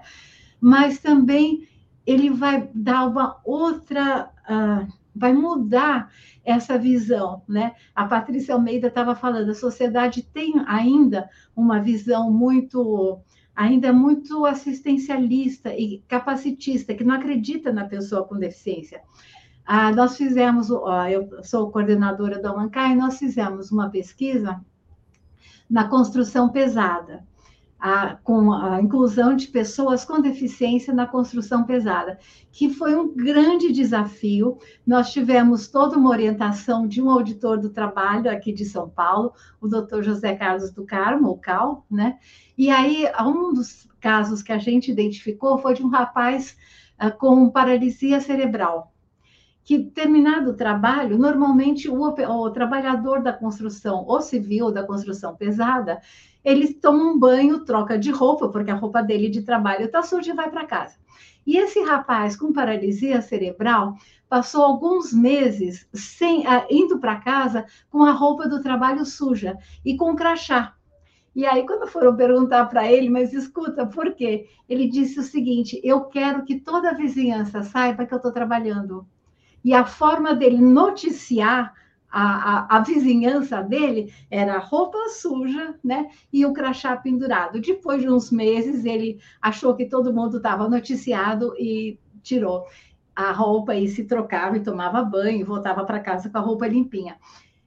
Mas 0.59 0.99
também 0.99 1.67
ele 2.05 2.29
vai 2.29 2.69
dar 2.73 3.05
uma 3.05 3.39
outra, 3.43 4.29
uh, 4.49 4.87
vai 5.15 5.33
mudar 5.33 6.09
essa 6.43 6.77
visão, 6.77 7.41
né? 7.47 7.75
A 7.95 8.05
Patrícia 8.05 8.53
Almeida 8.53 8.87
estava 8.87 9.15
falando, 9.15 9.49
a 9.49 9.55
sociedade 9.55 10.23
tem 10.23 10.53
ainda 10.65 11.29
uma 11.55 11.79
visão 11.79 12.31
muito 12.31 13.21
ainda 13.55 13.93
muito 13.93 14.47
assistencialista 14.47 15.75
e 15.77 16.03
capacitista, 16.07 16.95
que 16.95 17.03
não 17.03 17.13
acredita 17.13 17.71
na 17.71 17.85
pessoa 17.85 18.27
com 18.27 18.35
deficiência. 18.35 19.01
Ah, 19.65 19.91
nós 19.91 20.17
fizemos, 20.17 20.69
ó, 20.69 21.07
eu 21.07 21.41
sou 21.43 21.71
coordenadora 21.71 22.41
da 22.41 22.53
Mancai, 22.53 22.95
nós 22.95 23.17
fizemos 23.17 23.71
uma 23.71 23.89
pesquisa 23.89 24.59
na 25.69 25.87
construção 25.87 26.49
pesada, 26.49 27.25
a, 27.79 28.15
com 28.23 28.51
a 28.53 28.81
inclusão 28.81 29.35
de 29.35 29.47
pessoas 29.47 30.03
com 30.03 30.21
deficiência 30.21 30.93
na 30.93 31.07
construção 31.07 31.63
pesada, 31.63 32.19
que 32.51 32.69
foi 32.69 32.95
um 32.95 33.13
grande 33.15 33.71
desafio. 33.71 34.57
Nós 34.85 35.11
tivemos 35.11 35.67
toda 35.67 35.97
uma 35.97 36.09
orientação 36.09 36.85
de 36.87 37.01
um 37.01 37.09
auditor 37.09 37.57
do 37.57 37.69
trabalho 37.69 38.29
aqui 38.29 38.53
de 38.53 38.65
São 38.65 38.89
Paulo, 38.89 39.33
o 39.61 39.67
doutor 39.67 40.03
José 40.03 40.35
Carlos 40.35 40.71
do 40.71 40.85
Carmo, 40.85 41.29
o 41.29 41.37
Cal, 41.37 41.85
né? 41.89 42.19
E 42.57 42.69
aí, 42.69 43.05
um 43.21 43.53
dos 43.53 43.87
casos 43.99 44.41
que 44.41 44.51
a 44.51 44.57
gente 44.57 44.91
identificou 44.91 45.57
foi 45.57 45.73
de 45.73 45.83
um 45.83 45.89
rapaz 45.89 46.55
ah, 46.97 47.09
com 47.09 47.49
paralisia 47.49 48.19
cerebral 48.19 48.92
que 49.63 49.79
terminado 49.79 50.51
o 50.51 50.55
trabalho, 50.55 51.17
normalmente 51.17 51.89
o, 51.89 52.01
o, 52.01 52.49
trabalhador 52.51 53.21
da 53.21 53.31
construção, 53.31 54.03
ou 54.05 54.21
civil, 54.21 54.71
da 54.71 54.83
construção 54.83 55.35
pesada, 55.35 56.01
ele 56.43 56.73
toma 56.73 57.03
um 57.03 57.17
banho, 57.17 57.63
troca 57.63 57.97
de 57.97 58.11
roupa, 58.11 58.49
porque 58.49 58.71
a 58.71 58.75
roupa 58.75 59.01
dele 59.01 59.29
de 59.29 59.41
trabalho 59.43 59.85
está 59.85 60.03
suja 60.03 60.31
e 60.31 60.35
vai 60.35 60.49
para 60.49 60.65
casa. 60.65 60.95
E 61.45 61.57
esse 61.57 61.81
rapaz 61.81 62.35
com 62.35 62.51
paralisia 62.51 63.21
cerebral 63.21 63.95
passou 64.27 64.63
alguns 64.63 65.13
meses 65.13 65.87
sem, 65.93 66.41
uh, 66.41 66.65
indo 66.69 66.99
para 66.99 67.19
casa 67.19 67.65
com 67.89 68.03
a 68.03 68.11
roupa 68.11 68.47
do 68.47 68.61
trabalho 68.61 69.05
suja 69.05 69.57
e 69.85 69.95
com 69.95 70.15
crachá. 70.15 70.73
E 71.35 71.45
aí, 71.45 71.65
quando 71.65 71.87
foram 71.87 72.15
perguntar 72.15 72.65
para 72.65 72.91
ele, 72.91 73.09
mas 73.09 73.33
escuta, 73.33 73.85
por 73.85 74.13
quê? 74.13 74.47
Ele 74.69 74.87
disse 74.87 75.19
o 75.19 75.23
seguinte: 75.23 75.79
eu 75.83 76.01
quero 76.05 76.43
que 76.45 76.59
toda 76.59 76.91
a 76.91 76.93
vizinhança 76.93 77.63
saiba 77.63 78.05
que 78.05 78.13
eu 78.13 78.17
estou 78.17 78.31
trabalhando 78.31 79.07
e 79.63 79.73
a 79.73 79.85
forma 79.85 80.35
dele 80.35 80.57
noticiar 80.57 81.73
a, 82.11 82.75
a, 82.75 82.77
a, 82.77 82.79
vizinhança 82.81 83.63
dele 83.63 84.13
era 84.29 84.59
roupa 84.59 85.09
suja, 85.09 85.73
né? 85.83 86.09
E 86.31 86.45
o 86.45 86.53
crachá 86.53 86.95
pendurado. 86.95 87.59
Depois 87.59 88.03
de 88.03 88.09
uns 88.09 88.29
meses, 88.29 88.85
ele 88.85 89.19
achou 89.41 89.75
que 89.75 89.87
todo 89.87 90.13
mundo 90.13 90.37
estava 90.37 90.69
noticiado 90.69 91.55
e 91.57 91.97
tirou 92.21 92.65
a 93.15 93.31
roupa 93.31 93.75
e 93.75 93.87
se 93.87 94.03
trocava 94.03 94.57
e 94.57 94.63
tomava 94.63 95.03
banho 95.03 95.39
e 95.39 95.43
voltava 95.43 95.83
para 95.85 95.99
casa 95.99 96.29
com 96.29 96.37
a 96.37 96.41
roupa 96.41 96.67
limpinha. 96.67 97.17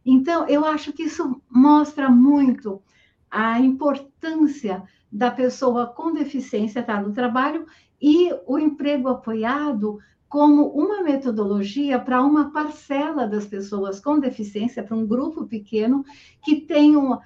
Então, 0.05 0.47
eu 0.49 0.64
acho 0.64 0.92
que 0.92 1.03
isso 1.03 1.42
mostra 1.51 2.09
muito 2.09 2.80
a 3.28 3.59
importância 3.59 4.84
da 5.11 5.30
pessoa 5.30 5.86
com 5.86 6.12
deficiência 6.12 6.80
estar 6.80 7.03
no 7.03 7.12
trabalho 7.12 7.66
e 8.01 8.32
o 8.47 8.59
emprego 8.59 9.09
apoiado 9.09 9.99
como 10.37 10.66
uma 10.68 11.03
metodologia 11.03 11.99
para 11.99 12.22
uma 12.22 12.53
parcela 12.53 13.26
das 13.26 13.47
pessoas 13.47 13.99
com 13.99 14.18
deficiência, 14.18 14.82
para 14.82 14.95
um 14.95 15.07
grupo 15.07 15.47
pequeno 15.47 16.05
que 16.45 16.57
tem 16.57 16.95
uma, 16.95 17.22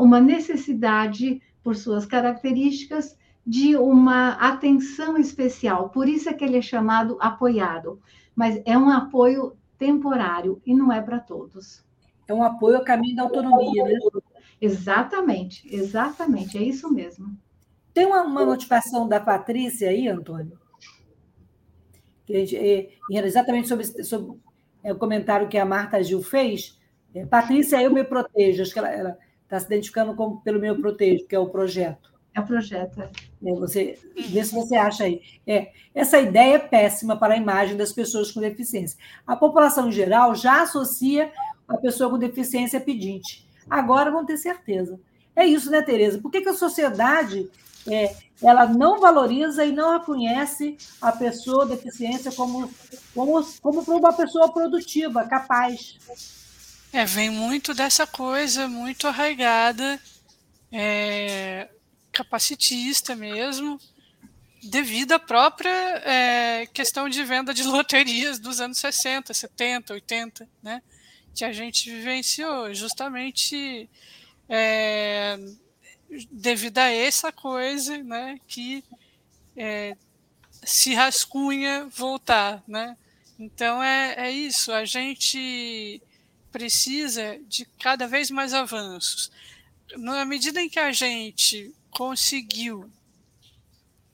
uma 0.00 0.20
necessidade, 0.20 1.40
por 1.62 1.76
suas 1.76 2.04
características, 2.04 3.16
de 3.46 3.76
uma 3.76 4.30
atenção 4.30 5.16
especial. 5.16 5.90
Por 5.90 6.08
isso 6.08 6.28
é 6.28 6.34
que 6.34 6.44
ele 6.44 6.56
é 6.56 6.60
chamado 6.60 7.16
apoiado. 7.20 8.00
Mas 8.34 8.60
é 8.66 8.76
um 8.76 8.90
apoio 8.90 9.56
temporário 9.78 10.60
e 10.66 10.74
não 10.74 10.92
é 10.92 11.00
para 11.00 11.20
todos. 11.20 11.86
É 12.26 12.34
um 12.34 12.42
apoio 12.42 12.78
a 12.78 12.84
caminho 12.84 13.14
da 13.14 13.22
autonomia, 13.22 13.84
né? 13.84 14.00
Exatamente, 14.60 15.72
exatamente, 15.72 16.58
é 16.58 16.62
isso 16.64 16.92
mesmo. 16.92 17.38
Tem 17.94 18.04
uma, 18.04 18.24
uma 18.24 18.44
notificação 18.44 19.06
da 19.06 19.20
Patrícia 19.20 19.90
aí, 19.90 20.08
Antônio? 20.08 20.58
Que 22.28 22.90
é, 23.10 23.26
exatamente 23.26 23.68
sobre, 23.68 23.86
sobre 24.04 24.38
é, 24.84 24.92
o 24.92 24.96
comentário 24.96 25.48
que 25.48 25.56
a 25.56 25.64
Marta 25.64 26.02
Gil 26.02 26.22
fez. 26.22 26.78
É, 27.14 27.24
Patrícia, 27.24 27.80
eu 27.82 27.90
me 27.90 28.04
protejo. 28.04 28.62
Acho 28.62 28.72
que 28.72 28.78
ela 28.78 29.16
está 29.44 29.58
se 29.58 29.66
identificando 29.66 30.14
como 30.14 30.42
pelo 30.42 30.60
meu 30.60 30.78
protejo, 30.78 31.26
que 31.26 31.34
é 31.34 31.38
o 31.38 31.48
projeto. 31.48 32.12
É 32.34 32.40
o 32.40 32.46
projeto. 32.46 33.00
É. 33.00 33.10
é 33.50 33.54
você, 33.54 33.98
vê 34.28 34.44
se 34.44 34.54
você 34.54 34.76
acha 34.76 35.04
aí. 35.04 35.22
É, 35.46 35.72
essa 35.94 36.18
ideia 36.18 36.56
é 36.56 36.58
péssima 36.58 37.16
para 37.16 37.32
a 37.32 37.38
imagem 37.38 37.78
das 37.78 37.92
pessoas 37.92 38.30
com 38.30 38.40
deficiência. 38.40 38.98
A 39.26 39.34
população 39.34 39.88
em 39.88 39.92
geral 39.92 40.34
já 40.34 40.62
associa 40.62 41.32
a 41.66 41.78
pessoa 41.78 42.10
com 42.10 42.18
deficiência 42.18 42.78
pedinte. 42.78 43.48
Agora 43.70 44.10
vão 44.10 44.26
ter 44.26 44.36
certeza. 44.36 45.00
É 45.34 45.46
isso, 45.46 45.70
né, 45.70 45.80
Tereza? 45.80 46.18
Por 46.18 46.30
que, 46.30 46.42
que 46.42 46.48
a 46.48 46.54
sociedade 46.54 47.48
é, 47.86 48.16
ela 48.42 48.66
não 48.66 49.00
valoriza 49.00 49.64
e 49.64 49.72
não 49.72 49.98
reconhece 49.98 50.76
a 51.00 51.12
pessoa 51.12 51.66
deficiência 51.66 52.30
como, 52.32 52.72
como, 53.14 53.44
como 53.60 53.80
uma 53.80 54.12
pessoa 54.12 54.52
produtiva, 54.52 55.26
capaz. 55.26 55.98
É, 56.92 57.04
vem 57.04 57.30
muito 57.30 57.74
dessa 57.74 58.06
coisa 58.06 58.68
muito 58.68 59.06
arraigada, 59.06 60.00
é, 60.72 61.68
capacitista 62.12 63.14
mesmo, 63.14 63.78
devido 64.62 65.12
à 65.12 65.18
própria 65.18 65.68
é, 66.04 66.66
questão 66.66 67.08
de 67.08 67.22
venda 67.24 67.52
de 67.52 67.62
loterias 67.66 68.38
dos 68.38 68.60
anos 68.60 68.78
60, 68.78 69.34
70, 69.34 69.94
80, 69.94 70.48
né? 70.62 70.82
Que 71.34 71.44
a 71.44 71.52
gente 71.52 71.90
vivenciou 71.90 72.72
justamente 72.74 73.88
é, 74.48 75.38
devido 76.30 76.78
a 76.78 76.90
essa 76.90 77.30
coisa, 77.30 77.98
né, 77.98 78.40
que 78.46 78.84
é, 79.56 79.96
se 80.64 80.94
rascunha 80.94 81.86
voltar, 81.86 82.62
né? 82.66 82.96
Então 83.38 83.82
é, 83.82 84.14
é 84.16 84.30
isso, 84.30 84.72
a 84.72 84.84
gente 84.84 86.02
precisa 86.50 87.38
de 87.46 87.64
cada 87.78 88.06
vez 88.06 88.30
mais 88.30 88.52
avanços. 88.52 89.30
Na 89.96 90.24
medida 90.24 90.60
em 90.60 90.68
que 90.68 90.78
a 90.78 90.92
gente 90.92 91.72
conseguiu 91.90 92.90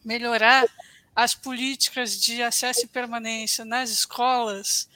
melhorar 0.05 0.67
as 1.15 1.35
políticas 1.35 2.21
de 2.21 2.43
acesso 2.43 2.85
e 2.85 2.89
permanência 2.89 3.65
nas 3.65 3.91
escolas, 3.91 4.89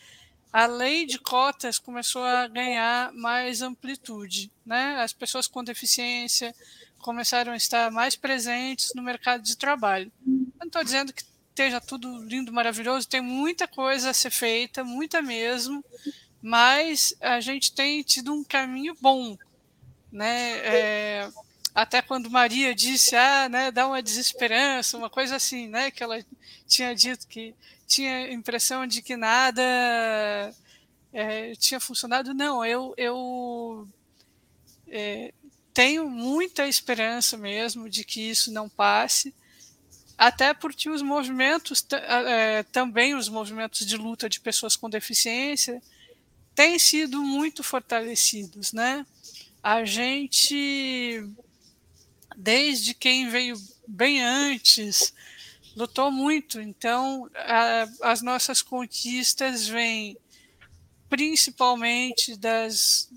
a 0.52 0.66
lei 0.66 1.06
de 1.06 1.18
cotas 1.18 1.78
começou 1.78 2.22
a 2.22 2.46
ganhar 2.48 3.12
mais 3.12 3.62
amplitude. 3.62 4.50
Né? 4.64 4.96
As 4.96 5.12
pessoas 5.12 5.46
com 5.46 5.62
deficiência 5.62 6.54
começaram 7.08 7.54
a 7.54 7.56
estar 7.56 7.90
mais 7.90 8.14
presentes 8.16 8.92
no 8.94 9.02
mercado 9.02 9.42
de 9.42 9.56
trabalho. 9.56 10.12
não 10.26 10.66
estou 10.66 10.84
dizendo 10.84 11.10
que 11.10 11.24
esteja 11.48 11.80
tudo 11.80 12.22
lindo, 12.24 12.52
maravilhoso, 12.52 13.08
tem 13.08 13.22
muita 13.22 13.66
coisa 13.66 14.10
a 14.10 14.12
ser 14.12 14.30
feita, 14.30 14.84
muita 14.84 15.22
mesmo, 15.22 15.82
mas 16.42 17.14
a 17.18 17.40
gente 17.40 17.72
tem 17.72 18.02
tido 18.02 18.34
um 18.34 18.44
caminho 18.44 18.94
bom. 19.00 19.38
Né? 20.12 20.58
É, 20.58 21.30
até 21.74 22.02
quando 22.02 22.30
Maria 22.30 22.74
disse, 22.74 23.16
ah, 23.16 23.48
né, 23.48 23.70
dá 23.70 23.86
uma 23.86 24.02
desesperança, 24.02 24.98
uma 24.98 25.08
coisa 25.08 25.36
assim, 25.36 25.66
né, 25.66 25.90
que 25.90 26.02
ela 26.02 26.22
tinha 26.66 26.94
dito 26.94 27.26
que 27.26 27.54
tinha 27.86 28.26
a 28.26 28.32
impressão 28.34 28.86
de 28.86 29.00
que 29.00 29.16
nada 29.16 29.62
é, 31.10 31.54
tinha 31.54 31.80
funcionado. 31.80 32.34
Não, 32.34 32.62
eu, 32.62 32.92
eu 32.98 33.88
é, 34.86 35.32
tenho 35.78 36.10
muita 36.10 36.66
esperança 36.66 37.36
mesmo 37.36 37.88
de 37.88 38.02
que 38.02 38.20
isso 38.20 38.50
não 38.50 38.68
passe, 38.68 39.32
até 40.18 40.52
porque 40.52 40.90
os 40.90 41.02
movimentos, 41.02 41.86
é, 41.92 42.64
também 42.64 43.14
os 43.14 43.28
movimentos 43.28 43.86
de 43.86 43.96
luta 43.96 44.28
de 44.28 44.40
pessoas 44.40 44.74
com 44.74 44.90
deficiência, 44.90 45.80
têm 46.52 46.80
sido 46.80 47.22
muito 47.22 47.62
fortalecidos, 47.62 48.72
né? 48.72 49.06
A 49.62 49.84
gente 49.84 51.24
desde 52.36 52.92
quem 52.92 53.28
veio 53.28 53.54
bem 53.86 54.20
antes, 54.20 55.14
lutou 55.76 56.10
muito. 56.10 56.60
Então, 56.60 57.30
a, 57.36 57.86
as 58.02 58.20
nossas 58.20 58.60
conquistas 58.60 59.68
vêm 59.68 60.18
principalmente 61.08 62.36
das 62.36 63.08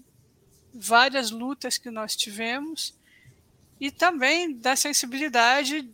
várias 0.73 1.31
lutas 1.31 1.77
que 1.77 1.89
nós 1.89 2.15
tivemos 2.15 2.93
e 3.79 3.89
também 3.91 4.53
da 4.53 4.75
sensibilidade 4.75 5.89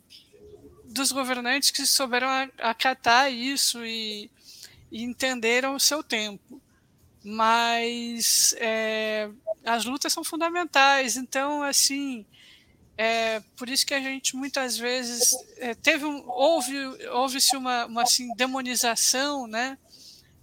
dos 0.86 1.12
governantes 1.12 1.72
que 1.72 1.86
souberam 1.86 2.28
acatar 2.58 3.32
isso 3.32 3.86
e, 3.86 4.30
e 4.92 5.04
entenderam 5.04 5.76
o 5.76 5.80
seu 5.80 6.04
tempo. 6.04 6.62
Mas 7.24 8.56
é, 8.58 9.30
as 9.66 9.86
lutas 9.86 10.14
são 10.14 10.24
fundamentais. 10.24 11.18
Então, 11.18 11.62
assim, 11.62 12.26
é 12.98 13.42
por 13.56 13.70
isso 13.70 13.86
que 13.86 13.94
a 13.94 14.00
gente 14.00 14.36
muitas 14.36 14.78
vezes 14.78 15.36
é, 15.58 15.76
teve 15.76 16.06
um, 16.06 16.28
houve 16.28 16.76
houve-se 17.12 17.56
uma, 17.56 17.86
uma 17.86 18.04
assim, 18.04 18.34
demonização, 18.36 19.46
né, 19.46 19.78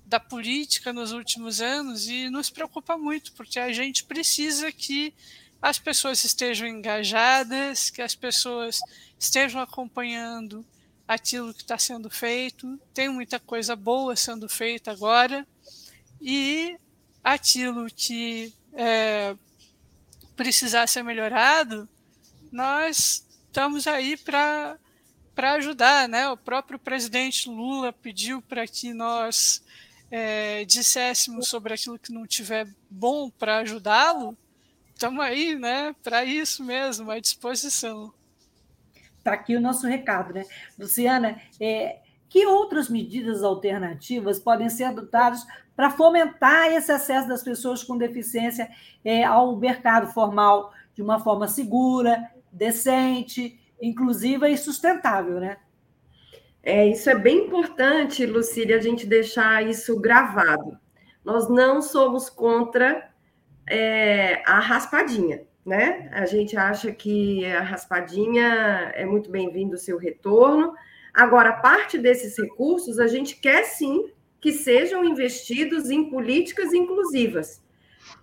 da 0.04 0.20
política 0.20 0.92
nos 0.92 1.12
últimos 1.12 1.60
anos 1.60 2.08
e 2.08 2.28
nos 2.28 2.50
preocupa 2.50 2.96
muito 2.96 3.32
porque 3.32 3.58
a 3.58 3.72
gente 3.72 4.04
precisa 4.04 4.70
que 4.70 5.14
as 5.60 5.78
pessoas 5.78 6.22
estejam 6.24 6.68
engajadas, 6.68 7.88
que 7.88 8.02
as 8.02 8.14
pessoas 8.14 8.80
estejam 9.18 9.60
acompanhando 9.60 10.64
aquilo 11.08 11.54
que 11.54 11.62
está 11.62 11.78
sendo 11.78 12.10
feito. 12.10 12.78
Tem 12.92 13.08
muita 13.08 13.40
coisa 13.40 13.74
boa 13.74 14.14
sendo 14.14 14.48
feita 14.48 14.90
agora 14.90 15.46
e 16.20 16.76
aquilo 17.22 17.86
que 17.86 18.52
é, 18.74 19.34
precisar 20.36 20.86
ser 20.86 21.02
melhorado 21.02 21.88
nós 22.54 23.26
estamos 23.46 23.88
aí 23.88 24.16
para 24.16 24.78
para 25.34 25.54
ajudar, 25.54 26.08
né? 26.08 26.28
O 26.28 26.36
próprio 26.36 26.78
presidente 26.78 27.48
Lula 27.48 27.92
pediu 27.92 28.40
para 28.40 28.64
que 28.68 28.94
nós 28.94 29.64
é, 30.16 30.64
disséssemos 30.64 31.48
sobre 31.48 31.74
aquilo 31.74 31.98
que 31.98 32.12
não 32.12 32.24
tiver 32.24 32.68
bom 32.88 33.28
para 33.28 33.56
ajudá-lo. 33.56 34.38
Estamos 34.92 35.18
aí, 35.24 35.56
né? 35.56 35.92
Para 36.04 36.24
isso 36.24 36.62
mesmo, 36.62 37.10
à 37.10 37.18
disposição. 37.18 38.14
Está 39.18 39.32
aqui 39.32 39.56
o 39.56 39.60
nosso 39.60 39.88
recado, 39.88 40.32
né? 40.32 40.44
Luciana, 40.78 41.40
é, 41.60 41.98
que 42.28 42.46
outras 42.46 42.88
medidas 42.88 43.42
alternativas 43.42 44.38
podem 44.38 44.68
ser 44.68 44.84
adotadas 44.84 45.44
para 45.74 45.90
fomentar 45.90 46.68
esse 46.68 46.92
acesso 46.92 47.26
das 47.26 47.42
pessoas 47.42 47.82
com 47.82 47.98
deficiência 47.98 48.70
é, 49.04 49.24
ao 49.24 49.56
mercado 49.56 50.12
formal 50.12 50.72
de 50.94 51.02
uma 51.02 51.18
forma 51.18 51.48
segura, 51.48 52.30
decente, 52.52 53.60
inclusiva 53.82 54.48
e 54.48 54.56
sustentável, 54.56 55.40
né? 55.40 55.56
É, 56.66 56.86
isso 56.88 57.10
é 57.10 57.14
bem 57.14 57.44
importante, 57.44 58.24
Lucília, 58.24 58.78
a 58.78 58.80
gente 58.80 59.06
deixar 59.06 59.62
isso 59.68 60.00
gravado. 60.00 60.78
Nós 61.22 61.46
não 61.50 61.82
somos 61.82 62.30
contra 62.30 63.10
é, 63.68 64.42
a 64.46 64.60
raspadinha, 64.60 65.42
né? 65.64 66.08
A 66.10 66.24
gente 66.24 66.56
acha 66.56 66.90
que 66.90 67.44
a 67.44 67.60
raspadinha 67.60 68.92
é 68.94 69.04
muito 69.04 69.30
bem-vindo 69.30 69.74
o 69.74 69.78
seu 69.78 69.98
retorno. 69.98 70.72
Agora, 71.12 71.52
parte 71.52 71.98
desses 71.98 72.38
recursos, 72.38 72.98
a 72.98 73.08
gente 73.08 73.36
quer 73.36 73.64
sim 73.64 74.10
que 74.40 74.50
sejam 74.50 75.04
investidos 75.04 75.90
em 75.90 76.08
políticas 76.08 76.72
inclusivas. 76.72 77.62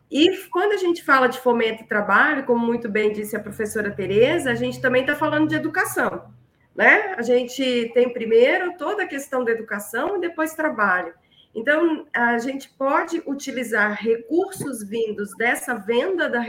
E 0.10 0.36
quando 0.48 0.72
a 0.72 0.78
gente 0.78 1.04
fala 1.04 1.28
de 1.28 1.40
fomento 1.40 1.84
e 1.84 1.88
trabalho, 1.88 2.44
como 2.44 2.66
muito 2.66 2.90
bem 2.90 3.14
disse 3.14 3.36
a 3.36 3.40
professora 3.40 3.92
Tereza, 3.92 4.50
a 4.50 4.56
gente 4.56 4.82
também 4.82 5.02
está 5.02 5.16
falando 5.16 5.48
de 5.48 5.56
educação. 5.56 6.34
Né? 6.76 7.14
A 7.18 7.22
gente 7.22 7.92
tem 7.94 8.12
primeiro 8.12 8.78
toda 8.78 9.04
a 9.04 9.08
questão 9.08 9.44
da 9.44 9.52
educação 9.52 10.18
e 10.18 10.22
depois 10.22 10.54
trabalho. 10.54 11.14
Então, 11.54 12.08
a 12.14 12.38
gente 12.38 12.70
pode 12.70 13.22
utilizar 13.26 14.02
recursos 14.02 14.84
vindos 14.84 15.36
dessa 15.36 15.76
venda 15.76 16.30
da 16.30 16.42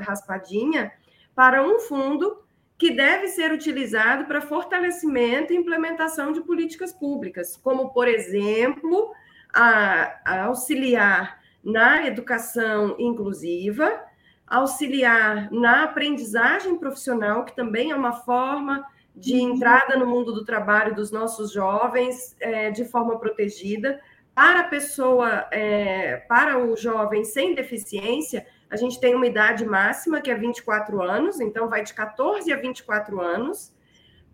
raspadinha 0.00 0.90
para 1.34 1.62
um 1.62 1.78
fundo 1.78 2.42
que 2.76 2.90
deve 2.90 3.28
ser 3.28 3.52
utilizado 3.52 4.24
para 4.24 4.40
fortalecimento 4.40 5.52
e 5.52 5.56
implementação 5.56 6.32
de 6.32 6.40
políticas 6.40 6.92
públicas, 6.92 7.56
como, 7.56 7.90
por 7.90 8.08
exemplo, 8.08 9.12
a, 9.52 10.18
a 10.24 10.44
auxiliar 10.46 11.38
na 11.62 12.06
educação 12.06 12.96
inclusiva, 12.98 14.02
auxiliar 14.46 15.52
na 15.52 15.84
aprendizagem 15.84 16.78
profissional, 16.78 17.44
que 17.44 17.54
também 17.54 17.90
é 17.90 17.94
uma 17.94 18.14
forma 18.14 18.84
de 19.14 19.34
uhum. 19.34 19.54
entrada 19.54 19.96
no 19.96 20.06
mundo 20.06 20.32
do 20.32 20.44
trabalho 20.44 20.94
dos 20.94 21.10
nossos 21.10 21.52
jovens 21.52 22.36
é, 22.40 22.70
de 22.70 22.84
forma 22.84 23.18
protegida. 23.18 24.00
Para 24.34 24.60
a 24.60 24.64
pessoa, 24.64 25.46
é, 25.50 26.16
para 26.28 26.58
o 26.58 26.76
jovem 26.76 27.24
sem 27.24 27.54
deficiência, 27.54 28.46
a 28.70 28.76
gente 28.76 29.00
tem 29.00 29.14
uma 29.14 29.26
idade 29.26 29.66
máxima, 29.66 30.20
que 30.20 30.30
é 30.30 30.34
24 30.34 31.02
anos, 31.02 31.40
então 31.40 31.68
vai 31.68 31.82
de 31.82 31.92
14 31.92 32.52
a 32.52 32.56
24 32.56 33.20
anos. 33.20 33.74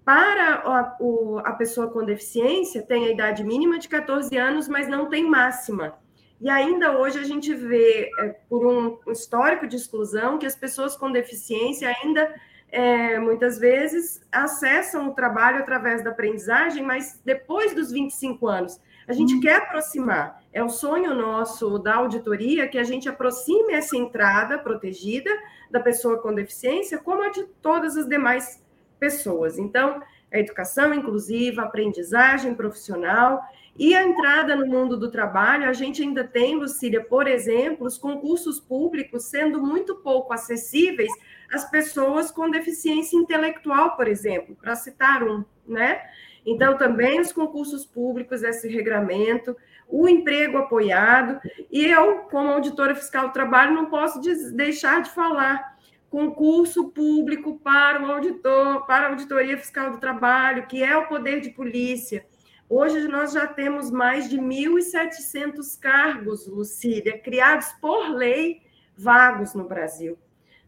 Para 0.05 0.55
a, 0.55 0.97
o, 1.01 1.39
a 1.39 1.53
pessoa 1.53 1.91
com 1.91 2.05
deficiência, 2.05 2.83
tem 2.83 3.07
a 3.07 3.11
idade 3.11 3.43
mínima 3.43 3.79
de 3.79 3.89
14 3.89 4.37
anos, 4.37 4.69
mas 4.69 4.87
não 4.87 5.09
tem 5.09 5.25
máxima. 5.25 5.99
E 6.41 6.51
ainda 6.51 6.99
hoje 6.99 7.19
a 7.19 7.25
gente 7.25 7.53
vê, 7.55 8.11
é, 8.21 8.29
por 8.49 8.67
um 8.67 8.99
histórico 9.11 9.67
de 9.67 9.77
exclusão, 9.77 10.39
que 10.39 10.47
as 10.47 10.55
pessoas 10.55 10.95
com 10.95 11.11
deficiência 11.11 11.89
ainda 11.89 12.33
é, 12.71 13.19
muitas 13.19 13.59
vezes 13.59 14.21
acessam 14.31 15.09
o 15.09 15.15
trabalho 15.15 15.59
através 15.59 16.03
da 16.03 16.11
aprendizagem, 16.11 16.83
mas 16.83 17.21
depois 17.25 17.75
dos 17.75 17.91
25 17.91 18.47
anos. 18.47 18.81
A 19.09 19.13
gente 19.13 19.35
uhum. 19.35 19.41
quer 19.41 19.57
aproximar. 19.57 20.43
É 20.53 20.63
o 20.63 20.69
sonho 20.69 21.15
nosso 21.15 21.79
da 21.79 21.95
auditoria 21.97 22.67
que 22.67 22.79
a 22.79 22.83
gente 22.83 23.09
aproxime 23.09 23.73
essa 23.73 23.97
entrada 23.97 24.59
protegida 24.59 25.31
da 25.71 25.79
pessoa 25.79 26.19
com 26.19 26.35
deficiência, 26.35 26.99
como 26.99 27.23
a 27.23 27.29
de 27.29 27.45
todas 27.63 27.97
as 27.97 28.09
demais 28.09 28.63
pessoas. 28.99 29.59
Então, 29.59 30.03
a 30.33 30.39
educação 30.39 30.93
inclusiva, 30.93 31.63
a 31.63 31.67
aprendizagem 31.67 32.55
profissional 32.55 33.43
e 33.79 33.95
a 33.95 34.03
entrada 34.03 34.57
no 34.57 34.67
mundo 34.67 34.97
do 34.97 35.11
trabalho, 35.11 35.69
a 35.69 35.73
gente 35.73 36.03
ainda 36.03 36.25
tem, 36.25 36.57
Lucília, 36.57 37.05
por 37.05 37.29
exemplo, 37.29 37.87
os 37.87 37.99
concursos 37.99 38.59
públicos 38.59 39.25
sendo 39.25 39.61
muito 39.63 39.97
pouco 39.97 40.33
acessíveis 40.33 41.13
às 41.53 41.69
pessoas 41.71 42.31
com 42.31 42.51
deficiência 42.51 43.17
intelectual, 43.17 43.95
por 43.95 44.09
exemplo, 44.09 44.57
para 44.57 44.75
citar 44.75 45.23
um, 45.23 45.45
né? 45.67 46.01
Então, 46.45 46.79
também 46.79 47.21
os 47.21 47.33
concursos 47.33 47.85
públicos, 47.85 48.43
esse 48.43 48.69
regramento, 48.69 49.57
o 49.89 50.09
emprego 50.09 50.59
apoiado, 50.59 51.39
e 51.71 51.85
eu, 51.85 52.19
como 52.31 52.51
auditora 52.51 52.95
fiscal 52.95 53.29
do 53.29 53.33
trabalho, 53.33 53.75
não 53.75 53.87
posso 53.87 54.21
deixar 54.55 55.03
de 55.03 55.11
falar 55.11 55.77
concurso 56.09 56.89
público 56.91 57.59
para 57.59 58.03
o 58.03 58.11
auditor, 58.11 58.87
para 58.87 59.07
a 59.07 59.11
auditoria 59.11 59.59
fiscal 59.59 59.91
do 59.91 59.99
trabalho, 59.99 60.67
que 60.67 60.83
é 60.83 60.97
o 60.97 61.09
poder 61.09 61.41
de 61.41 61.51
polícia 61.51 62.25
Hoje 62.69 63.07
nós 63.07 63.33
já 63.33 63.47
temos 63.47 63.93
mais 63.93 64.29
de 64.29 64.39
1.700 64.39 65.79
cargos, 65.81 66.49
Lucília, 66.49 67.17
criados 67.17 67.69
por 67.81 68.11
lei 68.11 68.63
vagos 68.99 69.55
no 69.55 69.69
Brasil. 69.69 70.19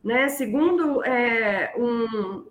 Né? 0.02 0.28
Segundo 0.28 1.04
é, 1.04 1.74
um, 1.76 2.46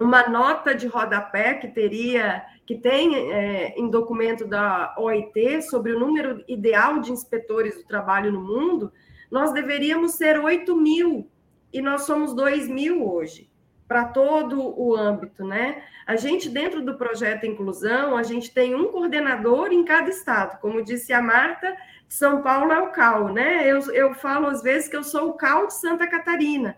uma 0.00 0.26
nota 0.28 0.74
de 0.74 0.86
rodapé 0.86 1.54
que 1.54 1.68
teria, 1.68 2.42
que 2.64 2.74
tem 2.74 3.30
é, 3.32 3.74
em 3.78 3.90
documento 3.90 4.46
da 4.46 4.94
OIT 4.98 5.62
sobre 5.62 5.92
o 5.92 6.00
número 6.00 6.42
ideal 6.48 6.98
de 6.98 7.12
inspetores 7.12 7.76
do 7.76 7.84
trabalho 7.84 8.32
no 8.32 8.40
mundo, 8.40 8.90
nós 9.30 9.52
deveríamos 9.52 10.12
ser 10.12 10.38
8 10.38 10.74
mil 10.74 11.30
e 11.70 11.82
nós 11.82 12.02
somos 12.02 12.34
2 12.34 12.66
mil 12.68 13.06
hoje 13.06 13.50
para 13.88 14.04
todo 14.04 14.78
o 14.80 14.96
âmbito, 14.96 15.44
né? 15.46 15.82
A 16.06 16.16
gente, 16.16 16.48
dentro 16.48 16.82
do 16.82 16.96
projeto 16.96 17.46
Inclusão, 17.46 18.16
a 18.16 18.22
gente 18.22 18.52
tem 18.52 18.74
um 18.74 18.88
coordenador 18.88 19.72
em 19.72 19.84
cada 19.84 20.10
estado. 20.10 20.60
Como 20.60 20.84
disse 20.84 21.12
a 21.12 21.22
Marta, 21.22 21.76
São 22.08 22.42
Paulo 22.42 22.72
é 22.72 22.80
o 22.80 22.90
CAL, 22.90 23.32
né? 23.32 23.66
Eu, 23.66 23.80
eu 23.92 24.14
falo 24.14 24.46
às 24.46 24.62
vezes 24.62 24.88
que 24.88 24.96
eu 24.96 25.04
sou 25.04 25.30
o 25.30 25.34
CAL 25.34 25.66
de 25.68 25.74
Santa 25.74 26.06
Catarina. 26.06 26.76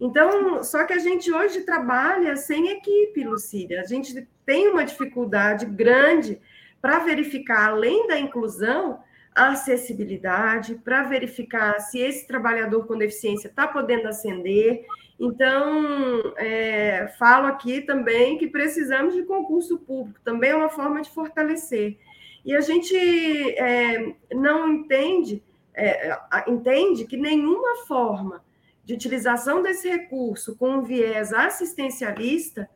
Então, 0.00 0.62
só 0.62 0.84
que 0.84 0.92
a 0.92 0.98
gente 0.98 1.32
hoje 1.32 1.62
trabalha 1.62 2.36
sem 2.36 2.68
equipe, 2.68 3.24
Lucília. 3.24 3.80
A 3.80 3.84
gente 3.84 4.28
tem 4.46 4.68
uma 4.68 4.84
dificuldade 4.84 5.66
grande 5.66 6.40
para 6.80 7.00
verificar, 7.00 7.70
além 7.70 8.06
da 8.06 8.18
inclusão, 8.18 9.00
acessibilidade, 9.38 10.74
para 10.74 11.04
verificar 11.04 11.78
se 11.80 11.98
esse 11.98 12.26
trabalhador 12.26 12.86
com 12.86 12.98
deficiência 12.98 13.48
está 13.48 13.66
podendo 13.66 14.08
ascender. 14.08 14.84
Então, 15.18 16.34
é, 16.36 17.08
falo 17.18 17.46
aqui 17.46 17.80
também 17.80 18.38
que 18.38 18.46
precisamos 18.46 19.14
de 19.14 19.22
concurso 19.22 19.78
público, 19.78 20.20
também 20.24 20.50
é 20.50 20.56
uma 20.56 20.68
forma 20.68 21.00
de 21.00 21.10
fortalecer. 21.10 21.98
E 22.44 22.54
a 22.54 22.60
gente 22.60 22.96
é, 22.96 24.14
não 24.32 24.72
entende, 24.72 25.42
é, 25.74 26.18
entende 26.46 27.04
que 27.04 27.16
nenhuma 27.16 27.84
forma 27.86 28.42
de 28.84 28.94
utilização 28.94 29.62
desse 29.62 29.88
recurso 29.88 30.56
com 30.56 30.70
um 30.70 30.82
viés 30.82 31.32
assistencialista 31.32 32.68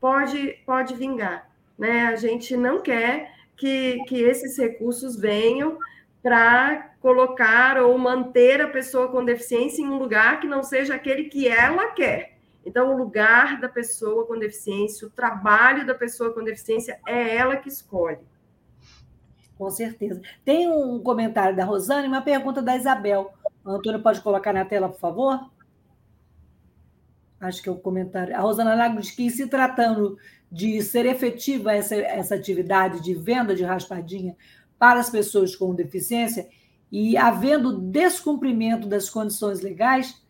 pode, 0.00 0.60
pode 0.64 0.94
vingar. 0.94 1.50
Né? 1.76 2.06
A 2.06 2.16
gente 2.16 2.56
não 2.56 2.80
quer 2.80 3.32
que, 3.56 4.04
que 4.06 4.22
esses 4.22 4.56
recursos 4.56 5.18
venham 5.18 5.78
para 6.26 6.90
colocar 7.00 7.78
ou 7.78 7.96
manter 7.96 8.60
a 8.60 8.66
pessoa 8.66 9.06
com 9.12 9.24
deficiência 9.24 9.80
em 9.80 9.86
um 9.86 9.96
lugar 9.96 10.40
que 10.40 10.48
não 10.48 10.60
seja 10.60 10.96
aquele 10.96 11.28
que 11.28 11.46
ela 11.46 11.92
quer. 11.92 12.36
Então, 12.64 12.92
o 12.92 12.98
lugar 12.98 13.60
da 13.60 13.68
pessoa 13.68 14.26
com 14.26 14.36
deficiência, 14.36 15.06
o 15.06 15.10
trabalho 15.10 15.86
da 15.86 15.94
pessoa 15.94 16.34
com 16.34 16.42
deficiência, 16.42 16.98
é 17.06 17.36
ela 17.36 17.56
que 17.56 17.68
escolhe. 17.68 18.18
Com 19.56 19.70
certeza. 19.70 20.20
Tem 20.44 20.68
um 20.68 20.98
comentário 20.98 21.54
da 21.54 21.64
Rosane 21.64 22.06
e 22.06 22.08
uma 22.08 22.22
pergunta 22.22 22.60
da 22.60 22.76
Isabel. 22.76 23.32
O 23.64 23.70
Antônio 23.70 24.02
pode 24.02 24.20
colocar 24.20 24.52
na 24.52 24.64
tela, 24.64 24.88
por 24.88 24.98
favor? 24.98 25.48
acho 27.38 27.62
que 27.62 27.68
é 27.68 27.72
o 27.72 27.76
comentário. 27.76 28.34
A 28.34 28.40
Rosana 28.40 28.74
Lago 28.74 29.00
diz 29.00 29.12
que, 29.12 29.30
se 29.30 29.46
tratando 29.46 30.18
de 30.50 30.82
ser 30.82 31.06
efetiva 31.06 31.72
essa, 31.72 31.94
essa 31.94 32.34
atividade 32.34 33.00
de 33.00 33.14
venda 33.14 33.54
de 33.54 33.62
raspadinha 33.62 34.34
para 34.78 35.00
as 35.00 35.10
pessoas 35.10 35.56
com 35.56 35.74
deficiência, 35.74 36.48
e 36.90 37.16
havendo 37.16 37.78
descumprimento 37.78 38.86
das 38.86 39.10
condições 39.10 39.60
legais 39.60 40.22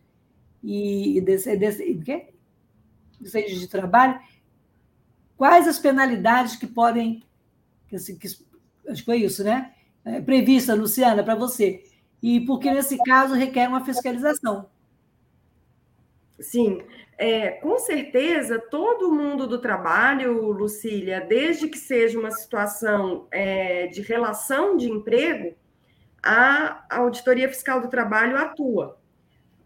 e 0.63 1.21
desse, 1.21 1.55
desse, 1.55 1.93
de, 1.93 3.59
de, 3.59 3.67
trabalho, 3.67 4.19
quais 5.35 5.67
as 5.67 5.79
penalidades 5.79 6.55
que 6.55 6.67
podem. 6.67 7.23
Que, 7.87 7.97
que, 7.97 8.27
acho 8.27 8.99
que 8.99 9.05
foi 9.05 9.17
isso, 9.17 9.43
né? 9.43 9.73
É, 10.03 10.19
prevista, 10.19 10.73
Luciana, 10.73 11.23
para 11.23 11.35
você. 11.35 11.83
E 12.21 12.41
porque, 12.41 12.71
nesse 12.71 12.97
caso, 12.97 13.35
requer 13.35 13.67
uma 13.67 13.85
fiscalização. 13.85 14.67
Sim, 16.39 16.81
é, 17.17 17.49
com 17.49 17.79
certeza 17.79 18.59
todo 18.59 19.11
mundo 19.11 19.47
do 19.47 19.59
trabalho, 19.59 20.51
Lucília, 20.51 21.19
desde 21.19 21.67
que 21.67 21.77
seja 21.77 22.19
uma 22.19 22.29
situação 22.29 23.27
é, 23.31 23.87
de 23.87 24.01
relação 24.01 24.77
de 24.77 24.89
emprego, 24.89 25.55
a 26.21 26.85
auditoria 26.89 27.49
fiscal 27.49 27.81
do 27.81 27.89
trabalho 27.89 28.37
atua. 28.37 28.99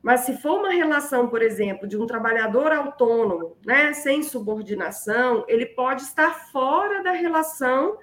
Mas 0.02 0.22
se 0.22 0.38
for 0.38 0.60
uma 0.60 0.72
relação, 0.72 1.28
por 1.28 1.42
exemplo, 1.42 1.88
de 1.88 1.98
um 1.98 2.08
trabalhador 2.08 2.72
autônomo, 2.72 3.58
né, 3.66 3.94
sem 3.94 4.24
subordinação, 4.24 5.46
ele 5.48 5.66
pode 5.66 6.04
estar 6.04 6.50
fora 6.52 7.04
da 7.04 7.12
relação 7.12 7.98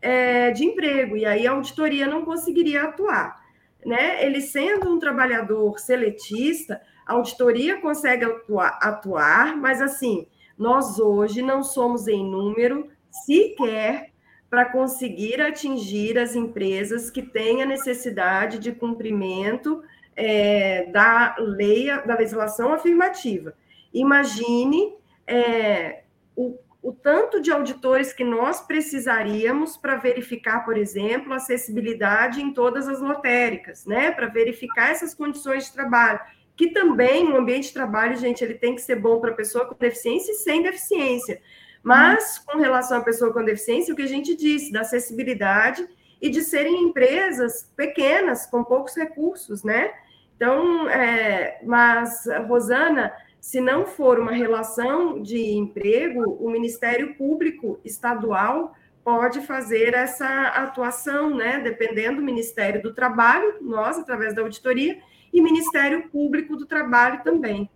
é, 0.00 0.50
de 0.50 0.64
emprego, 0.64 1.16
e 1.16 1.26
aí 1.26 1.46
a 1.46 1.52
auditoria 1.52 2.06
não 2.06 2.24
conseguiria 2.24 2.84
atuar. 2.84 3.42
Né? 3.84 4.24
Ele 4.24 4.40
sendo 4.40 4.88
um 4.88 4.98
trabalhador 4.98 5.78
seletista, 5.78 6.80
a 7.12 7.16
auditoria 7.16 7.78
consegue 7.80 8.24
atuar, 8.24 8.78
atuar, 8.80 9.56
mas 9.56 9.82
assim, 9.82 10.26
nós 10.56 10.98
hoje 10.98 11.42
não 11.42 11.62
somos 11.62 12.08
em 12.08 12.24
número 12.24 12.88
sequer 13.10 14.10
para 14.48 14.64
conseguir 14.64 15.40
atingir 15.40 16.18
as 16.18 16.34
empresas 16.34 17.10
que 17.10 17.22
têm 17.22 17.62
a 17.62 17.66
necessidade 17.66 18.58
de 18.58 18.72
cumprimento 18.72 19.82
é, 20.16 20.86
da 20.86 21.36
lei, 21.38 21.86
da 22.06 22.16
legislação 22.16 22.72
afirmativa. 22.72 23.54
Imagine 23.92 24.94
é, 25.26 26.04
o, 26.34 26.58
o 26.82 26.92
tanto 26.92 27.40
de 27.40 27.50
auditores 27.50 28.12
que 28.12 28.24
nós 28.24 28.60
precisaríamos 28.60 29.76
para 29.76 29.96
verificar, 29.96 30.64
por 30.64 30.76
exemplo, 30.78 31.32
acessibilidade 31.34 32.40
em 32.40 32.52
todas 32.52 32.88
as 32.88 33.00
lotéricas, 33.00 33.84
né? 33.84 34.10
Para 34.10 34.28
verificar 34.28 34.90
essas 34.90 35.14
condições 35.14 35.66
de 35.66 35.72
trabalho 35.72 36.20
que 36.56 36.70
também 36.70 37.32
o 37.32 37.36
ambiente 37.36 37.68
de 37.68 37.74
trabalho, 37.74 38.16
gente, 38.16 38.44
ele 38.44 38.54
tem 38.54 38.74
que 38.74 38.82
ser 38.82 38.96
bom 38.96 39.20
para 39.20 39.30
a 39.30 39.34
pessoa 39.34 39.66
com 39.66 39.74
deficiência 39.74 40.32
e 40.32 40.36
sem 40.36 40.62
deficiência. 40.62 41.40
Mas, 41.82 42.38
com 42.38 42.58
relação 42.58 42.98
à 42.98 43.00
pessoa 43.00 43.32
com 43.32 43.44
deficiência, 43.44 43.92
o 43.92 43.96
que 43.96 44.02
a 44.02 44.08
gente 44.08 44.36
disse, 44.36 44.70
da 44.70 44.82
acessibilidade 44.82 45.86
e 46.20 46.30
de 46.30 46.42
serem 46.42 46.84
empresas 46.84 47.68
pequenas, 47.76 48.46
com 48.46 48.62
poucos 48.62 48.94
recursos, 48.94 49.64
né? 49.64 49.90
Então, 50.36 50.88
é, 50.88 51.60
mas, 51.64 52.24
Rosana, 52.46 53.12
se 53.40 53.60
não 53.60 53.84
for 53.84 54.20
uma 54.20 54.30
relação 54.30 55.20
de 55.20 55.54
emprego, 55.54 56.36
o 56.40 56.48
Ministério 56.48 57.14
Público 57.16 57.80
Estadual 57.84 58.72
pode 59.04 59.40
fazer 59.40 59.94
essa 59.94 60.48
atuação, 60.48 61.34
né? 61.34 61.58
Dependendo 61.58 62.18
do 62.18 62.22
Ministério 62.22 62.80
do 62.80 62.94
Trabalho, 62.94 63.56
nós, 63.60 63.98
através 63.98 64.32
da 64.32 64.42
auditoria, 64.42 65.00
e 65.32 65.40
Ministério 65.40 66.08
Público 66.08 66.56
do 66.56 66.66
Trabalho 66.66 67.22
também. 67.22 67.70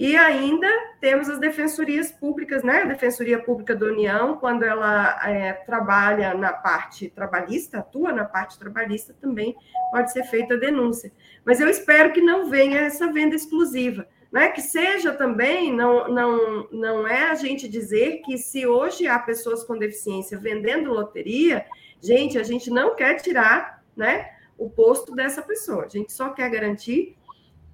E 0.00 0.16
ainda 0.16 0.68
temos 1.00 1.28
as 1.28 1.40
defensorias 1.40 2.12
públicas, 2.12 2.62
né? 2.62 2.82
A 2.82 2.86
Defensoria 2.86 3.36
Pública 3.42 3.74
da 3.74 3.86
União, 3.86 4.36
quando 4.36 4.62
ela 4.62 5.18
é, 5.28 5.52
trabalha 5.52 6.34
na 6.34 6.52
parte 6.52 7.08
trabalhista, 7.08 7.80
atua 7.80 8.12
na 8.12 8.24
parte 8.24 8.56
trabalhista, 8.60 9.12
também 9.20 9.56
pode 9.90 10.12
ser 10.12 10.22
feita 10.22 10.54
a 10.54 10.56
denúncia. 10.56 11.10
Mas 11.44 11.58
eu 11.58 11.68
espero 11.68 12.12
que 12.12 12.20
não 12.20 12.48
venha 12.48 12.78
essa 12.78 13.12
venda 13.12 13.34
exclusiva, 13.34 14.06
né? 14.30 14.50
Que 14.50 14.62
seja 14.62 15.12
também, 15.12 15.74
não, 15.74 16.06
não, 16.06 16.68
não 16.70 17.08
é 17.08 17.30
a 17.30 17.34
gente 17.34 17.66
dizer 17.66 18.22
que 18.24 18.38
se 18.38 18.64
hoje 18.68 19.08
há 19.08 19.18
pessoas 19.18 19.64
com 19.64 19.76
deficiência 19.76 20.38
vendendo 20.38 20.92
loteria, 20.92 21.66
gente, 22.00 22.38
a 22.38 22.44
gente 22.44 22.70
não 22.70 22.94
quer 22.94 23.16
tirar, 23.16 23.82
né? 23.96 24.30
O 24.58 24.68
posto 24.68 25.14
dessa 25.14 25.40
pessoa. 25.40 25.84
A 25.84 25.88
gente 25.88 26.12
só 26.12 26.30
quer 26.30 26.50
garantir 26.50 27.16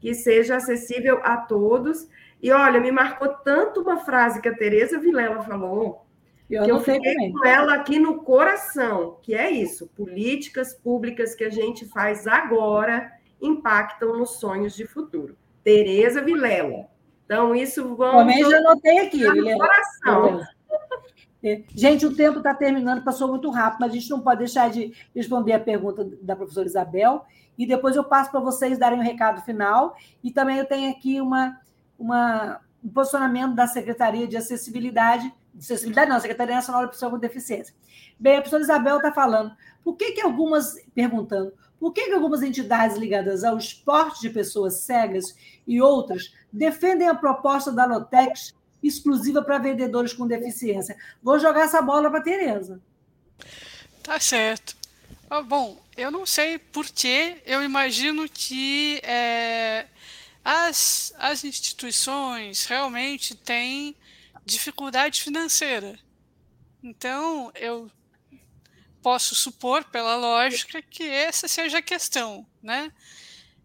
que 0.01 0.15
seja 0.15 0.57
acessível 0.57 1.19
a 1.23 1.39
todos. 1.39 2.07
E 2.43 2.53
olha, 2.53 2.79
me 2.79 2.93
marcou 2.93 3.29
tanto 3.29 3.81
uma 3.81 3.97
frase 3.97 4.41
que 4.41 4.49
a 4.49 4.55
Tereza 4.55 4.99
Vilela 4.99 5.43
falou, 5.43 6.05
eu 6.51 6.63
que 6.63 6.71
eu 6.71 6.81
fiquei 6.81 7.15
também. 7.15 7.33
com 7.33 7.45
ela 7.47 7.75
aqui 7.75 7.99
no 7.99 8.23
coração, 8.23 9.19
que 9.23 9.35
é 9.35 9.51
isso: 9.51 9.89
políticas 9.97 10.75
públicas 10.75 11.35
que 11.35 11.43
a 11.43 11.51
gente 11.51 11.87
faz 11.87 12.27
agora 12.27 13.11
impactam 13.41 14.19
nos 14.19 14.39
sonhos 14.39 14.77
de 14.77 14.87
futuro. 14.87 15.37
Tereza 15.63 16.21
Vilela. 16.21 16.87
Então, 17.25 17.55
isso 17.55 17.97
vamos. 17.97 18.19
Também 18.19 18.51
já 18.51 18.59
anotei 18.59 18.99
aqui, 18.99 19.19
Vilela. 19.19 19.59
Coração. 19.59 20.41
É, 20.41 20.47
gente, 21.75 22.07
o 22.07 22.15
tempo 22.15 22.39
está 22.39 22.55
terminando, 22.55 23.05
passou 23.05 23.29
muito 23.29 23.51
rápido, 23.51 23.81
mas 23.81 23.91
a 23.91 23.95
gente 23.95 24.11
não 24.11 24.21
pode 24.21 24.39
deixar 24.39 24.71
de 24.71 24.95
responder 25.15 25.53
a 25.53 25.61
pergunta 25.61 26.09
da 26.23 26.35
professora 26.35 26.67
Isabel. 26.67 27.25
E 27.59 27.67
depois 27.67 27.95
eu 27.95 28.03
passo 28.03 28.31
para 28.31 28.41
vocês 28.41 28.79
darem 28.79 28.99
o 28.99 29.03
um 29.03 29.05
recado 29.05 29.43
final. 29.43 29.97
E 30.23 30.31
também 30.31 30.59
eu 30.59 30.65
tenho 30.65 30.91
aqui 30.91 31.21
uma, 31.21 31.61
uma, 31.99 32.61
um 32.83 32.89
posicionamento 32.89 33.55
da 33.55 33.67
Secretaria 33.67 34.27
de 34.27 34.37
Acessibilidade, 34.37 35.33
de 35.53 35.65
Acessibilidade 35.65 36.11
não, 36.11 36.19
Secretaria 36.19 36.57
Nacional 36.57 36.83
da 36.83 36.89
Pessoa 36.89 37.11
com 37.11 37.19
Deficiência. 37.19 37.75
Bem, 38.19 38.37
a 38.37 38.41
professora 38.41 38.63
Isabel 38.63 38.97
está 38.97 39.13
falando, 39.13 39.53
por 39.83 39.97
que, 39.97 40.13
que 40.13 40.23
algumas, 40.23 40.77
perguntando, 40.95 41.53
por 41.79 41.93
que, 41.93 42.07
que 42.07 42.13
algumas 42.13 42.43
entidades 42.43 42.97
ligadas 42.97 43.45
ao 43.45 43.59
esporte 43.59 44.23
de 44.23 44.31
pessoas 44.31 44.81
cegas 44.81 45.37
e 45.67 45.83
outras 45.83 46.33
defendem 46.53 47.09
a 47.09 47.15
proposta 47.15 47.71
da 47.71 47.85
Lotex 47.85 48.55
exclusiva 48.87 49.43
para 49.43 49.59
vendedores 49.59 50.13
com 50.13 50.27
deficiência. 50.27 50.97
Vou 51.23 51.39
jogar 51.39 51.63
essa 51.63 51.81
bola 51.81 52.11
para 52.11 52.23
Tereza. 52.23 52.81
Tá 54.03 54.21
certo. 54.21 54.77
Ah, 55.31 55.43
bom, 55.43 55.83
eu 55.97 56.11
não 56.11 56.27
sei 56.27 56.59
porquê, 56.59 57.43
eu 57.47 57.63
imagino 57.63 58.29
que 58.29 59.01
é, 59.03 59.87
as, 60.45 61.15
as 61.19 61.45
instituições 61.45 62.67
realmente 62.67 63.35
têm 63.35 63.97
dificuldade 64.45 65.23
financeira. 65.23 65.99
Então, 66.83 67.51
eu 67.55 67.91
posso 69.03 69.35
supor, 69.35 69.85
pela 69.85 70.17
lógica, 70.17 70.83
que 70.83 71.03
essa 71.03 71.49
seja 71.49 71.79
a 71.79 71.83
questão. 71.83 72.47
Né? 72.63 72.93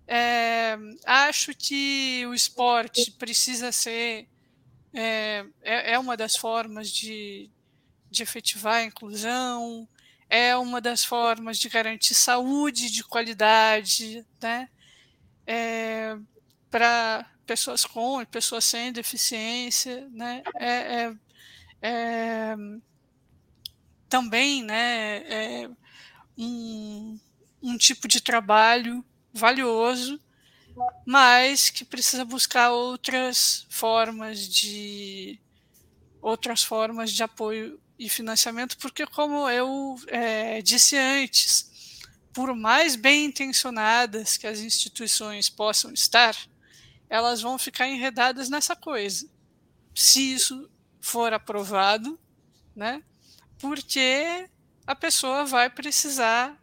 É, 0.08 0.78
acho 1.06 1.54
que 1.54 2.26
o 2.28 2.34
esporte 2.34 3.12
precisa 3.12 3.72
ser. 3.72 4.28
É, 4.94 5.46
é, 5.62 5.94
é 5.94 6.00
uma 6.00 6.18
das 6.18 6.36
formas 6.36 6.90
de, 6.90 7.50
de 8.10 8.24
efetivar 8.24 8.76
a 8.76 8.84
inclusão, 8.84 9.88
é 10.30 10.56
uma 10.56 10.80
das 10.80 11.04
formas 11.04 11.58
de 11.58 11.70
garantir 11.70 12.14
saúde 12.14 12.92
de 12.92 13.04
qualidade, 13.04 14.26
né? 14.42 14.70
É, 15.46 16.16
para 16.70 17.26
pessoas 17.46 17.84
com 17.84 18.22
e 18.22 18.26
pessoas 18.26 18.64
sem 18.64 18.92
deficiência, 18.92 20.08
né? 20.12 20.44
É, 20.56 20.70
é, 20.70 21.16
é 21.82 22.56
também, 24.08 24.64
né? 24.64 25.18
É 25.64 25.70
um, 26.38 27.20
um 27.62 27.78
tipo 27.78 28.08
de 28.08 28.22
trabalho 28.22 29.04
valioso, 29.34 30.20
mas 31.06 31.70
que 31.70 31.84
precisa 31.86 32.24
buscar 32.26 32.72
outras 32.72 33.66
formas 33.70 34.48
de 34.48 35.40
outras 36.22 36.64
formas 36.64 37.12
de 37.12 37.24
apoio 37.24 37.80
e 37.98 38.10
financiamento, 38.10 38.78
porque, 38.78 39.06
como 39.06 39.50
eu 39.50 39.96
é, 40.08 40.62
disse 40.62 40.98
antes, 40.98 42.02
por 42.34 42.54
mais 42.56 42.96
bem 42.96 43.26
intencionadas 43.26 44.38
que 44.38 44.48
as 44.48 44.60
instituições 44.60 45.50
possam 45.50 45.92
estar, 45.92 46.36
elas 47.10 47.42
vão 47.42 47.58
ficar 47.58 47.88
enredadas 47.88 48.50
nessa 48.50 48.76
coisa. 48.76 49.30
Se 49.96 50.34
isso 50.34 50.70
for 51.02 51.34
aprovado, 51.34 52.20
né? 52.76 53.02
Porque 53.58 54.50
a 54.86 54.96
pessoa 54.96 55.46
vai 55.46 55.70
precisar, 55.70 56.59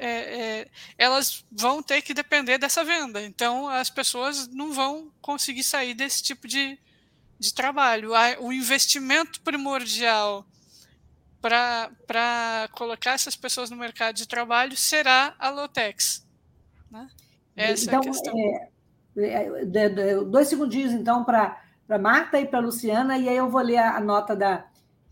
é, 0.00 0.60
é, 0.60 0.68
elas 0.96 1.44
vão 1.52 1.82
ter 1.82 2.00
que 2.00 2.14
depender 2.14 2.56
dessa 2.56 2.82
venda. 2.82 3.22
Então, 3.22 3.68
as 3.68 3.90
pessoas 3.90 4.48
não 4.48 4.72
vão 4.72 5.12
conseguir 5.20 5.62
sair 5.62 5.92
desse 5.92 6.22
tipo 6.22 6.48
de, 6.48 6.78
de 7.38 7.52
trabalho. 7.52 8.12
O 8.40 8.52
investimento 8.52 9.40
primordial 9.42 10.46
para 11.40 12.68
colocar 12.72 13.12
essas 13.12 13.36
pessoas 13.36 13.70
no 13.70 13.76
mercado 13.76 14.16
de 14.16 14.26
trabalho 14.26 14.76
será 14.76 15.34
a 15.38 15.50
Lotex. 15.50 16.26
Né? 16.90 17.08
Essa 17.54 17.84
então, 17.84 17.94
é 17.94 17.96
a 17.96 18.00
então, 18.00 18.12
questão. 18.12 18.70
É, 19.18 19.64
de, 19.64 19.88
de, 19.88 20.24
dois 20.24 20.48
segundinhos, 20.48 20.92
então, 20.92 21.24
para 21.24 21.62
Marta 22.00 22.40
e 22.40 22.46
para 22.46 22.60
Luciana, 22.60 23.18
e 23.18 23.28
aí 23.28 23.36
eu 23.36 23.50
vou 23.50 23.60
ler 23.60 23.78
a, 23.78 23.96
a 23.96 24.00
nota 24.00 24.34
da, 24.34 24.64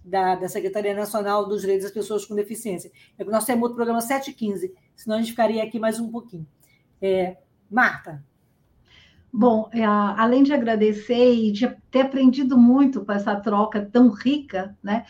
da, 0.08 0.34
da, 0.34 0.48
Secretaria 0.48 0.94
Nacional 0.94 1.46
dos 1.46 1.60
Direitos 1.60 1.84
das 1.84 1.92
Pessoas 1.92 2.24
com 2.24 2.34
Deficiência. 2.34 2.90
É 3.18 3.24
que 3.24 3.30
nós 3.30 3.44
temos 3.44 3.62
outro 3.62 3.76
programa 3.76 4.00
7h15, 4.00 4.72
senão 4.96 5.16
a 5.16 5.18
gente 5.20 5.30
ficaria 5.30 5.62
aqui 5.62 5.78
mais 5.78 6.00
um 6.00 6.10
pouquinho. 6.10 6.46
É, 7.00 7.36
Marta. 7.70 8.24
Bom, 9.32 9.68
é, 9.72 9.84
além 9.84 10.42
de 10.42 10.52
agradecer 10.52 11.34
e 11.34 11.52
de 11.52 11.68
ter 11.90 12.00
aprendido 12.00 12.56
muito 12.56 13.04
com 13.04 13.12
essa 13.12 13.36
troca 13.36 13.84
tão 13.84 14.08
rica, 14.08 14.76
né? 14.82 15.04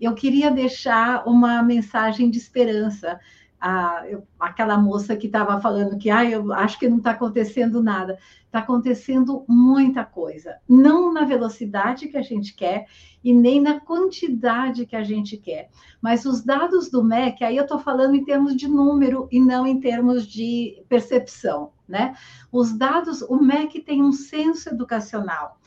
eu 0.00 0.14
queria 0.14 0.50
deixar 0.50 1.26
uma 1.26 1.62
mensagem 1.62 2.30
de 2.30 2.38
esperança. 2.38 3.18
Ah, 3.66 4.04
eu, 4.06 4.26
aquela 4.38 4.76
moça 4.76 5.16
que 5.16 5.26
estava 5.26 5.58
falando 5.58 5.96
que 5.96 6.10
ah, 6.10 6.22
eu 6.22 6.52
acho 6.52 6.78
que 6.78 6.86
não 6.86 6.98
está 6.98 7.12
acontecendo 7.12 7.82
nada. 7.82 8.18
Está 8.44 8.58
acontecendo 8.58 9.42
muita 9.48 10.04
coisa. 10.04 10.58
Não 10.68 11.10
na 11.10 11.24
velocidade 11.24 12.08
que 12.08 12.18
a 12.18 12.20
gente 12.20 12.54
quer 12.54 12.86
e 13.24 13.32
nem 13.32 13.62
na 13.62 13.80
quantidade 13.80 14.84
que 14.84 14.94
a 14.94 15.02
gente 15.02 15.38
quer. 15.38 15.70
Mas 15.98 16.26
os 16.26 16.44
dados 16.44 16.90
do 16.90 17.02
MEC, 17.02 17.42
aí 17.42 17.56
eu 17.56 17.62
estou 17.62 17.78
falando 17.78 18.14
em 18.14 18.22
termos 18.22 18.54
de 18.54 18.68
número 18.68 19.26
e 19.32 19.40
não 19.40 19.66
em 19.66 19.80
termos 19.80 20.26
de 20.26 20.84
percepção. 20.86 21.72
Né? 21.88 22.14
Os 22.52 22.70
dados, 22.70 23.22
o 23.22 23.36
MEC 23.36 23.80
tem 23.80 24.02
um 24.02 24.12
censo 24.12 24.68
educacional 24.68 25.58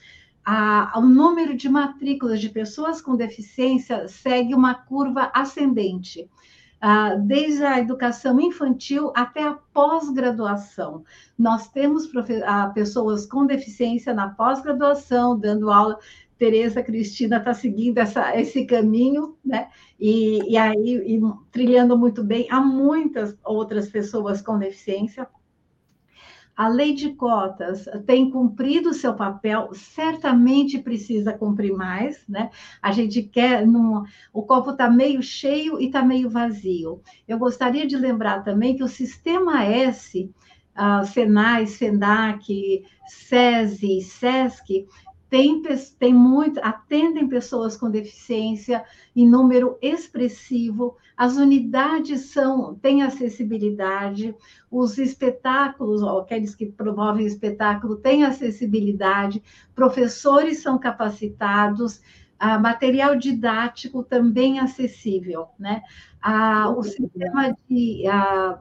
a, 0.49 0.97
o 0.97 1.01
número 1.01 1.57
de 1.57 1.67
matrículas 1.67 2.39
de 2.39 2.47
pessoas 2.47 3.01
com 3.01 3.17
deficiência 3.17 4.07
segue 4.07 4.55
uma 4.55 4.73
curva 4.73 5.29
ascendente. 5.33 6.29
Uh, 6.78 7.19
desde 7.25 7.63
a 7.63 7.80
educação 7.80 8.39
infantil 8.39 9.11
até 9.15 9.41
a 9.41 9.57
pós-graduação. 9.73 11.03
Nós 11.38 11.67
temos 11.69 12.05
uh, 12.05 12.73
pessoas 12.73 13.25
com 13.25 13.47
deficiência 13.47 14.13
na 14.13 14.30
pós-graduação, 14.30 15.38
dando 15.38 15.71
aula. 15.71 15.97
Tereza 16.38 16.84
Cristina 16.84 17.38
está 17.38 17.51
seguindo 17.51 17.97
essa, 17.97 18.39
esse 18.39 18.63
caminho, 18.65 19.36
né? 19.43 19.69
E, 19.99 20.51
e 20.51 20.55
aí, 20.55 21.15
e, 21.15 21.19
trilhando 21.51 21.97
muito 21.97 22.23
bem. 22.23 22.47
Há 22.51 22.61
muitas 22.61 23.36
outras 23.43 23.89
pessoas 23.89 24.39
com 24.39 24.59
deficiência 24.59 25.28
a 26.58 26.68
lei 26.68 26.95
de 26.95 27.14
cotas 27.14 27.88
tem 28.08 28.32
cumprido 28.32 28.89
o 28.89 28.93
seu 28.93 29.14
papel, 29.14 29.70
certamente 29.74 30.80
precisa 30.80 31.32
cumprir 31.32 31.72
mais, 31.72 32.28
né? 32.28 32.49
A 32.82 32.91
gente 32.91 33.22
quer, 33.22 33.66
num, 33.66 34.03
o 34.34 34.41
copo 34.41 34.72
está 34.72 34.89
meio 34.89 35.22
cheio 35.22 35.80
e 35.80 35.86
está 35.86 36.01
meio 36.01 36.32
vazio. 36.32 36.99
Eu 37.28 37.38
gostaria 37.38 37.86
de 37.86 37.95
lembrar 37.95 38.43
também 38.43 38.76
que 38.76 38.84
o 38.84 38.88
sistema 38.88 39.64
S, 39.64 40.32
uh, 40.76 41.05
Senai, 41.05 41.68
Senac, 41.68 42.84
SESI, 43.05 44.01
SESC, 44.01 44.88
tem, 45.30 45.61
tem 45.99 46.13
muito, 46.13 46.59
atendem 46.63 47.28
pessoas 47.28 47.75
com 47.75 47.89
deficiência 47.89 48.84
em 49.15 49.28
número 49.28 49.78
expressivo, 49.82 50.95
as 51.17 51.36
unidades 51.36 52.32
são, 52.32 52.75
têm 52.75 53.01
acessibilidade, 53.03 54.36
os 54.69 54.97
espetáculos, 54.97 56.01
ó, 56.03 56.19
aqueles 56.19 56.55
que 56.55 56.67
promovem 56.67 57.25
espetáculo, 57.25 57.97
têm 57.97 58.23
acessibilidade, 58.23 59.43
professores 59.73 60.61
são 60.61 60.78
capacitados, 60.78 61.99
a 62.39 62.59
material 62.59 63.15
didático 63.15 64.03
também 64.03 64.59
acessível, 64.59 65.47
né? 65.57 65.82
A, 66.21 66.69
o 66.69 66.84
sistema 66.84 67.57
de, 67.67 68.05
a, 68.07 68.59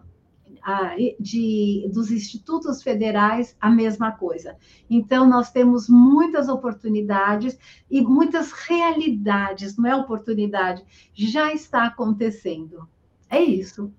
de, 1.20 1.88
dos 1.92 2.10
institutos 2.10 2.82
federais, 2.82 3.56
a 3.60 3.70
mesma 3.70 4.12
coisa. 4.12 4.56
Então, 4.90 5.28
nós 5.28 5.50
temos 5.50 5.88
muitas 5.88 6.48
oportunidades 6.48 7.58
e 7.90 8.00
muitas 8.00 8.52
realidades, 8.52 9.76
não 9.76 9.88
é 9.88 9.94
oportunidade, 9.94 10.84
já 11.14 11.52
está 11.52 11.86
acontecendo. 11.86 12.88
É 13.30 13.40
isso. 13.40 13.92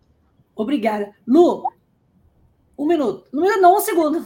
Obrigada. 0.56 1.14
Lu, 1.26 1.64
um 2.78 2.86
minuto. 2.86 3.26
Não, 3.32 3.78
um 3.78 3.80
segundo. 3.80 4.24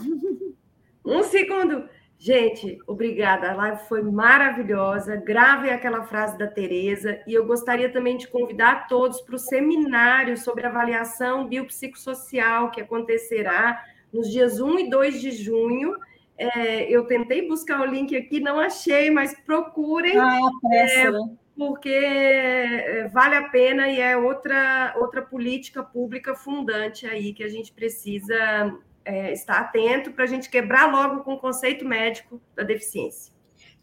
Um 1.06 1.24
segundo. 1.24 1.90
Gente, 2.22 2.78
obrigada. 2.86 3.50
A 3.50 3.56
live 3.56 3.82
foi 3.90 4.04
maravilhosa. 4.04 5.16
Gravem 5.16 5.72
aquela 5.72 6.04
frase 6.04 6.38
da 6.38 6.46
Tereza. 6.46 7.20
E 7.26 7.34
eu 7.34 7.48
gostaria 7.48 7.92
também 7.92 8.16
de 8.16 8.28
convidar 8.28 8.88
todos 8.88 9.20
para 9.22 9.34
o 9.34 9.40
seminário 9.40 10.38
sobre 10.38 10.68
avaliação 10.68 11.48
biopsicossocial 11.48 12.70
que 12.70 12.80
acontecerá 12.80 13.84
nos 14.14 14.30
dias 14.30 14.62
1 14.62 14.80
e 14.82 14.90
2 14.92 15.20
de 15.20 15.32
junho. 15.32 15.96
É, 16.38 16.84
eu 16.84 17.08
tentei 17.08 17.48
buscar 17.48 17.82
o 17.82 17.86
link 17.86 18.16
aqui, 18.16 18.40
não 18.40 18.60
achei, 18.60 19.10
mas 19.10 19.34
procurem. 19.44 20.16
Ah, 20.16 20.38
é, 20.74 21.10
né? 21.10 21.20
porque 21.58 21.90
é, 21.90 23.08
vale 23.08 23.36
a 23.36 23.50
pena 23.50 23.88
e 23.90 24.00
é 24.00 24.16
outra, 24.16 24.94
outra 24.98 25.24
política 25.24 25.82
pública 25.82 26.36
fundante 26.36 27.08
aí 27.08 27.34
que 27.34 27.44
a 27.44 27.50
gente 27.50 27.74
precisa 27.74 28.78
é, 29.04 29.32
estar 29.34 29.60
atento 29.60 30.12
para 30.12 30.24
a 30.24 30.28
gente 30.28 30.50
quebrar 30.50 30.92
logo 30.92 31.24
com 31.24 31.34
o 31.34 31.40
conceito 31.40 31.86
médico 31.86 32.42
da 32.56 32.64
deficiência. 32.64 33.32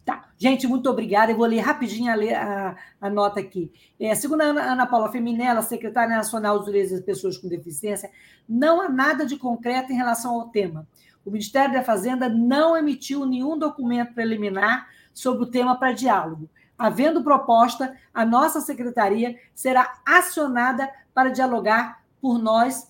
Tá. 0.08 0.30
Gente, 0.38 0.66
muito 0.66 0.88
obrigada. 0.88 1.32
Eu 1.32 1.36
vou 1.36 1.44
ler 1.44 1.60
rapidinho 1.60 2.10
a, 2.10 2.74
a, 2.98 3.10
nota 3.10 3.40
aqui. 3.40 3.70
É, 4.00 4.14
segundo 4.14 4.40
a 4.40 4.44
Ana, 4.44 4.62
Ana 4.72 4.86
Paula 4.86 5.12
Feminella, 5.12 5.60
secretária 5.60 6.16
nacional 6.16 6.56
dos 6.56 6.66
direitos 6.66 6.92
das 6.92 7.02
pessoas 7.02 7.36
com 7.36 7.46
deficiência, 7.46 8.10
não 8.48 8.80
há 8.80 8.88
nada 8.88 9.26
de 9.26 9.36
concreto 9.36 9.92
em 9.92 9.96
relação 9.96 10.34
ao 10.34 10.48
tema. 10.48 10.88
O 11.26 11.30
Ministério 11.30 11.74
da 11.74 11.82
Fazenda 11.82 12.26
não 12.26 12.74
emitiu 12.74 13.26
nenhum 13.26 13.58
documento 13.58 14.14
preliminar 14.14 14.88
sobre 15.12 15.42
o 15.42 15.50
tema 15.50 15.78
para 15.78 15.92
diálogo. 15.92 16.48
Havendo 16.78 17.22
proposta, 17.22 17.94
a 18.14 18.24
nossa 18.24 18.62
secretaria 18.62 19.36
será 19.54 20.00
acionada 20.06 20.90
para 21.12 21.28
dialogar 21.28 22.02
por 22.18 22.38
nós 22.38 22.88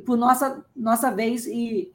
por 0.00 0.16
nossa, 0.16 0.64
nossa 0.74 1.10
vez, 1.10 1.46
e, 1.46 1.92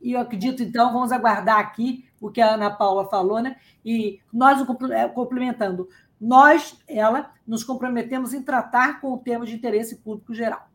e 0.00 0.12
eu 0.12 0.20
acredito, 0.20 0.62
então, 0.62 0.92
vamos 0.92 1.12
aguardar 1.12 1.58
aqui 1.58 2.04
o 2.20 2.30
que 2.30 2.40
a 2.40 2.54
Ana 2.54 2.70
Paula 2.70 3.08
falou, 3.08 3.40
né? 3.40 3.56
E 3.84 4.20
nós, 4.32 4.64
é, 4.90 5.08
complementando, 5.08 5.88
nós, 6.20 6.78
ela, 6.88 7.32
nos 7.46 7.62
comprometemos 7.62 8.32
em 8.32 8.42
tratar 8.42 9.00
com 9.00 9.12
o 9.12 9.18
tema 9.18 9.44
de 9.44 9.54
interesse 9.54 9.96
público 9.96 10.34
geral. 10.34 10.68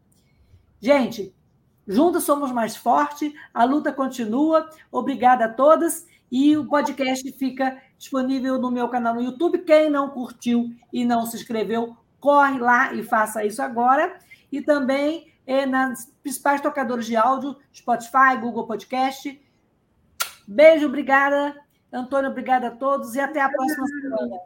Gente, 0.80 1.34
juntos 1.88 2.24
somos 2.24 2.52
mais 2.52 2.76
fortes, 2.76 3.34
a 3.54 3.64
luta 3.64 3.92
continua. 3.92 4.70
Obrigada 4.92 5.46
a 5.46 5.50
todas 5.50 6.08
E 6.32 6.56
o 6.56 6.66
podcast 6.66 7.30
fica 7.34 7.82
disponível 7.98 8.58
no 8.58 8.72
meu 8.72 8.88
canal 8.88 9.16
no 9.16 9.22
YouTube. 9.22 9.60
Quem 9.60 9.90
não 9.90 10.10
curtiu 10.10 10.74
e 10.94 11.04
não 11.04 11.26
se 11.26 11.36
inscreveu, 11.36 11.96
corre 12.20 12.58
lá 12.58 12.94
e 12.94 13.04
faça 13.04 13.44
isso 13.44 13.62
agora. 13.62 14.18
E 14.52 14.62
também 14.62 15.31
é, 15.52 15.66
nas 15.66 16.06
principais 16.24 16.62
tocadores 16.62 17.06
de 17.06 17.18
áudio, 17.18 17.58
Spotify, 17.76 18.38
Google 18.39 18.66
Podcast. 18.66 19.38
Beijo, 20.47 20.86
obrigada. 20.86 21.58
Antônio, 21.91 22.30
obrigada 22.30 22.68
a 22.68 22.72
todos 22.72 23.16
e 23.16 23.20
até 23.20 23.41
a 23.41 23.49
próxima 23.49 23.86
semana. 23.86 24.39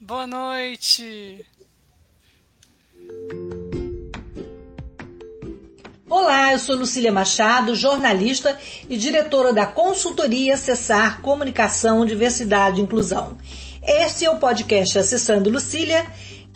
Boa 0.00 0.26
noite. 0.26 1.44
Olá, 6.08 6.52
eu 6.52 6.58
sou 6.58 6.76
Lucília 6.76 7.12
Machado, 7.12 7.74
jornalista 7.74 8.58
e 8.88 8.96
diretora 8.96 9.52
da 9.52 9.66
consultoria 9.66 10.56
Cessar 10.56 11.20
Comunicação, 11.20 12.06
Diversidade 12.06 12.80
e 12.80 12.84
Inclusão. 12.84 13.36
Este 13.82 14.24
é 14.24 14.30
o 14.30 14.38
podcast 14.38 14.98
Acessando 14.98 15.50
Lucília, 15.50 16.06